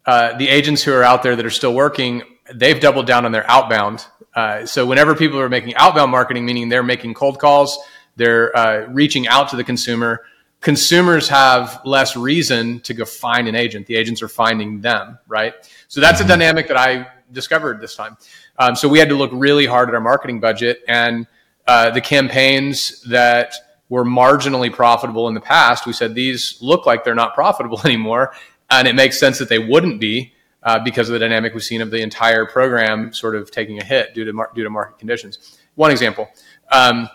uh, 0.05 0.37
the 0.37 0.47
agents 0.47 0.83
who 0.83 0.93
are 0.93 1.03
out 1.03 1.23
there 1.23 1.35
that 1.35 1.45
are 1.45 1.51
still 1.51 1.73
working, 1.73 2.23
they've 2.53 2.79
doubled 2.79 3.05
down 3.05 3.25
on 3.25 3.31
their 3.31 3.49
outbound. 3.49 4.05
Uh, 4.35 4.65
so 4.65 4.85
whenever 4.85 5.15
people 5.15 5.39
are 5.39 5.49
making 5.49 5.75
outbound 5.75 6.11
marketing, 6.11 6.45
meaning 6.45 6.69
they're 6.69 6.83
making 6.83 7.13
cold 7.13 7.39
calls, 7.39 7.77
they're 8.15 8.55
uh, 8.57 8.87
reaching 8.89 9.27
out 9.27 9.49
to 9.49 9.55
the 9.55 9.63
consumer. 9.63 10.23
Consumers 10.61 11.27
have 11.27 11.81
less 11.85 12.15
reason 12.15 12.79
to 12.81 12.93
go 12.93 13.05
find 13.05 13.47
an 13.47 13.55
agent. 13.55 13.87
The 13.87 13.95
agents 13.95 14.21
are 14.21 14.27
finding 14.27 14.81
them, 14.81 15.17
right? 15.27 15.53
So 15.87 16.01
that's 16.01 16.21
a 16.21 16.27
dynamic 16.27 16.67
that 16.67 16.77
I 16.77 17.07
discovered 17.31 17.81
this 17.81 17.95
time. 17.95 18.17
Um, 18.59 18.75
so 18.75 18.87
we 18.87 18.99
had 18.99 19.09
to 19.09 19.15
look 19.15 19.31
really 19.33 19.65
hard 19.65 19.89
at 19.89 19.95
our 19.95 20.01
marketing 20.01 20.39
budget 20.39 20.81
and 20.87 21.25
uh, 21.67 21.89
the 21.91 22.01
campaigns 22.01 23.01
that 23.03 23.55
were 23.89 24.05
marginally 24.05 24.71
profitable 24.71 25.27
in 25.27 25.33
the 25.33 25.41
past. 25.41 25.85
We 25.85 25.93
said 25.93 26.15
these 26.15 26.57
look 26.61 26.85
like 26.85 27.03
they're 27.03 27.15
not 27.15 27.33
profitable 27.33 27.81
anymore, 27.85 28.33
and 28.71 28.87
it 28.87 28.95
makes 28.95 29.19
sense 29.19 29.37
that 29.37 29.49
they 29.49 29.59
wouldn't 29.59 29.99
be 29.99 30.33
uh, 30.63 30.79
because 30.79 31.09
of 31.09 31.13
the 31.13 31.19
dynamic 31.19 31.53
we've 31.53 31.63
seen 31.63 31.81
of 31.81 31.91
the 31.91 32.01
entire 32.01 32.45
program 32.45 33.13
sort 33.13 33.35
of 33.35 33.51
taking 33.51 33.79
a 33.79 33.83
hit 33.83 34.13
due 34.13 34.25
to 34.25 34.33
mar- 34.33 34.51
due 34.55 34.63
to 34.63 34.69
market 34.69 34.97
conditions. 34.97 35.59
One 35.75 35.91
example: 35.91 36.29
um, 36.71 37.09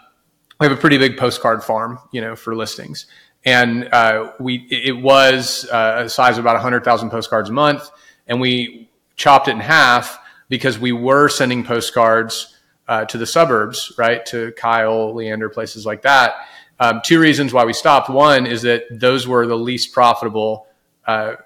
we 0.61 0.66
have 0.66 0.77
a 0.77 0.81
pretty 0.81 0.99
big 0.99 1.16
postcard 1.16 1.62
farm, 1.64 1.99
you 2.12 2.21
know, 2.21 2.37
for 2.37 2.55
listings, 2.55 3.07
and 3.45 3.88
uh, 3.92 4.33
we 4.38 4.66
it 4.71 4.97
was 4.97 5.69
uh, 5.71 6.03
a 6.05 6.09
size 6.09 6.38
of 6.38 6.45
about 6.45 6.55
100,000 6.55 7.11
postcards 7.11 7.49
a 7.49 7.53
month, 7.53 7.90
and 8.27 8.40
we 8.40 8.90
chopped 9.16 9.49
it 9.49 9.53
in 9.53 9.61
half 9.61 10.19
because 10.49 10.79
we 10.79 10.92
were 10.92 11.29
sending 11.29 11.64
postcards 11.64 12.57
uh, 12.88 13.05
to 13.07 13.19
the 13.19 13.27
suburbs, 13.27 13.92
right, 13.99 14.25
to 14.27 14.53
Kyle, 14.53 15.12
Leander, 15.14 15.49
places 15.49 15.85
like 15.87 16.03
that. 16.03 16.35
Um, 16.79 17.01
two 17.03 17.19
reasons 17.19 17.53
why 17.53 17.64
we 17.64 17.73
stopped. 17.73 18.11
One 18.11 18.47
is 18.47 18.62
that 18.62 18.85
those 18.90 19.27
were 19.27 19.47
the 19.47 19.57
least 19.57 19.92
profitable 19.92 20.66
uh, 21.07 21.37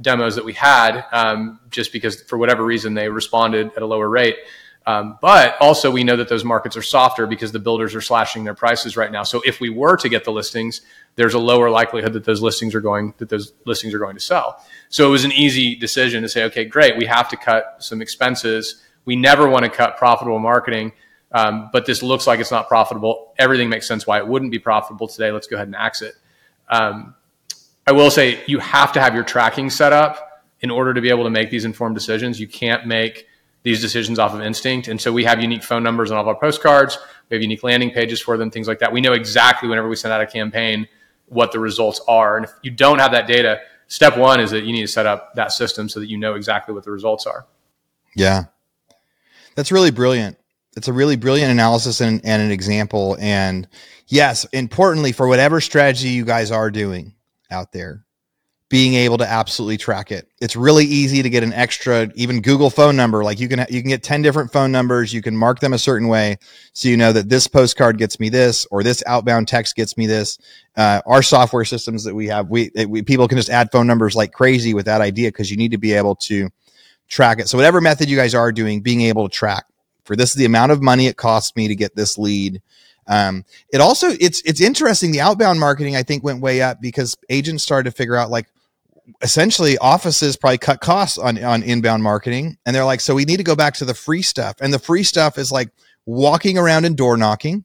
demos 0.00 0.36
that 0.36 0.44
we 0.44 0.52
had, 0.52 1.04
um, 1.12 1.60
just 1.70 1.92
because 1.92 2.22
for 2.22 2.38
whatever 2.38 2.64
reason 2.64 2.94
they 2.94 3.08
responded 3.08 3.70
at 3.76 3.82
a 3.82 3.86
lower 3.86 4.08
rate. 4.08 4.36
Um, 4.86 5.18
but 5.22 5.56
also, 5.60 5.90
we 5.90 6.04
know 6.04 6.16
that 6.16 6.28
those 6.28 6.44
markets 6.44 6.76
are 6.76 6.82
softer 6.82 7.26
because 7.26 7.52
the 7.52 7.58
builders 7.58 7.94
are 7.94 8.02
slashing 8.02 8.44
their 8.44 8.54
prices 8.54 8.98
right 8.98 9.10
now. 9.10 9.22
So, 9.22 9.40
if 9.46 9.58
we 9.58 9.70
were 9.70 9.96
to 9.96 10.08
get 10.10 10.24
the 10.24 10.30
listings, 10.30 10.82
there's 11.16 11.32
a 11.32 11.38
lower 11.38 11.70
likelihood 11.70 12.12
that 12.12 12.24
those 12.24 12.42
listings 12.42 12.74
are 12.74 12.82
going 12.82 13.14
that 13.16 13.30
those 13.30 13.54
listings 13.64 13.94
are 13.94 13.98
going 13.98 14.14
to 14.14 14.20
sell. 14.20 14.62
So, 14.90 15.06
it 15.06 15.10
was 15.10 15.24
an 15.24 15.32
easy 15.32 15.74
decision 15.74 16.22
to 16.22 16.28
say, 16.28 16.44
okay, 16.44 16.66
great, 16.66 16.98
we 16.98 17.06
have 17.06 17.30
to 17.30 17.36
cut 17.36 17.76
some 17.78 18.02
expenses. 18.02 18.82
We 19.06 19.16
never 19.16 19.48
want 19.48 19.64
to 19.64 19.70
cut 19.70 19.96
profitable 19.96 20.38
marketing, 20.38 20.92
um, 21.32 21.70
but 21.72 21.86
this 21.86 22.02
looks 22.02 22.26
like 22.26 22.40
it's 22.40 22.50
not 22.50 22.68
profitable. 22.68 23.32
Everything 23.38 23.70
makes 23.70 23.88
sense 23.88 24.06
why 24.06 24.18
it 24.18 24.26
wouldn't 24.26 24.50
be 24.50 24.58
profitable 24.58 25.08
today. 25.08 25.32
Let's 25.32 25.46
go 25.46 25.56
ahead 25.56 25.68
and 25.68 25.76
axe 25.76 26.02
it. 26.02 26.14
Um, 26.68 27.14
I 27.86 27.92
will 27.92 28.10
say 28.10 28.42
you 28.46 28.58
have 28.58 28.92
to 28.92 29.00
have 29.00 29.14
your 29.14 29.24
tracking 29.24 29.70
set 29.70 29.92
up 29.92 30.44
in 30.60 30.70
order 30.70 30.94
to 30.94 31.00
be 31.00 31.10
able 31.10 31.24
to 31.24 31.30
make 31.30 31.50
these 31.50 31.64
informed 31.64 31.94
decisions. 31.94 32.40
You 32.40 32.48
can't 32.48 32.86
make 32.86 33.26
these 33.62 33.80
decisions 33.80 34.18
off 34.18 34.34
of 34.34 34.40
instinct. 34.40 34.88
And 34.88 35.00
so 35.00 35.12
we 35.12 35.24
have 35.24 35.40
unique 35.40 35.62
phone 35.62 35.82
numbers 35.82 36.10
on 36.10 36.16
all 36.16 36.22
of 36.22 36.28
our 36.28 36.34
postcards. 36.34 36.98
We 37.28 37.34
have 37.36 37.42
unique 37.42 37.62
landing 37.62 37.90
pages 37.90 38.20
for 38.20 38.36
them, 38.36 38.50
things 38.50 38.68
like 38.68 38.78
that. 38.78 38.92
We 38.92 39.00
know 39.00 39.12
exactly 39.12 39.68
whenever 39.68 39.88
we 39.88 39.96
send 39.96 40.12
out 40.12 40.20
a 40.20 40.26
campaign 40.26 40.86
what 41.26 41.52
the 41.52 41.58
results 41.58 42.00
are. 42.06 42.36
And 42.36 42.44
if 42.44 42.52
you 42.62 42.70
don't 42.70 42.98
have 42.98 43.12
that 43.12 43.26
data, 43.26 43.60
step 43.88 44.16
one 44.16 44.40
is 44.40 44.50
that 44.50 44.64
you 44.64 44.72
need 44.72 44.82
to 44.82 44.88
set 44.88 45.06
up 45.06 45.34
that 45.34 45.52
system 45.52 45.88
so 45.88 46.00
that 46.00 46.08
you 46.08 46.18
know 46.18 46.34
exactly 46.34 46.74
what 46.74 46.84
the 46.84 46.90
results 46.90 47.26
are. 47.26 47.46
Yeah. 48.14 48.44
That's 49.54 49.72
really 49.72 49.90
brilliant. 49.90 50.38
It's 50.76 50.88
a 50.88 50.92
really 50.92 51.16
brilliant 51.16 51.50
analysis 51.50 52.00
and, 52.00 52.20
and 52.24 52.42
an 52.42 52.50
example. 52.50 53.16
And 53.20 53.68
yes, 54.08 54.44
importantly, 54.46 55.12
for 55.12 55.28
whatever 55.28 55.60
strategy 55.60 56.08
you 56.08 56.24
guys 56.24 56.50
are 56.50 56.70
doing, 56.70 57.14
out 57.50 57.72
there 57.72 58.04
being 58.74 58.94
able 58.94 59.18
to 59.18 59.30
absolutely 59.30 59.76
track 59.76 60.10
it. 60.10 60.28
It's 60.40 60.56
really 60.56 60.84
easy 60.84 61.22
to 61.22 61.30
get 61.30 61.44
an 61.44 61.52
extra 61.52 62.10
even 62.16 62.40
Google 62.40 62.70
phone 62.70 62.96
number. 62.96 63.22
Like 63.22 63.38
you 63.38 63.46
can 63.46 63.64
you 63.70 63.80
can 63.80 63.88
get 63.88 64.02
10 64.02 64.22
different 64.22 64.52
phone 64.52 64.72
numbers, 64.72 65.12
you 65.12 65.22
can 65.22 65.36
mark 65.36 65.60
them 65.60 65.74
a 65.74 65.78
certain 65.78 66.08
way 66.08 66.38
so 66.72 66.88
you 66.88 66.96
know 66.96 67.12
that 67.12 67.28
this 67.28 67.46
postcard 67.46 67.98
gets 67.98 68.18
me 68.18 68.30
this 68.30 68.66
or 68.72 68.82
this 68.82 69.02
outbound 69.06 69.46
text 69.46 69.76
gets 69.76 69.96
me 69.96 70.06
this. 70.06 70.38
Uh, 70.76 71.00
our 71.06 71.22
software 71.22 71.64
systems 71.64 72.02
that 72.02 72.14
we 72.14 72.26
have, 72.26 72.48
we, 72.48 72.70
it, 72.74 72.90
we 72.90 73.02
people 73.02 73.28
can 73.28 73.38
just 73.38 73.50
add 73.50 73.70
phone 73.70 73.86
numbers 73.86 74.16
like 74.16 74.32
crazy 74.32 74.74
with 74.74 74.86
that 74.86 75.00
idea 75.00 75.28
because 75.28 75.50
you 75.50 75.56
need 75.56 75.70
to 75.70 75.78
be 75.78 75.92
able 75.92 76.16
to 76.16 76.50
track 77.06 77.38
it. 77.38 77.48
So 77.48 77.56
whatever 77.56 77.80
method 77.80 78.08
you 78.08 78.16
guys 78.16 78.34
are 78.34 78.50
doing, 78.50 78.80
being 78.80 79.02
able 79.02 79.28
to 79.28 79.32
track 79.32 79.66
for 80.04 80.16
this 80.16 80.30
is 80.30 80.36
the 80.36 80.46
amount 80.46 80.72
of 80.72 80.82
money 80.82 81.06
it 81.06 81.16
costs 81.16 81.54
me 81.54 81.68
to 81.68 81.76
get 81.76 81.94
this 81.94 82.18
lead 82.18 82.60
um, 83.06 83.44
it 83.72 83.80
also 83.80 84.08
it's 84.20 84.40
it's 84.42 84.60
interesting. 84.60 85.12
The 85.12 85.20
outbound 85.20 85.60
marketing 85.60 85.96
I 85.96 86.02
think 86.02 86.24
went 86.24 86.40
way 86.40 86.62
up 86.62 86.80
because 86.80 87.16
agents 87.28 87.62
started 87.62 87.90
to 87.90 87.96
figure 87.96 88.16
out 88.16 88.30
like 88.30 88.46
essentially 89.20 89.76
offices 89.78 90.36
probably 90.36 90.58
cut 90.58 90.80
costs 90.80 91.18
on 91.18 91.42
on 91.42 91.62
inbound 91.62 92.02
marketing, 92.02 92.56
and 92.64 92.74
they're 92.74 92.84
like, 92.84 93.00
so 93.00 93.14
we 93.14 93.24
need 93.24 93.38
to 93.38 93.44
go 93.44 93.56
back 93.56 93.74
to 93.74 93.84
the 93.84 93.94
free 93.94 94.22
stuff, 94.22 94.56
and 94.60 94.72
the 94.72 94.78
free 94.78 95.02
stuff 95.02 95.38
is 95.38 95.52
like 95.52 95.70
walking 96.06 96.58
around 96.58 96.84
and 96.84 96.96
door 96.96 97.16
knocking. 97.16 97.64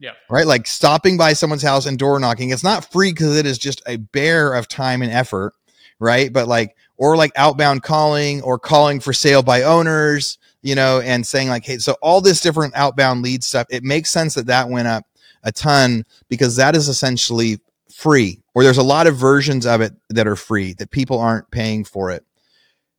Yeah. 0.00 0.12
Right. 0.28 0.46
Like 0.46 0.66
stopping 0.66 1.16
by 1.16 1.32
someone's 1.32 1.62
house 1.62 1.86
and 1.86 1.98
door 1.98 2.18
knocking. 2.18 2.50
It's 2.50 2.64
not 2.64 2.90
free 2.90 3.12
because 3.12 3.36
it 3.38 3.46
is 3.46 3.58
just 3.58 3.80
a 3.86 3.96
bear 3.96 4.52
of 4.52 4.68
time 4.68 5.00
and 5.00 5.10
effort. 5.10 5.54
Right. 5.98 6.32
But 6.32 6.48
like, 6.48 6.76
or 6.96 7.16
like 7.16 7.32
outbound 7.36 7.82
calling 7.84 8.42
or 8.42 8.58
calling 8.58 9.00
for 9.00 9.12
sale 9.12 9.42
by 9.42 9.62
owners 9.62 10.38
you 10.64 10.74
know, 10.74 11.00
and 11.00 11.26
saying 11.26 11.50
like, 11.50 11.64
hey, 11.64 11.76
so 11.76 11.94
all 12.00 12.22
this 12.22 12.40
different 12.40 12.74
outbound 12.74 13.22
lead 13.22 13.44
stuff, 13.44 13.66
it 13.68 13.84
makes 13.84 14.10
sense 14.10 14.34
that 14.34 14.46
that 14.46 14.70
went 14.70 14.88
up 14.88 15.04
a 15.42 15.52
ton 15.52 16.04
because 16.30 16.56
that 16.56 16.74
is 16.74 16.88
essentially 16.88 17.60
free, 17.92 18.40
or 18.54 18.64
there's 18.64 18.78
a 18.78 18.82
lot 18.82 19.06
of 19.06 19.14
versions 19.14 19.66
of 19.66 19.82
it 19.82 19.92
that 20.08 20.26
are 20.26 20.36
free 20.36 20.72
that 20.74 20.90
people 20.90 21.20
aren't 21.20 21.50
paying 21.50 21.84
for 21.84 22.10
it. 22.10 22.24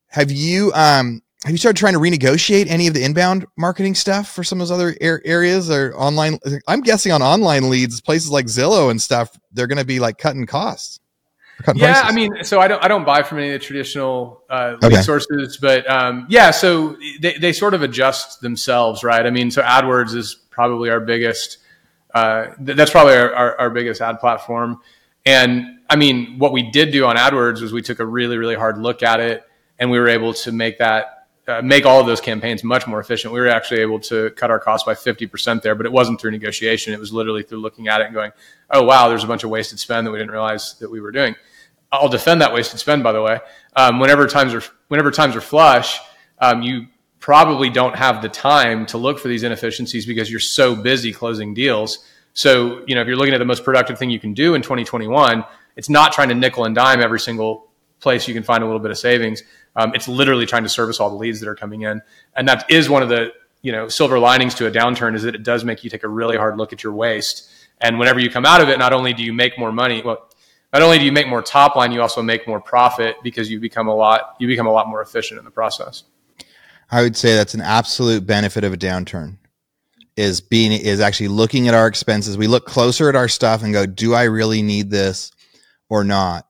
Have 0.10 0.32
you, 0.32 0.72
um, 0.74 1.24
have 1.44 1.52
you 1.52 1.58
started 1.58 1.80
trying 1.80 1.94
to 1.94 2.00
renegotiate 2.00 2.68
any 2.70 2.86
of 2.86 2.94
the 2.94 3.04
inbound 3.04 3.48
marketing 3.58 3.96
stuff 3.96 4.32
for 4.32 4.44
some 4.44 4.62
of 4.62 4.68
those 4.68 4.76
other 4.76 4.96
areas 5.02 5.72
or 5.72 5.96
online? 5.96 6.38
I'm 6.68 6.82
guessing 6.82 7.12
on 7.12 7.24
online 7.24 7.72
leads, 7.72 8.00
places 8.00 8.30
like 8.30 8.46
Zillow 8.46 8.92
and 8.92 9.02
stuff, 9.02 9.38
they're 9.52 9.68
going 9.68 9.80
to 9.80 9.86
be 9.86 10.00
like 10.00 10.20
cutting 10.20 10.46
costs. 10.46 11.00
Yeah, 11.74 11.94
prices. 11.94 12.04
I 12.06 12.12
mean, 12.12 12.44
so 12.44 12.60
I 12.60 12.68
don't 12.68 12.84
I 12.84 12.88
don't 12.88 13.06
buy 13.06 13.24
from 13.24 13.40
any 13.40 13.54
of 13.54 13.62
the 13.62 13.66
traditional 13.66 14.44
uh, 14.50 14.76
okay. 14.84 15.02
sources, 15.02 15.58
but 15.58 15.90
um, 15.90 16.28
yeah, 16.30 16.52
so 16.52 16.98
they 17.22 17.38
they 17.38 17.54
sort 17.54 17.74
of 17.74 17.82
adjust 17.82 18.42
themselves, 18.42 19.04
right? 19.04 19.26
I 19.26 19.30
mean, 19.30 19.52
so 19.52 19.62
AdWords 19.62 20.16
is 20.16 20.36
probably 20.50 20.90
our 20.90 21.00
biggest. 21.00 21.60
Uh, 22.14 22.54
that's 22.60 22.92
probably 22.92 23.14
our, 23.14 23.34
our, 23.34 23.60
our 23.60 23.70
biggest 23.70 24.00
ad 24.00 24.20
platform. 24.20 24.80
And 25.26 25.80
I 25.90 25.96
mean, 25.96 26.40
what 26.40 26.54
we 26.54 26.72
did 26.72 26.92
do 26.92 27.06
on 27.06 27.18
AdWords 27.18 27.62
was 27.62 27.74
we 27.74 27.82
took 27.82 28.00
a 28.00 28.06
really, 28.06 28.38
really 28.38 28.56
hard 28.56 28.78
look 28.78 29.04
at 29.04 29.20
it, 29.20 29.44
and 29.80 29.92
we 29.92 30.00
were 30.00 30.08
able 30.08 30.34
to 30.34 30.52
make 30.52 30.78
that 30.80 31.15
uh, 31.48 31.62
make 31.62 31.86
all 31.86 32.00
of 32.00 32.08
those 32.08 32.22
campaigns 32.22 32.64
much 32.64 32.88
more 32.88 33.00
efficient. 33.00 33.34
We 33.34 33.40
were 33.40 33.48
actually 33.48 33.82
able 33.82 34.00
to 34.02 34.32
cut 34.32 34.50
our 34.50 34.60
costs 34.60 34.86
by 34.86 34.96
50% 34.96 35.62
there, 35.62 35.76
but 35.76 35.86
it 35.86 35.92
wasn't 35.92 36.20
through 36.20 36.32
negotiation. 36.32 36.94
It 36.94 37.00
was 37.00 37.14
literally 37.14 37.44
through 37.44 37.60
looking 37.60 37.88
at 37.88 38.02
it 38.02 38.06
and 38.06 38.14
going, 38.14 38.32
oh, 38.72 38.84
wow, 38.84 39.10
there's 39.10 39.24
a 39.24 39.28
bunch 39.28 39.44
of 39.44 39.50
wasted 39.50 39.80
spend 39.80 40.08
that 40.08 40.12
we 40.12 40.18
didn't 40.18 40.32
realize 40.32 40.76
that 40.80 40.90
we 40.90 41.02
were 41.02 41.12
doing. 41.12 41.36
I'll 41.92 42.10
defend 42.10 42.42
that 42.42 42.54
wasted 42.54 42.80
spend, 42.80 43.04
by 43.04 43.12
the 43.12 43.22
way. 43.22 43.40
Um, 43.76 44.00
whenever 44.00 44.28
times 44.28 44.54
are 44.54 44.64
whenever 44.88 45.12
times 45.12 45.36
are 45.36 45.42
flush, 45.42 46.00
um, 46.40 46.62
you 46.62 46.88
probably 47.20 47.70
don't 47.70 47.96
have 47.96 48.22
the 48.22 48.30
time 48.30 48.86
to 48.88 48.98
look 48.98 49.20
for 49.20 49.28
these 49.28 49.44
inefficiencies 49.44 50.06
because 50.06 50.30
you're 50.30 50.40
so 50.40 50.76
busy 50.76 51.14
closing 51.14 51.54
deals. 51.54 52.06
So, 52.34 52.84
you 52.86 52.96
know, 52.96 53.02
if 53.02 53.08
you're 53.08 53.16
looking 53.16 53.34
at 53.34 53.38
the 53.38 53.46
most 53.46 53.64
productive 53.64 53.98
thing 53.98 54.10
you 54.10 54.20
can 54.20 54.34
do 54.34 54.56
in 54.56 54.62
2021, 54.62 55.44
it's 55.76 55.90
not 55.90 56.12
trying 56.12 56.30
to 56.30 56.36
nickel 56.36 56.66
and 56.66 56.76
dime 56.76 57.02
every 57.02 57.20
single 57.20 57.72
place 58.00 58.28
you 58.28 58.34
can 58.34 58.44
find 58.44 58.64
a 58.64 58.66
little 58.66 58.80
bit 58.80 58.92
of 58.92 58.98
savings. 58.98 59.44
Um, 59.76 59.94
it's 59.94 60.08
literally 60.08 60.46
trying 60.46 60.64
to 60.64 60.70
service 60.70 61.00
all 61.00 61.10
the 61.10 61.16
leads 61.16 61.40
that 61.40 61.50
are 61.50 61.56
coming 61.56 61.82
in, 61.82 62.02
and 62.36 62.48
that 62.48 62.70
is 62.70 62.90
one 62.90 63.04
of 63.04 63.10
the 63.10 63.34
you 63.62 63.72
know 63.72 63.88
silver 63.88 64.20
linings 64.20 64.56
to 64.56 64.68
a 64.68 64.72
downturn 64.72 65.16
is 65.16 65.24
that 65.24 65.36
it 65.36 65.44
does 65.44 65.64
make 65.64 65.84
you 65.84 65.90
take 65.90 66.04
a 66.04 66.08
really 66.08 66.38
hard 66.38 66.58
look 66.58 66.74
at 66.74 66.84
your 66.84 66.94
waste. 66.94 67.50
And 67.82 68.00
whenever 68.00 68.20
you 68.20 68.30
come 68.30 68.46
out 68.46 68.62
of 68.62 68.70
it, 68.70 68.80
not 68.80 68.94
only 68.94 69.14
do 69.14 69.24
you 69.24 69.34
make 69.34 69.60
more 69.60 69.72
money, 69.72 70.02
well, 70.04 70.30
not 70.72 70.82
only 70.82 70.98
do 70.98 71.06
you 71.06 71.12
make 71.12 71.28
more 71.28 71.42
top 71.42 71.76
line, 71.76 71.92
you 71.92 72.02
also 72.02 72.22
make 72.22 72.48
more 72.48 72.62
profit 72.62 73.18
because 73.22 73.50
you 73.50 73.60
become 73.60 73.88
a 73.88 73.96
lot 73.96 74.36
you 74.40 74.48
become 74.48 74.68
a 74.68 74.72
lot 74.72 74.88
more 74.88 75.02
efficient 75.02 75.40
in 75.40 75.46
the 75.46 75.52
process. 75.52 76.04
I 76.92 77.02
would 77.02 77.18
say 77.18 77.36
that's 77.36 77.54
an 77.54 77.62
absolute 77.62 78.26
benefit 78.26 78.64
of 78.64 78.72
a 78.72 78.78
downturn 78.78 79.38
is 80.16 80.42
being 80.42 80.72
is 80.72 81.00
actually 81.00 81.28
looking 81.28 81.68
at 81.68 81.74
our 81.74 81.88
expenses. 81.88 82.38
We 82.38 82.48
look 82.48 82.66
closer 82.66 83.10
at 83.10 83.16
our 83.16 83.28
stuff 83.28 83.64
and 83.64 83.74
go, 83.74 83.86
do 83.86 84.14
I 84.14 84.24
really 84.24 84.62
need 84.62 84.90
this 84.90 85.32
or 85.90 86.04
not? 86.04 86.48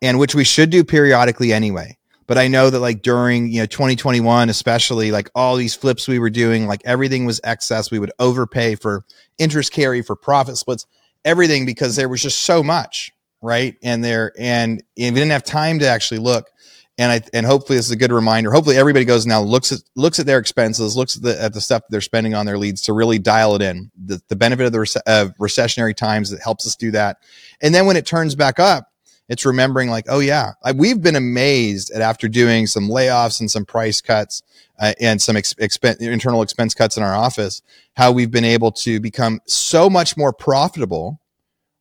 And 0.00 0.18
which 0.18 0.34
we 0.34 0.44
should 0.44 0.70
do 0.70 0.84
periodically 0.84 1.52
anyway. 1.52 1.98
But 2.28 2.36
I 2.36 2.46
know 2.46 2.68
that 2.68 2.80
like 2.80 3.00
during, 3.00 3.48
you 3.48 3.60
know, 3.60 3.66
2021, 3.66 4.50
especially 4.50 5.10
like 5.10 5.30
all 5.34 5.56
these 5.56 5.74
flips 5.74 6.06
we 6.06 6.18
were 6.18 6.30
doing, 6.30 6.66
like 6.66 6.82
everything 6.84 7.24
was 7.24 7.40
excess. 7.42 7.90
We 7.90 7.98
would 7.98 8.12
overpay 8.18 8.74
for 8.74 9.04
interest 9.38 9.72
carry, 9.72 10.02
for 10.02 10.14
profit 10.14 10.58
splits, 10.58 10.86
everything 11.24 11.64
because 11.64 11.96
there 11.96 12.08
was 12.08 12.22
just 12.22 12.40
so 12.40 12.62
much, 12.62 13.12
right? 13.40 13.76
And 13.82 14.04
there, 14.04 14.32
and, 14.38 14.82
we 14.96 15.10
didn't 15.10 15.30
have 15.30 15.42
time 15.42 15.78
to 15.78 15.88
actually 15.88 16.18
look. 16.18 16.50
And 16.98 17.12
I, 17.12 17.22
and 17.32 17.46
hopefully 17.46 17.78
this 17.78 17.86
is 17.86 17.92
a 17.92 17.96
good 17.96 18.12
reminder. 18.12 18.52
Hopefully 18.52 18.76
everybody 18.76 19.06
goes 19.06 19.24
now, 19.24 19.40
looks 19.40 19.72
at, 19.72 19.78
looks 19.96 20.18
at 20.18 20.26
their 20.26 20.38
expenses, 20.38 20.96
looks 20.96 21.16
at 21.16 21.22
the, 21.22 21.40
at 21.40 21.54
the 21.54 21.60
stuff 21.62 21.82
they're 21.88 22.00
spending 22.02 22.34
on 22.34 22.44
their 22.44 22.58
leads 22.58 22.82
to 22.82 22.92
really 22.92 23.18
dial 23.18 23.54
it 23.54 23.62
in. 23.62 23.90
The, 24.04 24.20
the 24.28 24.36
benefit 24.36 24.66
of 24.66 24.72
the 24.72 24.80
rec- 24.80 25.02
of 25.06 25.32
recessionary 25.38 25.94
times 25.94 26.30
that 26.30 26.42
helps 26.42 26.66
us 26.66 26.76
do 26.76 26.90
that. 26.90 27.18
And 27.62 27.74
then 27.74 27.86
when 27.86 27.96
it 27.96 28.04
turns 28.04 28.34
back 28.34 28.58
up, 28.58 28.88
it's 29.28 29.44
remembering 29.44 29.90
like, 29.90 30.06
oh 30.08 30.20
yeah, 30.20 30.52
I, 30.64 30.72
we've 30.72 31.02
been 31.02 31.16
amazed 31.16 31.90
at 31.90 32.00
after 32.00 32.28
doing 32.28 32.66
some 32.66 32.88
layoffs 32.88 33.40
and 33.40 33.50
some 33.50 33.64
price 33.64 34.00
cuts 34.00 34.42
uh, 34.78 34.94
and 35.00 35.20
some 35.20 35.36
ex- 35.36 35.54
expense, 35.58 36.00
internal 36.00 36.42
expense 36.42 36.74
cuts 36.74 36.96
in 36.96 37.02
our 37.02 37.14
office, 37.14 37.62
how 37.94 38.10
we've 38.12 38.30
been 38.30 38.44
able 38.44 38.72
to 38.72 39.00
become 39.00 39.40
so 39.46 39.90
much 39.90 40.16
more 40.16 40.32
profitable 40.32 41.20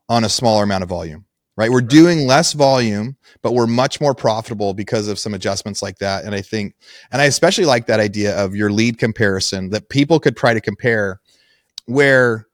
on 0.09 0.23
a 0.23 0.29
smaller 0.29 0.63
amount 0.63 0.83
of 0.83 0.89
volume. 0.89 1.25
Right, 1.55 1.71
we're 1.71 1.81
doing 1.81 2.27
less 2.27 2.53
volume, 2.53 3.17
but 3.41 3.53
we're 3.53 3.65
much 3.65 3.99
more 3.99 4.13
profitable 4.13 4.75
because 4.75 5.07
of 5.07 5.17
some 5.17 5.33
adjustments 5.33 5.81
like 5.81 5.97
that. 5.97 6.23
And 6.23 6.35
I 6.35 6.41
think, 6.41 6.75
and 7.11 7.19
I 7.19 7.25
especially 7.25 7.65
like 7.65 7.87
that 7.87 7.99
idea 7.99 8.37
of 8.37 8.55
your 8.55 8.69
lead 8.69 8.99
comparison 8.99 9.71
that 9.71 9.89
people 9.89 10.19
could 10.19 10.37
try 10.37 10.53
to 10.53 10.61
compare, 10.61 11.19
where 11.87 12.45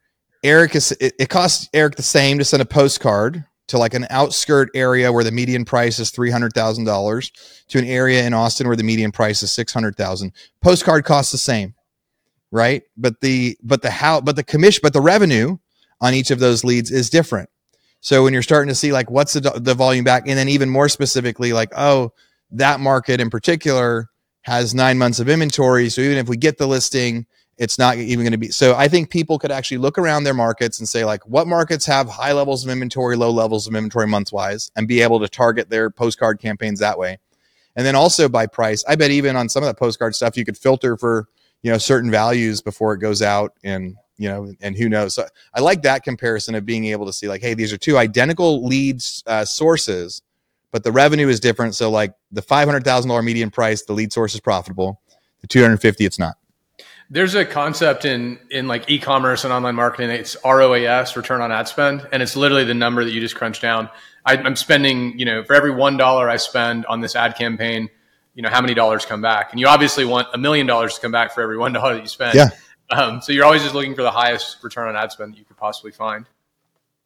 Eric 0.42 0.76
is. 0.76 0.94
It, 1.02 1.16
it 1.20 1.28
costs 1.28 1.70
Eric 1.74 1.96
the 1.96 2.02
same 2.02 2.38
to 2.38 2.46
send 2.46 2.62
a 2.62 2.66
postcard 2.66 3.44
to 3.74 3.80
like 3.80 3.96
an 3.96 4.06
outskirt 4.12 4.70
area 4.76 5.12
where 5.12 5.24
the 5.24 5.32
median 5.32 5.66
price 5.66 5.98
is 5.98 6.12
$300,000 6.12 7.66
to 7.70 7.80
an 7.80 7.86
area 7.86 8.24
in 8.24 8.32
Austin 8.32 8.68
where 8.68 8.76
the 8.76 8.84
median 8.84 9.12
price 9.12 9.42
is 9.42 9.52
600,000. 9.52 10.32
Postcard 10.62 11.06
costs 11.06 11.32
the 11.32 11.40
same, 11.40 11.74
right? 12.52 12.84
But 12.96 13.20
the 13.22 13.58
but 13.64 13.82
the 13.82 13.90
how 13.90 14.22
but 14.22 14.36
the 14.36 14.44
commission 14.44 14.82
but 14.84 14.94
the 14.94 15.02
revenue 15.02 15.58
on 16.02 16.14
each 16.14 16.30
of 16.30 16.38
those 16.38 16.64
leads 16.64 16.92
is 16.92 17.10
different. 17.10 17.50
So 18.00 18.24
when 18.24 18.32
you're 18.32 18.44
starting 18.44 18.70
to 18.70 18.76
see 18.76 18.92
like 18.92 19.10
what's 19.10 19.34
the 19.34 19.42
the 19.42 19.74
volume 19.74 20.04
back 20.04 20.28
and 20.28 20.38
then 20.38 20.50
even 20.50 20.70
more 20.70 20.88
specifically 20.88 21.52
like 21.52 21.72
oh 21.76 22.14
that 22.52 22.80
market 22.80 23.20
in 23.20 23.32
particular 23.32 24.08
has 24.44 24.76
9 24.76 25.00
months 25.00 25.20
of 25.20 25.30
inventory 25.30 25.90
so 25.90 26.02
even 26.02 26.18
if 26.18 26.28
we 26.28 26.38
get 26.38 26.60
the 26.60 26.68
listing 26.68 27.26
it's 27.64 27.80
not 27.80 27.98
even 27.98 28.26
going 28.26 28.34
to 28.34 28.38
be 28.38 28.50
so 28.50 28.76
i 28.76 28.90
think 28.90 29.10
people 29.10 29.40
could 29.40 29.52
actually 29.52 29.78
look 29.78 29.98
around 29.98 30.26
their 30.26 30.34
markets 30.34 30.80
and 30.80 30.88
say 30.88 31.06
like 31.06 31.26
what 31.26 31.48
markets 31.48 31.86
have 31.86 32.10
high 32.10 32.34
levels 32.34 32.66
of 32.66 32.70
inventory 32.70 33.16
low 33.16 33.32
levels 33.32 33.66
of 33.66 33.74
inventory 33.74 34.06
month 34.06 34.34
wise 34.34 34.70
and 34.76 34.88
be 34.88 35.02
able 35.02 35.20
to 35.20 35.30
target 35.30 35.70
their 35.70 35.90
postcard 35.90 36.40
campaigns 36.40 36.80
that 36.80 37.00
way. 37.00 37.18
And 37.76 37.86
then 37.86 37.96
also 37.96 38.28
by 38.28 38.46
price 38.48 38.84
i 38.88 38.96
bet 38.96 39.12
even 39.12 39.36
on 39.38 39.48
some 39.48 39.64
of 39.64 39.68
that 39.68 39.80
postcard 39.80 40.14
stuff 40.14 40.36
you 40.36 40.44
could 40.44 40.58
filter 40.58 40.98
for 40.98 41.30
you 41.62 41.72
know 41.72 41.78
certain 41.78 42.12
values 42.12 42.62
before 42.62 42.94
it 42.94 43.00
goes 43.00 43.22
out 43.22 43.54
and 43.64 43.96
you 44.18 44.28
know 44.28 44.54
and 44.62 44.76
who 44.76 44.90
knows. 44.90 45.16
So 45.16 45.26
i 45.54 45.62
like 45.62 45.82
that 45.84 46.04
comparison 46.04 46.54
of 46.54 46.66
being 46.66 46.86
able 46.86 47.06
to 47.06 47.14
see 47.14 47.30
like 47.30 47.42
hey 47.42 47.54
these 47.54 47.72
are 47.72 47.78
two 47.78 47.98
identical 47.98 48.66
leads 48.66 49.24
uh, 49.26 49.46
sources 49.46 50.22
but 50.72 50.84
the 50.84 50.92
revenue 50.92 51.28
is 51.28 51.40
different. 51.40 51.76
So 51.76 51.92
like 51.92 52.16
the 52.32 52.42
$500000 52.42 53.24
median 53.24 53.52
price 53.52 53.84
the 53.84 53.94
lead 53.94 54.12
source 54.12 54.34
is 54.34 54.42
profitable. 54.42 55.02
The 55.42 55.48
250 55.48 56.04
it's 56.06 56.20
not 56.20 56.36
there's 57.14 57.36
a 57.36 57.46
concept 57.46 58.06
in 58.06 58.40
in 58.50 58.68
like 58.68 58.90
e-commerce 58.90 59.44
and 59.44 59.54
online 59.54 59.76
marketing. 59.76 60.10
It's 60.10 60.36
ROAS, 60.44 61.16
return 61.16 61.42
on 61.42 61.52
ad 61.52 61.68
spend, 61.68 62.08
and 62.12 62.24
it's 62.24 62.36
literally 62.36 62.64
the 62.64 62.74
number 62.74 63.06
that 63.06 63.12
you 63.12 63.22
just 63.22 63.36
crunch 63.36 63.62
down. 63.62 63.88
I, 64.26 64.36
am 64.36 64.56
spending, 64.56 65.18
you 65.20 65.26
know, 65.26 65.44
for 65.44 65.54
every 65.54 65.70
one 65.70 65.96
dollar 65.96 66.28
I 66.28 66.38
spend 66.38 66.88
on 66.88 67.02
this 67.02 67.16
ad 67.16 67.36
campaign, 67.36 67.90
you 68.34 68.42
know, 68.42 68.50
how 68.50 68.62
many 68.62 68.74
dollars 68.74 69.06
come 69.06 69.22
back? 69.22 69.52
And 69.52 69.60
you 69.60 69.68
obviously 69.68 70.06
want 70.06 70.28
a 70.34 70.40
million 70.40 70.66
dollars 70.66 70.96
to 70.96 71.02
come 71.02 71.12
back 71.12 71.34
for 71.34 71.44
every 71.44 71.58
one 71.58 71.72
dollar 71.72 71.94
that 71.94 72.02
you 72.02 72.08
spend. 72.08 72.36
Yeah. 72.36 72.50
Um, 72.90 73.22
so 73.22 73.32
you're 73.32 73.46
always 73.46 73.62
just 73.62 73.76
looking 73.76 73.96
for 73.96 74.02
the 74.02 74.12
highest 74.12 74.64
return 74.64 74.88
on 74.88 74.96
ad 74.96 75.12
spend 75.12 75.34
that 75.34 75.38
you 75.38 75.46
could 75.46 75.58
possibly 75.58 75.92
find. 75.92 76.26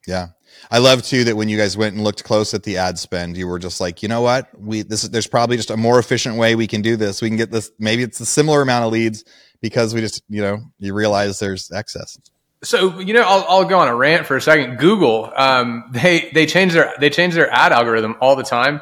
Yeah. 0.06 0.28
I 0.70 0.78
love 0.78 1.02
too 1.02 1.24
that 1.24 1.36
when 1.36 1.50
you 1.50 1.58
guys 1.58 1.76
went 1.76 1.94
and 1.94 2.02
looked 2.02 2.24
close 2.24 2.54
at 2.54 2.62
the 2.62 2.78
ad 2.78 2.98
spend, 2.98 3.36
you 3.36 3.46
were 3.46 3.58
just 3.58 3.80
like, 3.80 4.02
you 4.02 4.08
know 4.08 4.22
what? 4.22 4.48
We 4.58 4.82
this 4.82 5.02
there's 5.02 5.26
probably 5.26 5.56
just 5.58 5.70
a 5.70 5.76
more 5.76 5.98
efficient 5.98 6.36
way 6.36 6.54
we 6.54 6.66
can 6.66 6.80
do 6.80 6.96
this. 6.96 7.20
We 7.20 7.28
can 7.28 7.36
get 7.36 7.50
this 7.50 7.70
maybe 7.78 8.02
it's 8.02 8.18
a 8.20 8.26
similar 8.26 8.62
amount 8.62 8.86
of 8.86 8.92
leads 8.92 9.24
because 9.60 9.94
we 9.94 10.00
just, 10.00 10.22
you 10.28 10.42
know, 10.42 10.58
you 10.78 10.94
realize 10.94 11.38
there's 11.38 11.70
excess. 11.70 12.18
So 12.62 12.98
you 12.98 13.14
know, 13.14 13.22
I'll, 13.22 13.44
I'll 13.48 13.64
go 13.64 13.78
on 13.78 13.88
a 13.88 13.94
rant 13.94 14.26
for 14.26 14.36
a 14.36 14.40
second. 14.40 14.78
Google, 14.78 15.32
um, 15.36 15.84
they 15.92 16.30
they 16.34 16.44
change 16.46 16.72
their 16.72 16.92
they 16.98 17.08
change 17.08 17.34
their 17.34 17.50
ad 17.52 17.72
algorithm 17.72 18.16
all 18.20 18.34
the 18.34 18.42
time, 18.42 18.80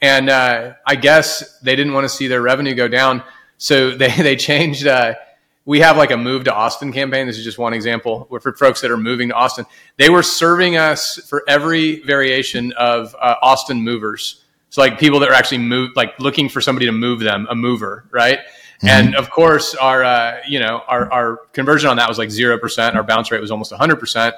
and 0.00 0.30
uh, 0.30 0.72
I 0.86 0.94
guess 0.94 1.58
they 1.60 1.76
didn't 1.76 1.92
want 1.92 2.04
to 2.04 2.08
see 2.08 2.26
their 2.26 2.40
revenue 2.40 2.74
go 2.74 2.88
down, 2.88 3.22
so 3.58 3.90
they 3.90 4.10
they 4.16 4.36
changed. 4.36 4.86
Uh, 4.86 5.14
we 5.66 5.80
have 5.80 5.98
like 5.98 6.10
a 6.10 6.16
move 6.16 6.44
to 6.44 6.54
Austin 6.54 6.90
campaign. 6.90 7.26
This 7.26 7.36
is 7.36 7.44
just 7.44 7.58
one 7.58 7.74
example. 7.74 8.26
For 8.40 8.54
folks 8.54 8.80
that 8.80 8.90
are 8.90 8.96
moving 8.96 9.28
to 9.28 9.34
Austin, 9.34 9.66
they 9.98 10.08
were 10.08 10.22
serving 10.22 10.78
us 10.78 11.18
for 11.28 11.44
every 11.46 12.00
variation 12.00 12.72
of 12.72 13.14
uh, 13.20 13.34
Austin 13.42 13.82
movers. 13.82 14.42
So 14.70 14.80
like 14.80 14.98
people 14.98 15.20
that 15.20 15.28
are 15.28 15.34
actually 15.34 15.58
move, 15.58 15.90
like 15.94 16.18
looking 16.18 16.48
for 16.48 16.62
somebody 16.62 16.86
to 16.86 16.92
move 16.92 17.20
them, 17.20 17.46
a 17.50 17.54
mover, 17.54 18.06
right? 18.10 18.38
Mm-hmm. 18.78 18.88
And 18.88 19.16
of 19.16 19.30
course, 19.30 19.74
our 19.74 20.04
uh, 20.04 20.38
you 20.46 20.60
know 20.60 20.82
our, 20.86 21.10
our 21.12 21.36
conversion 21.52 21.90
on 21.90 21.96
that 21.96 22.08
was 22.08 22.18
like 22.18 22.30
zero 22.30 22.58
percent. 22.58 22.96
Our 22.96 23.02
bounce 23.02 23.30
rate 23.30 23.40
was 23.40 23.50
almost 23.50 23.72
hundred 23.72 23.96
percent, 23.96 24.36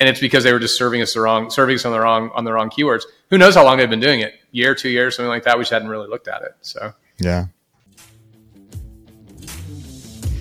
and 0.00 0.08
it's 0.08 0.18
because 0.18 0.42
they 0.42 0.52
were 0.52 0.58
just 0.58 0.76
serving 0.76 1.00
us 1.02 1.14
the 1.14 1.20
wrong, 1.20 1.50
serving 1.50 1.76
us 1.76 1.84
on 1.84 1.92
the 1.92 2.00
wrong 2.00 2.30
on 2.34 2.44
the 2.44 2.52
wrong 2.52 2.68
keywords. 2.68 3.02
Who 3.28 3.38
knows 3.38 3.54
how 3.54 3.64
long 3.64 3.78
they've 3.78 3.88
been 3.88 4.00
doing 4.00 4.20
it? 4.20 4.34
Year, 4.50 4.74
two 4.74 4.88
years, 4.88 5.14
something 5.14 5.28
like 5.28 5.44
that. 5.44 5.56
We 5.56 5.62
just 5.62 5.72
hadn't 5.72 5.88
really 5.88 6.08
looked 6.08 6.26
at 6.26 6.42
it. 6.42 6.56
So 6.62 6.92
yeah. 7.18 7.46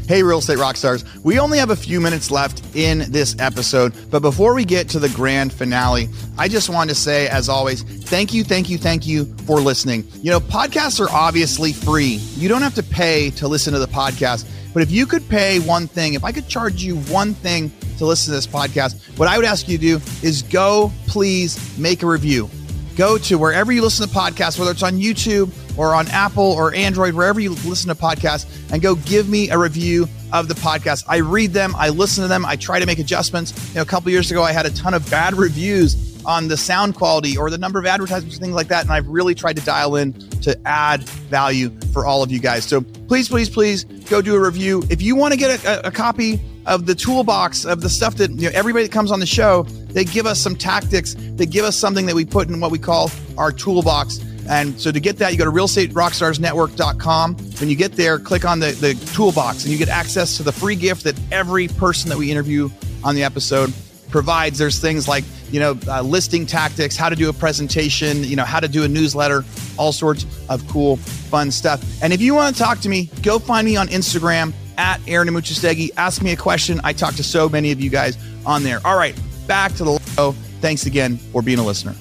Hey, 0.10 0.24
real 0.24 0.40
estate 0.40 0.58
rock 0.58 0.76
stars. 0.76 1.06
We 1.24 1.38
only 1.38 1.60
have 1.60 1.70
a 1.70 1.76
few 1.76 2.02
minutes 2.02 2.32
left 2.32 2.64
in 2.76 3.12
this 3.12 3.36
episode, 3.38 3.94
but 4.10 4.24
before 4.24 4.56
we 4.56 4.66
get 4.66 4.90
to 4.90 4.98
the 4.98 5.10
grand 5.10 5.54
finale, 5.54 6.10
I 6.36 6.48
just 6.48 6.68
want 6.68 6.90
to 6.90 6.96
say, 6.96 7.28
as 7.28 7.48
always, 7.48 7.84
thank 7.84 8.34
you, 8.34 8.44
thank 8.44 8.72
you, 8.72 8.80
thank 8.80 9.06
you 9.06 9.26
for 9.46 9.60
listening. 9.60 10.08
You 10.24 10.32
know, 10.32 10.40
podcasts 10.40 11.00
are 11.00 11.12
obviously 11.12 11.74
free. 11.74 12.20
You 12.38 12.50
don't 12.50 12.64
have 12.64 12.74
to 12.74 12.82
pay 12.82 13.30
to 13.36 13.48
listen 13.48 13.72
to 13.74 13.78
the 13.78 13.88
podcast, 13.88 14.50
but 14.74 14.82
if 14.82 14.90
you 14.90 15.06
could 15.06 15.30
pay 15.30 15.60
one 15.60 15.86
thing, 15.86 16.16
if 16.16 16.24
I 16.24 16.32
could 16.32 16.48
charge 16.48 16.82
you 16.82 16.96
one 17.02 17.36
thing 17.36 17.72
to 18.00 18.08
listen 18.08 18.32
to 18.32 18.36
this 18.36 18.48
podcast, 18.48 19.16
what 19.20 19.28
I 19.28 19.38
would 19.38 19.46
ask 19.46 19.70
you 19.70 19.78
to 19.78 20.00
do 20.00 20.06
is 20.24 20.42
go, 20.42 20.92
please 21.06 21.78
make 21.78 22.02
a 22.02 22.08
review. 22.08 22.50
Go 22.98 23.20
to 23.20 23.38
wherever 23.38 23.72
you 23.72 23.84
listen 23.84 24.10
to 24.10 24.14
podcasts, 24.14 24.58
whether 24.58 24.72
it's 24.72 24.82
on 24.82 24.94
YouTube 24.94 25.54
or 25.80 25.96
on 25.96 26.10
Apple 26.10 26.44
or 26.44 26.76
Android, 26.76 27.14
wherever 27.14 27.40
you 27.40 27.52
listen 27.52 27.88
to 27.88 27.96
podcasts, 27.96 28.46
and 28.72 28.82
go 28.82 28.96
give 28.96 29.30
me 29.30 29.50
a 29.50 29.58
review 29.58 30.10
of 30.34 30.50
the 30.50 30.54
podcast. 30.54 31.06
I 31.08 31.18
read 31.18 31.54
them, 31.54 31.74
I 31.78 31.88
listen 31.88 32.22
to 32.22 32.28
them, 32.28 32.46
I 32.46 32.58
try 32.58 32.80
to 32.80 32.86
make 32.86 33.00
adjustments. 33.00 33.70
You 33.70 33.76
know, 33.76 33.82
a 33.84 33.86
couple 33.86 34.12
years 34.12 34.30
ago, 34.30 34.44
I 34.44 34.52
had 34.52 34.66
a 34.66 34.72
ton 34.72 34.94
of 34.94 35.10
bad 35.10 35.36
reviews 35.36 36.10
on 36.26 36.50
the 36.50 36.58
sound 36.58 36.96
quality 36.96 37.38
or 37.38 37.50
the 37.50 37.58
number 37.58 37.80
of 37.80 37.86
advertisements 37.86 38.38
things 38.38 38.54
like 38.54 38.68
that. 38.68 38.84
And 38.84 38.92
I've 38.92 39.08
really 39.08 39.34
tried 39.34 39.56
to 39.56 39.64
dial 39.64 39.96
in 39.96 40.12
to 40.42 40.60
add 40.68 41.04
value 41.04 41.70
for 41.94 42.06
all 42.06 42.24
of 42.24 42.30
you 42.30 42.40
guys. 42.40 42.66
So 42.66 42.82
please, 42.82 43.30
please, 43.30 43.50
please 43.50 43.86
go 43.86 44.22
do 44.22 44.36
a 44.36 44.40
review. 44.40 44.84
If 44.90 45.02
you 45.02 45.16
want 45.16 45.32
to 45.34 45.40
get 45.40 45.64
a, 45.64 45.88
a, 45.88 45.92
copy 45.92 46.42
of 46.66 46.86
the 46.86 46.94
toolbox 46.94 47.64
of 47.64 47.80
the 47.80 47.90
stuff 47.90 48.16
that 48.16 48.32
you 48.32 48.50
know 48.50 48.52
everybody 48.54 48.86
that 48.86 48.92
comes 48.92 49.12
on 49.12 49.22
the 49.22 49.26
show, 49.26 49.64
they 49.64 50.04
give 50.04 50.26
us 50.26 50.40
some 50.40 50.58
tactics. 50.58 51.16
They 51.18 51.46
give 51.46 51.64
us 51.64 51.78
something 51.78 52.06
that 52.06 52.16
we 52.16 52.26
put 52.26 52.50
in 52.50 52.60
what 52.60 52.70
we 52.70 52.80
call 52.80 53.10
our 53.38 53.54
toolbox. 53.54 54.20
And 54.50 54.80
so 54.82 54.92
to 54.92 55.00
get 55.00 55.18
that, 55.18 55.32
you 55.32 55.38
go 55.38 55.46
to 55.46 55.52
realestaterockstarsnetwork.com. 55.52 57.36
When 57.36 57.70
you 57.70 57.76
get 57.76 57.92
there, 57.94 58.18
click 58.18 58.46
on 58.46 58.60
the, 58.60 58.72
the 58.72 58.96
toolbox 59.14 59.64
and 59.64 59.72
you 59.72 59.78
get 59.78 59.90
access 59.90 60.38
to 60.38 60.44
the 60.44 60.52
free 60.52 60.76
gift 60.76 61.04
that 61.04 61.16
every 61.32 61.68
person 61.68 62.10
that 62.10 62.18
we 62.18 62.32
interview 62.32 62.70
on 63.04 63.14
the 63.14 63.24
episode 63.24 63.72
provides. 64.10 64.58
There's 64.58 64.80
things 64.80 65.08
like, 65.08 65.24
you 65.52 65.60
know, 65.60 65.78
uh, 65.88 66.02
listing 66.02 66.48
tactics, 66.48 66.96
how 66.96 67.10
to 67.10 67.16
do 67.16 67.30
a 67.30 67.34
presentation, 67.34 68.24
you 68.24 68.36
know, 68.36 68.44
how 68.44 68.60
to 68.60 68.68
do 68.68 68.84
a 68.84 68.88
newsletter, 68.88 69.46
all 69.78 69.92
sorts 69.92 70.26
of 70.50 70.68
cool, 70.68 70.98
fun 70.98 71.52
stuff. 71.52 71.84
And 72.02 72.12
if 72.12 72.20
you 72.20 72.34
want 72.34 72.56
to 72.56 72.62
talk 72.62 72.80
to 72.80 72.90
me, 72.90 73.10
go 73.22 73.38
find 73.38 73.66
me 73.66 73.78
on 73.78 73.88
Instagram 73.90 74.54
at 74.80 75.00
Aaron 75.08 75.28
Amuchastegui. 75.28 75.92
Ask 75.96 76.24
me 76.24 76.32
a 76.32 76.38
question. 76.38 76.82
I 76.84 76.94
talk 76.94 77.14
to 77.16 77.24
so 77.24 77.50
many 77.50 77.72
of 77.72 77.80
you 77.80 77.92
guys 77.92 78.18
on 78.46 78.64
there. 78.64 78.80
All 78.84 78.98
right, 78.98 79.16
back 79.48 79.76
to 79.76 79.84
the 79.84 80.00
show. 80.16 80.32
Thanks 80.60 80.88
again 80.88 81.18
for 81.18 81.44
being 81.44 81.60
a 81.60 81.66
listener. 81.66 81.96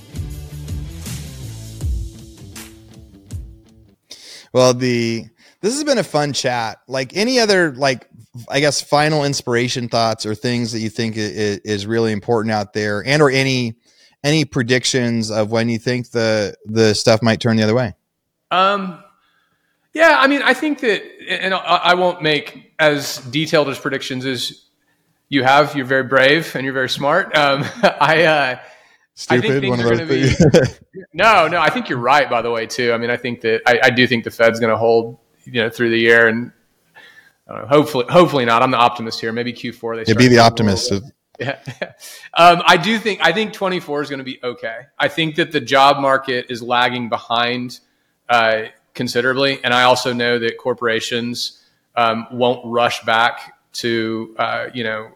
Well, 4.53 4.74
the 4.74 5.26
this 5.61 5.74
has 5.74 5.84
been 5.84 5.99
a 5.99 6.05
fun 6.05 6.32
chat. 6.32 6.78
Like 6.86 7.16
any 7.16 7.38
other 7.38 7.72
like 7.72 8.09
I 8.49 8.61
guess 8.61 8.80
final 8.80 9.24
inspiration 9.24 9.88
thoughts 9.88 10.26
or 10.26 10.34
things 10.34 10.72
that 10.72 10.80
you 10.80 10.90
think 10.90 11.16
is, 11.16 11.59
is 11.59 11.86
really 11.86 12.12
important 12.12 12.53
out 12.53 12.72
there, 12.72 13.05
and 13.05 13.22
or 13.22 13.30
any 13.30 13.74
any 14.24 14.44
predictions 14.44 15.30
of 15.30 15.51
when 15.51 15.68
you 15.68 15.78
think 15.78 16.11
the 16.11 16.55
the 16.66 16.94
stuff 16.94 17.22
might 17.22 17.40
turn 17.40 17.57
the 17.57 17.62
other 17.62 17.74
way. 17.74 17.94
Um, 18.51 19.03
yeah, 19.92 20.16
I 20.18 20.26
mean, 20.26 20.42
I 20.42 20.55
think 20.55 20.80
that, 20.80 21.03
and 21.28 21.55
I 21.55 21.94
won't 21.94 22.22
make 22.22 22.72
as 22.78 23.18
detailed 23.18 23.68
as 23.68 23.78
predictions 23.78 24.24
as 24.24 24.64
you 25.28 25.44
have. 25.44 25.74
You're 25.74 25.86
very 25.86 26.05
brave 26.05 26.55
and 26.55 26.64
you're 26.64 26.74
very 26.74 26.88
smart. 26.88 27.36
Um, 27.36 27.64
I. 27.82 28.24
Uh, 28.24 28.59
Stupid, 29.19 29.45
I 29.45 29.49
think 29.49 29.62
things 29.62 29.81
are 29.81 29.97
going 29.97 30.07
to 30.07 30.79
be. 30.93 31.05
no, 31.12 31.49
no, 31.49 31.59
I 31.59 31.71
think 31.71 31.89
you're 31.89 31.99
right. 31.99 32.31
By 32.31 32.41
the 32.41 32.53
way, 32.53 32.66
too. 32.66 32.93
I 32.93 32.99
mean, 32.99 33.11
I 33.11 33.16
think 33.16 33.41
that 33.41 33.62
I, 33.66 33.81
I 33.83 33.91
do 33.91 34.07
think 34.07 34.23
the 34.23 34.31
Fed's 34.31 34.61
going 34.61 34.71
to 34.71 34.77
hold, 34.77 35.19
you 35.45 35.61
know, 35.61 35.69
through 35.69 35.91
the 35.91 35.99
year, 35.99 36.29
and 36.29 36.53
know, 37.49 37.66
hopefully, 37.66 38.07
hopefully 38.09 38.45
not. 38.45 38.62
I'm 38.62 38.71
the 38.71 38.77
optimist 38.77 39.21
here. 39.21 39.33
Maybe 39.33 39.53
Q4 39.53 40.07
they. 40.07 40.14
be 40.14 40.29
the 40.29 40.39
optimist. 40.39 40.93
Yeah, 41.41 41.59
um, 42.35 42.62
I 42.64 42.77
do 42.77 42.97
think 42.97 43.19
I 43.21 43.33
think 43.33 43.53
24 43.53 44.03
is 44.03 44.09
going 44.09 44.19
to 44.19 44.25
be 44.25 44.39
okay. 44.45 44.83
I 45.01 45.09
think 45.09 45.35
that 45.35 45.51
the 45.51 45.61
job 45.61 45.99
market 45.99 46.47
is 46.49 46.62
lagging 46.62 47.09
behind 47.09 47.81
uh, 48.29 48.66
considerably, 48.95 49.59
and 49.64 49.75
I 49.75 49.83
also 49.83 50.12
know 50.12 50.39
that 50.39 50.59
corporations 50.59 51.61
um, 51.97 52.29
won't 52.31 52.64
rush 52.64 53.03
back 53.03 53.59
to 53.73 54.37
uh, 54.39 54.66
you 54.73 54.85
know 54.85 55.11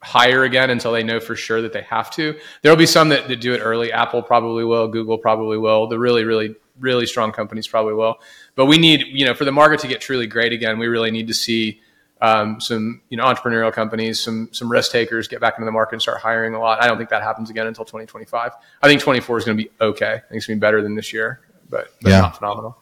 hire 0.00 0.44
again 0.44 0.70
until 0.70 0.92
they 0.92 1.02
know 1.02 1.20
for 1.20 1.34
sure 1.34 1.60
that 1.62 1.72
they 1.72 1.82
have 1.82 2.10
to. 2.12 2.38
There 2.62 2.70
will 2.70 2.76
be 2.76 2.86
some 2.86 3.08
that, 3.08 3.28
that 3.28 3.40
do 3.40 3.52
it 3.52 3.58
early. 3.58 3.92
Apple 3.92 4.22
probably 4.22 4.64
will. 4.64 4.88
Google 4.88 5.18
probably 5.18 5.58
will. 5.58 5.86
The 5.88 5.98
really, 5.98 6.24
really, 6.24 6.54
really 6.78 7.06
strong 7.06 7.32
companies 7.32 7.66
probably 7.66 7.94
will. 7.94 8.20
But 8.54 8.66
we 8.66 8.78
need, 8.78 9.06
you 9.06 9.26
know, 9.26 9.34
for 9.34 9.44
the 9.44 9.52
market 9.52 9.80
to 9.80 9.88
get 9.88 10.00
truly 10.00 10.26
great 10.26 10.52
again, 10.52 10.78
we 10.78 10.86
really 10.86 11.10
need 11.10 11.26
to 11.28 11.34
see 11.34 11.80
um, 12.20 12.60
some, 12.60 13.00
you 13.08 13.16
know, 13.16 13.24
entrepreneurial 13.24 13.72
companies, 13.72 14.22
some 14.22 14.48
some 14.52 14.70
risk 14.70 14.90
takers 14.90 15.28
get 15.28 15.40
back 15.40 15.54
into 15.56 15.66
the 15.66 15.72
market 15.72 15.96
and 15.96 16.02
start 16.02 16.20
hiring 16.20 16.54
a 16.54 16.60
lot. 16.60 16.82
I 16.82 16.88
don't 16.88 16.98
think 16.98 17.10
that 17.10 17.22
happens 17.22 17.50
again 17.50 17.66
until 17.66 17.84
2025. 17.84 18.52
I 18.82 18.88
think 18.88 19.00
24 19.00 19.38
is 19.38 19.44
going 19.44 19.56
to 19.56 19.64
be 19.64 19.70
okay. 19.80 20.06
I 20.06 20.18
think 20.18 20.24
it's 20.32 20.46
going 20.46 20.56
to 20.56 20.60
be 20.60 20.66
better 20.66 20.82
than 20.82 20.94
this 20.96 21.12
year, 21.12 21.40
but, 21.70 21.88
but 22.02 22.10
yeah. 22.10 22.20
not 22.20 22.36
phenomenal. 22.36 22.76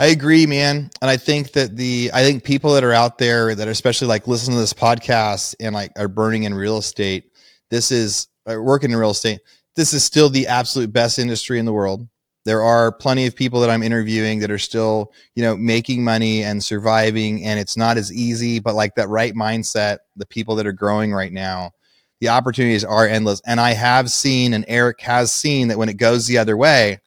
I 0.00 0.06
agree, 0.06 0.46
man. 0.46 0.88
And 1.02 1.10
I 1.10 1.18
think 1.18 1.52
that 1.52 1.76
the 1.76 2.10
I 2.14 2.22
think 2.22 2.42
people 2.42 2.72
that 2.72 2.84
are 2.84 2.94
out 2.94 3.18
there 3.18 3.54
that 3.54 3.68
are 3.68 3.70
especially 3.70 4.08
like 4.08 4.26
listening 4.26 4.56
to 4.56 4.60
this 4.62 4.72
podcast 4.72 5.54
and 5.60 5.74
like 5.74 5.92
are 5.98 6.08
burning 6.08 6.44
in 6.44 6.54
real 6.54 6.78
estate, 6.78 7.24
this 7.68 7.92
is 7.92 8.28
uh, 8.50 8.56
working 8.58 8.92
in 8.92 8.96
real 8.96 9.10
estate. 9.10 9.40
This 9.76 9.92
is 9.92 10.02
still 10.02 10.30
the 10.30 10.46
absolute 10.46 10.90
best 10.90 11.18
industry 11.18 11.58
in 11.58 11.66
the 11.66 11.72
world. 11.74 12.08
There 12.46 12.62
are 12.62 12.90
plenty 12.90 13.26
of 13.26 13.36
people 13.36 13.60
that 13.60 13.68
I'm 13.68 13.82
interviewing 13.82 14.38
that 14.38 14.50
are 14.50 14.58
still, 14.58 15.12
you 15.34 15.42
know, 15.42 15.54
making 15.54 16.02
money 16.02 16.44
and 16.44 16.64
surviving 16.64 17.44
and 17.44 17.60
it's 17.60 17.76
not 17.76 17.98
as 17.98 18.10
easy, 18.10 18.58
but 18.58 18.74
like 18.74 18.94
that 18.94 19.10
right 19.10 19.34
mindset, 19.34 19.98
the 20.16 20.24
people 20.24 20.56
that 20.56 20.66
are 20.66 20.72
growing 20.72 21.12
right 21.12 21.30
now, 21.30 21.72
the 22.20 22.30
opportunities 22.30 22.86
are 22.86 23.06
endless. 23.06 23.42
And 23.44 23.60
I 23.60 23.72
have 23.72 24.08
seen 24.10 24.54
and 24.54 24.64
Eric 24.66 25.02
has 25.02 25.30
seen 25.30 25.68
that 25.68 25.76
when 25.76 25.90
it 25.90 25.98
goes 25.98 26.26
the 26.26 26.38
other 26.38 26.56
way, 26.56 27.00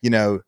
you 0.00 0.10
know, 0.10 0.40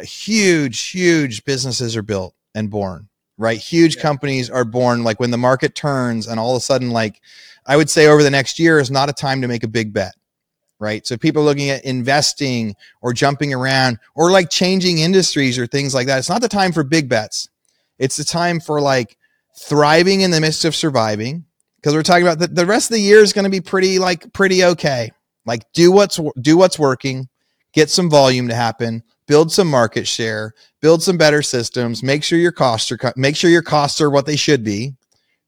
huge, 0.00 0.88
huge 0.88 1.44
businesses 1.44 1.96
are 1.96 2.02
built 2.02 2.34
and 2.54 2.70
born, 2.70 3.08
right? 3.38 3.58
Huge 3.58 3.96
yeah. 3.96 4.02
companies 4.02 4.50
are 4.50 4.64
born. 4.64 5.04
Like 5.04 5.20
when 5.20 5.30
the 5.30 5.38
market 5.38 5.74
turns 5.74 6.26
and 6.26 6.38
all 6.38 6.54
of 6.54 6.60
a 6.60 6.64
sudden, 6.64 6.90
like 6.90 7.20
I 7.66 7.76
would 7.76 7.90
say 7.90 8.06
over 8.06 8.22
the 8.22 8.30
next 8.30 8.58
year 8.58 8.78
is 8.78 8.90
not 8.90 9.08
a 9.08 9.12
time 9.12 9.42
to 9.42 9.48
make 9.48 9.64
a 9.64 9.68
big 9.68 9.92
bet, 9.92 10.14
right? 10.78 11.06
So 11.06 11.16
people 11.16 11.44
looking 11.44 11.70
at 11.70 11.84
investing 11.84 12.74
or 13.00 13.12
jumping 13.12 13.54
around 13.54 13.98
or 14.14 14.30
like 14.30 14.50
changing 14.50 14.98
industries 14.98 15.58
or 15.58 15.66
things 15.66 15.94
like 15.94 16.06
that. 16.06 16.18
It's 16.18 16.28
not 16.28 16.42
the 16.42 16.48
time 16.48 16.72
for 16.72 16.82
big 16.82 17.08
bets. 17.08 17.48
It's 17.98 18.16
the 18.16 18.24
time 18.24 18.60
for 18.60 18.80
like 18.80 19.16
thriving 19.56 20.22
in 20.22 20.30
the 20.30 20.40
midst 20.40 20.64
of 20.64 20.74
surviving. 20.74 21.44
Because 21.76 21.94
we're 21.94 22.04
talking 22.04 22.22
about 22.22 22.38
the, 22.38 22.46
the 22.46 22.66
rest 22.66 22.90
of 22.90 22.94
the 22.94 23.00
year 23.00 23.22
is 23.22 23.32
going 23.32 23.44
to 23.44 23.50
be 23.50 23.60
pretty 23.60 23.98
like 23.98 24.32
pretty 24.32 24.64
okay. 24.64 25.10
Like 25.44 25.64
do 25.72 25.90
what's 25.90 26.20
do 26.40 26.56
what's 26.56 26.78
working, 26.78 27.28
get 27.72 27.90
some 27.90 28.08
volume 28.08 28.48
to 28.48 28.54
happen, 28.54 29.02
build 29.32 29.50
some 29.50 29.66
market 29.66 30.06
share, 30.06 30.52
build 30.82 31.02
some 31.02 31.16
better 31.16 31.40
systems, 31.40 32.02
make 32.02 32.22
sure 32.22 32.38
your 32.38 32.52
costs 32.52 32.92
are 32.92 32.98
make 33.16 33.34
sure 33.34 33.48
your 33.48 33.62
costs 33.62 33.98
are 33.98 34.10
what 34.10 34.26
they 34.26 34.36
should 34.36 34.62
be, 34.62 34.94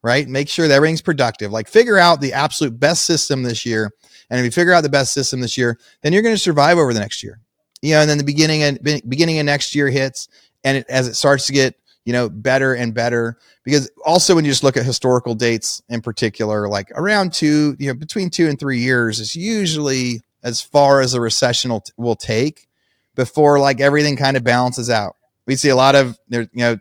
right? 0.03 0.27
Make 0.27 0.49
sure 0.49 0.67
that 0.67 0.75
everything's 0.75 1.03
productive. 1.03 1.53
Like 1.53 1.69
figure 1.69 1.99
out 1.99 2.23
the 2.23 2.33
absolute 2.33 2.81
best 2.81 3.05
system 3.05 3.43
this 3.43 3.67
year. 3.67 3.93
And 4.31 4.41
if 4.41 4.45
you 4.47 4.51
figure 4.51 4.73
out 4.73 4.85
the 4.85 4.89
best 4.89 5.13
system 5.13 5.43
this 5.43 5.59
year, 5.59 5.79
then 6.01 6.15
you're 6.15 6.23
going 6.23 6.35
to 6.35 6.41
survive 6.41 6.79
over 6.79 6.95
the 6.95 7.01
next 7.01 7.23
year. 7.23 7.41
You 7.83 7.93
know, 7.93 8.01
and 8.01 8.09
then 8.09 8.17
the 8.17 8.25
beginning 8.25 8.63
and 8.63 8.83
beginning 9.07 9.39
of 9.39 9.45
next 9.45 9.75
year 9.75 9.91
hits 9.91 10.29
and 10.65 10.79
it, 10.79 10.87
as 10.89 11.07
it 11.07 11.13
starts 11.13 11.45
to 11.49 11.53
get, 11.53 11.75
you 12.07 12.15
know, 12.15 12.31
better 12.31 12.73
and 12.73 12.95
better 12.95 13.37
because 13.65 13.91
also 14.07 14.35
when 14.35 14.47
you 14.47 14.51
just 14.51 14.65
look 14.65 14.79
at 14.79 14.87
historical 14.87 15.35
dates 15.35 15.83
in 15.91 16.01
particular, 16.01 16.71
like 16.71 16.91
around 16.93 17.35
two, 17.35 17.77
you 17.79 17.89
know, 17.89 17.95
between 17.95 18.31
two 18.31 18.49
and 18.49 18.59
three 18.59 18.79
years 18.79 19.21
is 19.21 19.37
usually 19.37 20.23
as 20.43 20.63
far 20.63 21.03
as 21.03 21.13
a 21.13 21.21
recession 21.21 21.71
will, 21.71 21.85
will 21.99 22.17
take 22.17 22.67
before 23.15 23.59
like 23.59 23.81
everything 23.81 24.17
kind 24.17 24.37
of 24.37 24.45
balances 24.45 24.91
out. 24.91 25.17
We 25.47 25.57
see 25.57 25.69
a 25.69 25.77
lot 25.77 25.95
of 25.95 26.19
there, 26.29 26.43
you 26.43 26.49
know, 26.65 26.79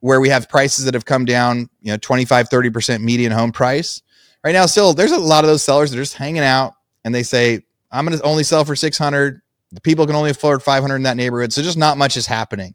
where 0.00 0.20
we 0.20 0.30
have 0.30 0.48
prices 0.48 0.86
that 0.86 0.94
have 0.94 1.04
come 1.04 1.24
down, 1.24 1.68
you 1.82 1.92
know, 1.92 1.98
25, 1.98 2.48
30% 2.48 3.02
median 3.02 3.32
home 3.32 3.52
price. 3.52 4.02
Right 4.42 4.52
now, 4.52 4.66
still 4.66 4.94
there's 4.94 5.12
a 5.12 5.18
lot 5.18 5.44
of 5.44 5.50
those 5.50 5.62
sellers 5.62 5.90
that 5.90 5.98
are 5.98 6.02
just 6.02 6.14
hanging 6.14 6.42
out 6.42 6.74
and 7.04 7.14
they 7.14 7.22
say, 7.22 7.64
I'm 7.90 8.06
going 8.06 8.18
to 8.18 8.24
only 8.24 8.44
sell 8.44 8.64
for 8.64 8.76
600. 8.76 9.42
The 9.72 9.80
people 9.80 10.06
can 10.06 10.16
only 10.16 10.30
afford 10.30 10.62
500 10.62 10.96
in 10.96 11.02
that 11.02 11.16
neighborhood. 11.16 11.52
So 11.52 11.62
just 11.62 11.78
not 11.78 11.98
much 11.98 12.16
is 12.16 12.26
happening. 12.26 12.74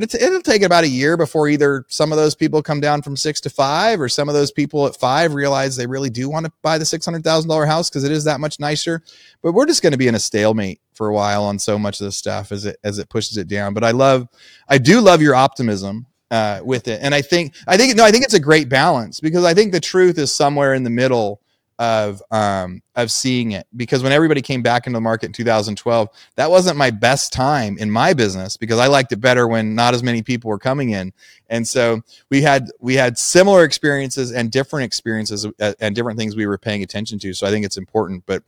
But 0.00 0.14
it'll 0.14 0.40
take 0.40 0.62
about 0.62 0.84
a 0.84 0.88
year 0.88 1.18
before 1.18 1.48
either 1.48 1.84
some 1.88 2.10
of 2.10 2.16
those 2.16 2.34
people 2.34 2.62
come 2.62 2.80
down 2.80 3.02
from 3.02 3.16
six 3.16 3.38
to 3.42 3.50
five, 3.50 4.00
or 4.00 4.08
some 4.08 4.28
of 4.30 4.34
those 4.34 4.50
people 4.50 4.86
at 4.86 4.96
five 4.96 5.34
realize 5.34 5.76
they 5.76 5.86
really 5.86 6.08
do 6.08 6.30
want 6.30 6.46
to 6.46 6.52
buy 6.62 6.78
the 6.78 6.86
six 6.86 7.04
hundred 7.04 7.22
thousand 7.22 7.50
dollar 7.50 7.66
house 7.66 7.90
because 7.90 8.04
it 8.04 8.10
is 8.10 8.24
that 8.24 8.40
much 8.40 8.58
nicer. 8.58 9.02
But 9.42 9.52
we're 9.52 9.66
just 9.66 9.82
going 9.82 9.92
to 9.92 9.98
be 9.98 10.08
in 10.08 10.14
a 10.14 10.18
stalemate 10.18 10.80
for 10.94 11.08
a 11.08 11.12
while 11.12 11.44
on 11.44 11.58
so 11.58 11.78
much 11.78 12.00
of 12.00 12.06
this 12.06 12.16
stuff 12.16 12.50
as 12.50 12.64
it 12.64 12.78
as 12.82 12.98
it 12.98 13.10
pushes 13.10 13.36
it 13.36 13.46
down. 13.46 13.74
But 13.74 13.84
I 13.84 13.90
love, 13.90 14.26
I 14.68 14.78
do 14.78 15.00
love 15.00 15.20
your 15.20 15.34
optimism 15.34 16.06
uh, 16.30 16.60
with 16.64 16.88
it, 16.88 17.00
and 17.02 17.14
I 17.14 17.20
think 17.20 17.54
I 17.66 17.76
think 17.76 17.94
no, 17.94 18.04
I 18.04 18.10
think 18.10 18.24
it's 18.24 18.34
a 18.34 18.40
great 18.40 18.70
balance 18.70 19.20
because 19.20 19.44
I 19.44 19.52
think 19.52 19.72
the 19.72 19.80
truth 19.80 20.18
is 20.18 20.34
somewhere 20.34 20.72
in 20.72 20.82
the 20.82 20.90
middle 20.90 21.42
of 21.80 22.22
um, 22.30 22.82
of 22.94 23.10
seeing 23.10 23.52
it. 23.52 23.66
Because 23.74 24.02
when 24.02 24.12
everybody 24.12 24.42
came 24.42 24.60
back 24.60 24.86
into 24.86 24.98
the 24.98 25.00
market 25.00 25.26
in 25.26 25.32
2012 25.32 26.08
that 26.36 26.50
wasn't 26.50 26.76
my 26.76 26.90
best 26.90 27.32
time 27.32 27.78
in 27.78 27.90
my 27.90 28.12
business 28.12 28.58
because 28.58 28.78
I 28.78 28.86
liked 28.86 29.12
it 29.12 29.16
better 29.16 29.48
when 29.48 29.74
not 29.74 29.94
as 29.94 30.02
many 30.02 30.22
people 30.22 30.50
were 30.50 30.58
coming 30.58 30.90
in. 30.90 31.14
And 31.48 31.66
so 31.66 32.02
we 32.28 32.42
had 32.42 32.70
we 32.80 32.94
had 32.94 33.16
similar 33.16 33.64
experiences 33.64 34.30
and 34.30 34.52
different 34.52 34.84
experiences 34.84 35.46
uh, 35.58 35.72
and 35.80 35.94
different 35.94 36.18
things 36.18 36.36
we 36.36 36.46
were 36.46 36.58
paying 36.58 36.82
attention 36.82 37.18
to. 37.20 37.32
So 37.32 37.46
I 37.46 37.50
think 37.50 37.64
it's 37.64 37.78
important. 37.78 38.24
But 38.26 38.42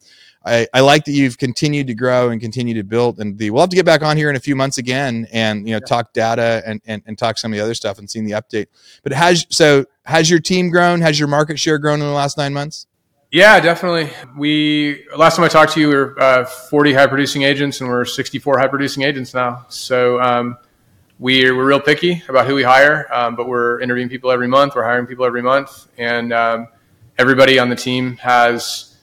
I, 0.44 0.66
I 0.74 0.80
like 0.80 1.06
that 1.06 1.12
you've 1.12 1.38
continued 1.38 1.86
to 1.86 1.94
grow 1.94 2.28
and 2.28 2.40
continue 2.40 2.74
to 2.74 2.84
build 2.84 3.18
and 3.18 3.38
the, 3.38 3.48
we'll 3.48 3.62
have 3.62 3.70
to 3.70 3.76
get 3.76 3.86
back 3.86 4.02
on 4.02 4.18
here 4.18 4.28
in 4.28 4.36
a 4.36 4.40
few 4.40 4.56
months 4.56 4.76
again 4.76 5.26
and 5.32 5.66
you 5.66 5.72
know 5.72 5.80
yeah. 5.82 5.88
talk 5.88 6.12
data 6.12 6.62
and, 6.66 6.82
and 6.84 7.02
and 7.06 7.16
talk 7.16 7.38
some 7.38 7.50
of 7.50 7.56
the 7.56 7.64
other 7.64 7.74
stuff 7.74 7.98
and 7.98 8.10
seeing 8.10 8.26
the 8.26 8.32
update. 8.32 8.66
But 9.02 9.12
has 9.14 9.46
so 9.48 9.86
has 10.04 10.28
your 10.28 10.40
team 10.40 10.68
grown? 10.68 11.00
Has 11.00 11.18
your 11.18 11.28
market 11.28 11.58
share 11.58 11.78
grown 11.78 12.00
in 12.00 12.06
the 12.06 12.12
last 12.12 12.36
nine 12.36 12.52
months 12.52 12.86
Yeah, 13.32 13.60
definitely. 13.60 14.10
We 14.36 15.06
last 15.16 15.36
time 15.36 15.46
I 15.46 15.48
talked 15.48 15.72
to 15.72 15.80
you, 15.80 15.88
we 15.88 15.94
were 15.94 16.20
uh, 16.20 16.44
40 16.44 16.92
high 16.92 17.06
producing 17.06 17.44
agents, 17.44 17.80
and 17.80 17.88
we're 17.88 18.04
64 18.04 18.58
high 18.58 18.68
producing 18.68 19.04
agents 19.04 19.32
now. 19.32 19.64
So 19.70 20.20
um, 20.20 20.58
we're 21.18 21.56
we're 21.56 21.64
real 21.64 21.80
picky 21.80 22.22
about 22.28 22.46
who 22.46 22.54
we 22.54 22.62
hire, 22.62 23.08
um, 23.10 23.34
but 23.34 23.48
we're 23.48 23.80
interviewing 23.80 24.10
people 24.10 24.30
every 24.30 24.48
month. 24.48 24.74
We're 24.74 24.84
hiring 24.84 25.06
people 25.06 25.24
every 25.24 25.40
month, 25.40 25.88
and 25.96 26.30
um, 26.30 26.68
everybody 27.16 27.58
on 27.58 27.70
the 27.70 27.74
team 27.74 28.18
has 28.18 28.98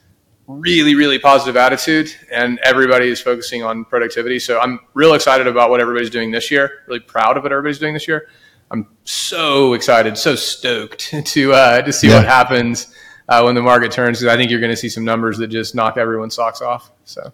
really 0.46 0.94
really 0.94 1.18
positive 1.18 1.58
attitude, 1.58 2.14
and 2.32 2.60
everybody 2.60 3.08
is 3.08 3.20
focusing 3.20 3.64
on 3.64 3.84
productivity. 3.84 4.38
So 4.38 4.60
I'm 4.60 4.80
real 4.94 5.16
excited 5.16 5.48
about 5.48 5.72
what 5.72 5.82
everybody's 5.82 6.12
doing 6.12 6.30
this 6.30 6.52
year. 6.52 6.84
Really 6.86 7.00
proud 7.00 7.36
of 7.36 7.42
what 7.42 7.52
everybody's 7.52 7.80
doing 7.80 7.96
this 7.96 8.08
year. 8.08 8.30
I'm 8.70 8.90
so 9.06 9.74
excited, 9.74 10.20
so 10.20 10.36
stoked 10.36 11.16
to 11.26 11.54
uh, 11.54 11.82
to 11.82 11.92
see 11.92 12.10
yeah. 12.10 12.18
what 12.18 12.26
happens 12.26 12.94
uh, 13.30 13.44
when 13.44 13.56
the 13.56 13.62
market 13.62 13.92
turns. 13.92 14.24
I 14.26 14.36
think 14.36 14.52
you're 14.52 14.60
going 14.60 14.72
to 14.72 14.78
see 14.78 14.90
some 14.90 15.06
numbers 15.06 15.38
that 15.38 15.48
just 15.48 15.76
knock 15.76 15.98
everyone's 15.98 16.36
socks 16.36 16.62
off. 16.62 16.92
So. 17.06 17.32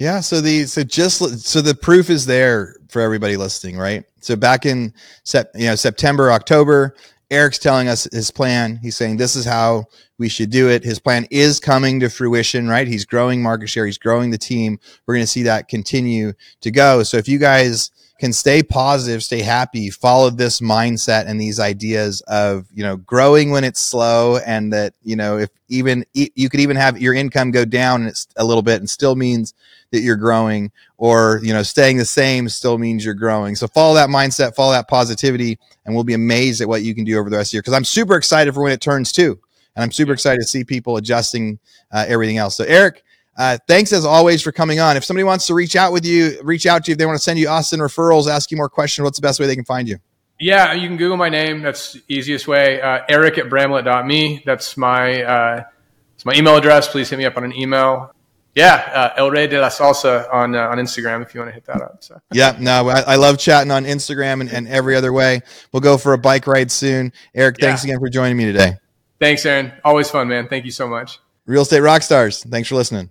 Yeah, 0.00 0.20
so 0.20 0.40
the 0.40 0.64
so 0.64 0.82
just 0.82 1.18
so 1.46 1.60
the 1.60 1.74
proof 1.74 2.10
is 2.10 2.26
there 2.26 2.74
for 2.88 3.00
everybody 3.00 3.36
listening, 3.36 3.76
right? 3.76 4.04
So 4.20 4.34
back 4.34 4.66
in 4.66 4.92
sep, 5.22 5.50
you 5.54 5.66
know 5.66 5.76
September, 5.76 6.32
October, 6.32 6.96
Eric's 7.30 7.58
telling 7.58 7.86
us 7.86 8.08
his 8.12 8.30
plan. 8.30 8.76
He's 8.82 8.96
saying 8.96 9.18
this 9.18 9.36
is 9.36 9.44
how 9.44 9.84
we 10.18 10.28
should 10.28 10.50
do 10.50 10.68
it. 10.68 10.82
His 10.82 10.98
plan 10.98 11.26
is 11.30 11.60
coming 11.60 12.00
to 12.00 12.08
fruition, 12.08 12.68
right? 12.68 12.88
He's 12.88 13.04
growing 13.04 13.40
market 13.40 13.68
share, 13.68 13.86
he's 13.86 13.98
growing 13.98 14.30
the 14.30 14.38
team. 14.38 14.80
We're 15.06 15.14
going 15.14 15.26
to 15.26 15.30
see 15.30 15.44
that 15.44 15.68
continue 15.68 16.32
to 16.62 16.70
go. 16.72 17.04
So 17.04 17.16
if 17.16 17.28
you 17.28 17.38
guys 17.38 17.92
can 18.20 18.32
stay 18.32 18.62
positive, 18.62 19.22
stay 19.22 19.42
happy, 19.42 19.90
follow 19.90 20.30
this 20.30 20.60
mindset 20.60 21.26
and 21.26 21.40
these 21.40 21.58
ideas 21.58 22.20
of, 22.22 22.66
you 22.72 22.84
know, 22.84 22.96
growing 22.96 23.50
when 23.50 23.64
it's 23.64 23.80
slow 23.80 24.36
and 24.38 24.72
that, 24.72 24.94
you 25.02 25.16
know, 25.16 25.38
if 25.38 25.50
even 25.68 26.04
you 26.14 26.48
could 26.48 26.60
even 26.60 26.76
have 26.76 27.00
your 27.00 27.12
income 27.12 27.50
go 27.50 27.64
down 27.64 28.10
a 28.36 28.44
little 28.44 28.62
bit 28.62 28.78
and 28.78 28.88
still 28.88 29.16
means 29.16 29.52
that 29.90 30.00
you're 30.00 30.16
growing 30.16 30.70
or, 30.96 31.40
you 31.42 31.52
know, 31.52 31.62
staying 31.62 31.96
the 31.96 32.04
same 32.04 32.48
still 32.48 32.78
means 32.78 33.04
you're 33.04 33.14
growing. 33.14 33.56
So 33.56 33.66
follow 33.66 33.94
that 33.94 34.08
mindset, 34.08 34.54
follow 34.54 34.72
that 34.72 34.88
positivity 34.88 35.58
and 35.84 35.94
we'll 35.94 36.04
be 36.04 36.14
amazed 36.14 36.60
at 36.60 36.68
what 36.68 36.82
you 36.82 36.94
can 36.94 37.04
do 37.04 37.18
over 37.18 37.28
the 37.28 37.36
rest 37.36 37.48
of 37.48 37.50
the 37.52 37.56
year. 37.56 37.62
Cause 37.62 37.74
I'm 37.74 37.84
super 37.84 38.14
excited 38.14 38.54
for 38.54 38.62
when 38.62 38.72
it 38.72 38.80
turns 38.80 39.10
two 39.10 39.40
and 39.74 39.82
I'm 39.82 39.92
super 39.92 40.12
excited 40.12 40.40
to 40.40 40.46
see 40.46 40.62
people 40.62 40.96
adjusting 40.96 41.58
uh, 41.90 42.04
everything 42.06 42.38
else. 42.38 42.56
So 42.56 42.64
Eric, 42.64 43.02
uh, 43.36 43.58
thanks 43.66 43.92
as 43.92 44.04
always 44.04 44.42
for 44.42 44.52
coming 44.52 44.80
on. 44.80 44.96
If 44.96 45.04
somebody 45.04 45.24
wants 45.24 45.46
to 45.48 45.54
reach 45.54 45.76
out 45.76 45.92
with 45.92 46.04
you, 46.04 46.38
reach 46.42 46.66
out 46.66 46.84
to 46.84 46.90
you. 46.90 46.92
If 46.92 46.98
they 46.98 47.06
want 47.06 47.16
to 47.16 47.22
send 47.22 47.38
you 47.38 47.48
Austin 47.48 47.80
referrals, 47.80 48.28
ask 48.28 48.50
you 48.50 48.56
more 48.56 48.68
questions, 48.68 49.04
what's 49.04 49.18
the 49.18 49.22
best 49.22 49.40
way 49.40 49.46
they 49.46 49.56
can 49.56 49.64
find 49.64 49.88
you? 49.88 49.98
Yeah, 50.38 50.72
you 50.72 50.88
can 50.88 50.96
Google 50.96 51.16
my 51.16 51.28
name. 51.28 51.62
That's 51.62 51.94
the 51.94 52.02
easiest 52.08 52.48
way. 52.48 52.80
Uh, 52.80 53.00
Eric 53.08 53.38
at 53.38 53.48
bramlett.me. 53.48 54.42
That's 54.44 54.76
my 54.76 55.22
uh, 55.22 55.64
that's 56.12 56.24
my 56.24 56.34
email 56.34 56.56
address. 56.56 56.88
Please 56.88 57.08
hit 57.08 57.18
me 57.18 57.24
up 57.24 57.36
on 57.36 57.44
an 57.44 57.54
email. 57.54 58.14
Yeah, 58.54 58.74
uh, 58.94 59.14
El 59.16 59.30
Rey 59.30 59.48
de 59.48 59.60
la 59.60 59.68
Salsa 59.68 60.32
on 60.32 60.54
uh, 60.54 60.68
on 60.68 60.78
Instagram 60.78 61.22
if 61.22 61.34
you 61.34 61.40
want 61.40 61.50
to 61.50 61.54
hit 61.54 61.64
that 61.66 61.82
up. 61.82 62.04
So. 62.04 62.20
Yeah, 62.32 62.56
no, 62.58 62.88
I, 62.88 63.00
I, 63.00 63.16
love 63.16 63.38
chatting 63.38 63.70
on 63.70 63.84
Instagram 63.84 64.40
and, 64.40 64.52
and, 64.52 64.68
every 64.68 64.94
other 64.94 65.12
way. 65.12 65.40
We'll 65.72 65.80
go 65.80 65.98
for 65.98 66.12
a 66.12 66.18
bike 66.18 66.46
ride 66.46 66.70
soon. 66.70 67.12
Eric, 67.34 67.56
yeah. 67.58 67.66
thanks 67.66 67.84
again 67.84 67.98
for 67.98 68.08
joining 68.08 68.36
me 68.36 68.44
today. 68.44 68.76
Thanks, 69.20 69.44
Aaron. 69.44 69.72
Always 69.84 70.08
fun, 70.08 70.28
man. 70.28 70.48
Thank 70.48 70.64
you 70.64 70.70
so 70.70 70.86
much. 70.86 71.18
Real 71.46 71.62
Estate 71.62 71.82
Rockstars. 71.82 72.48
Thanks 72.48 72.68
for 72.68 72.76
listening. 72.76 73.10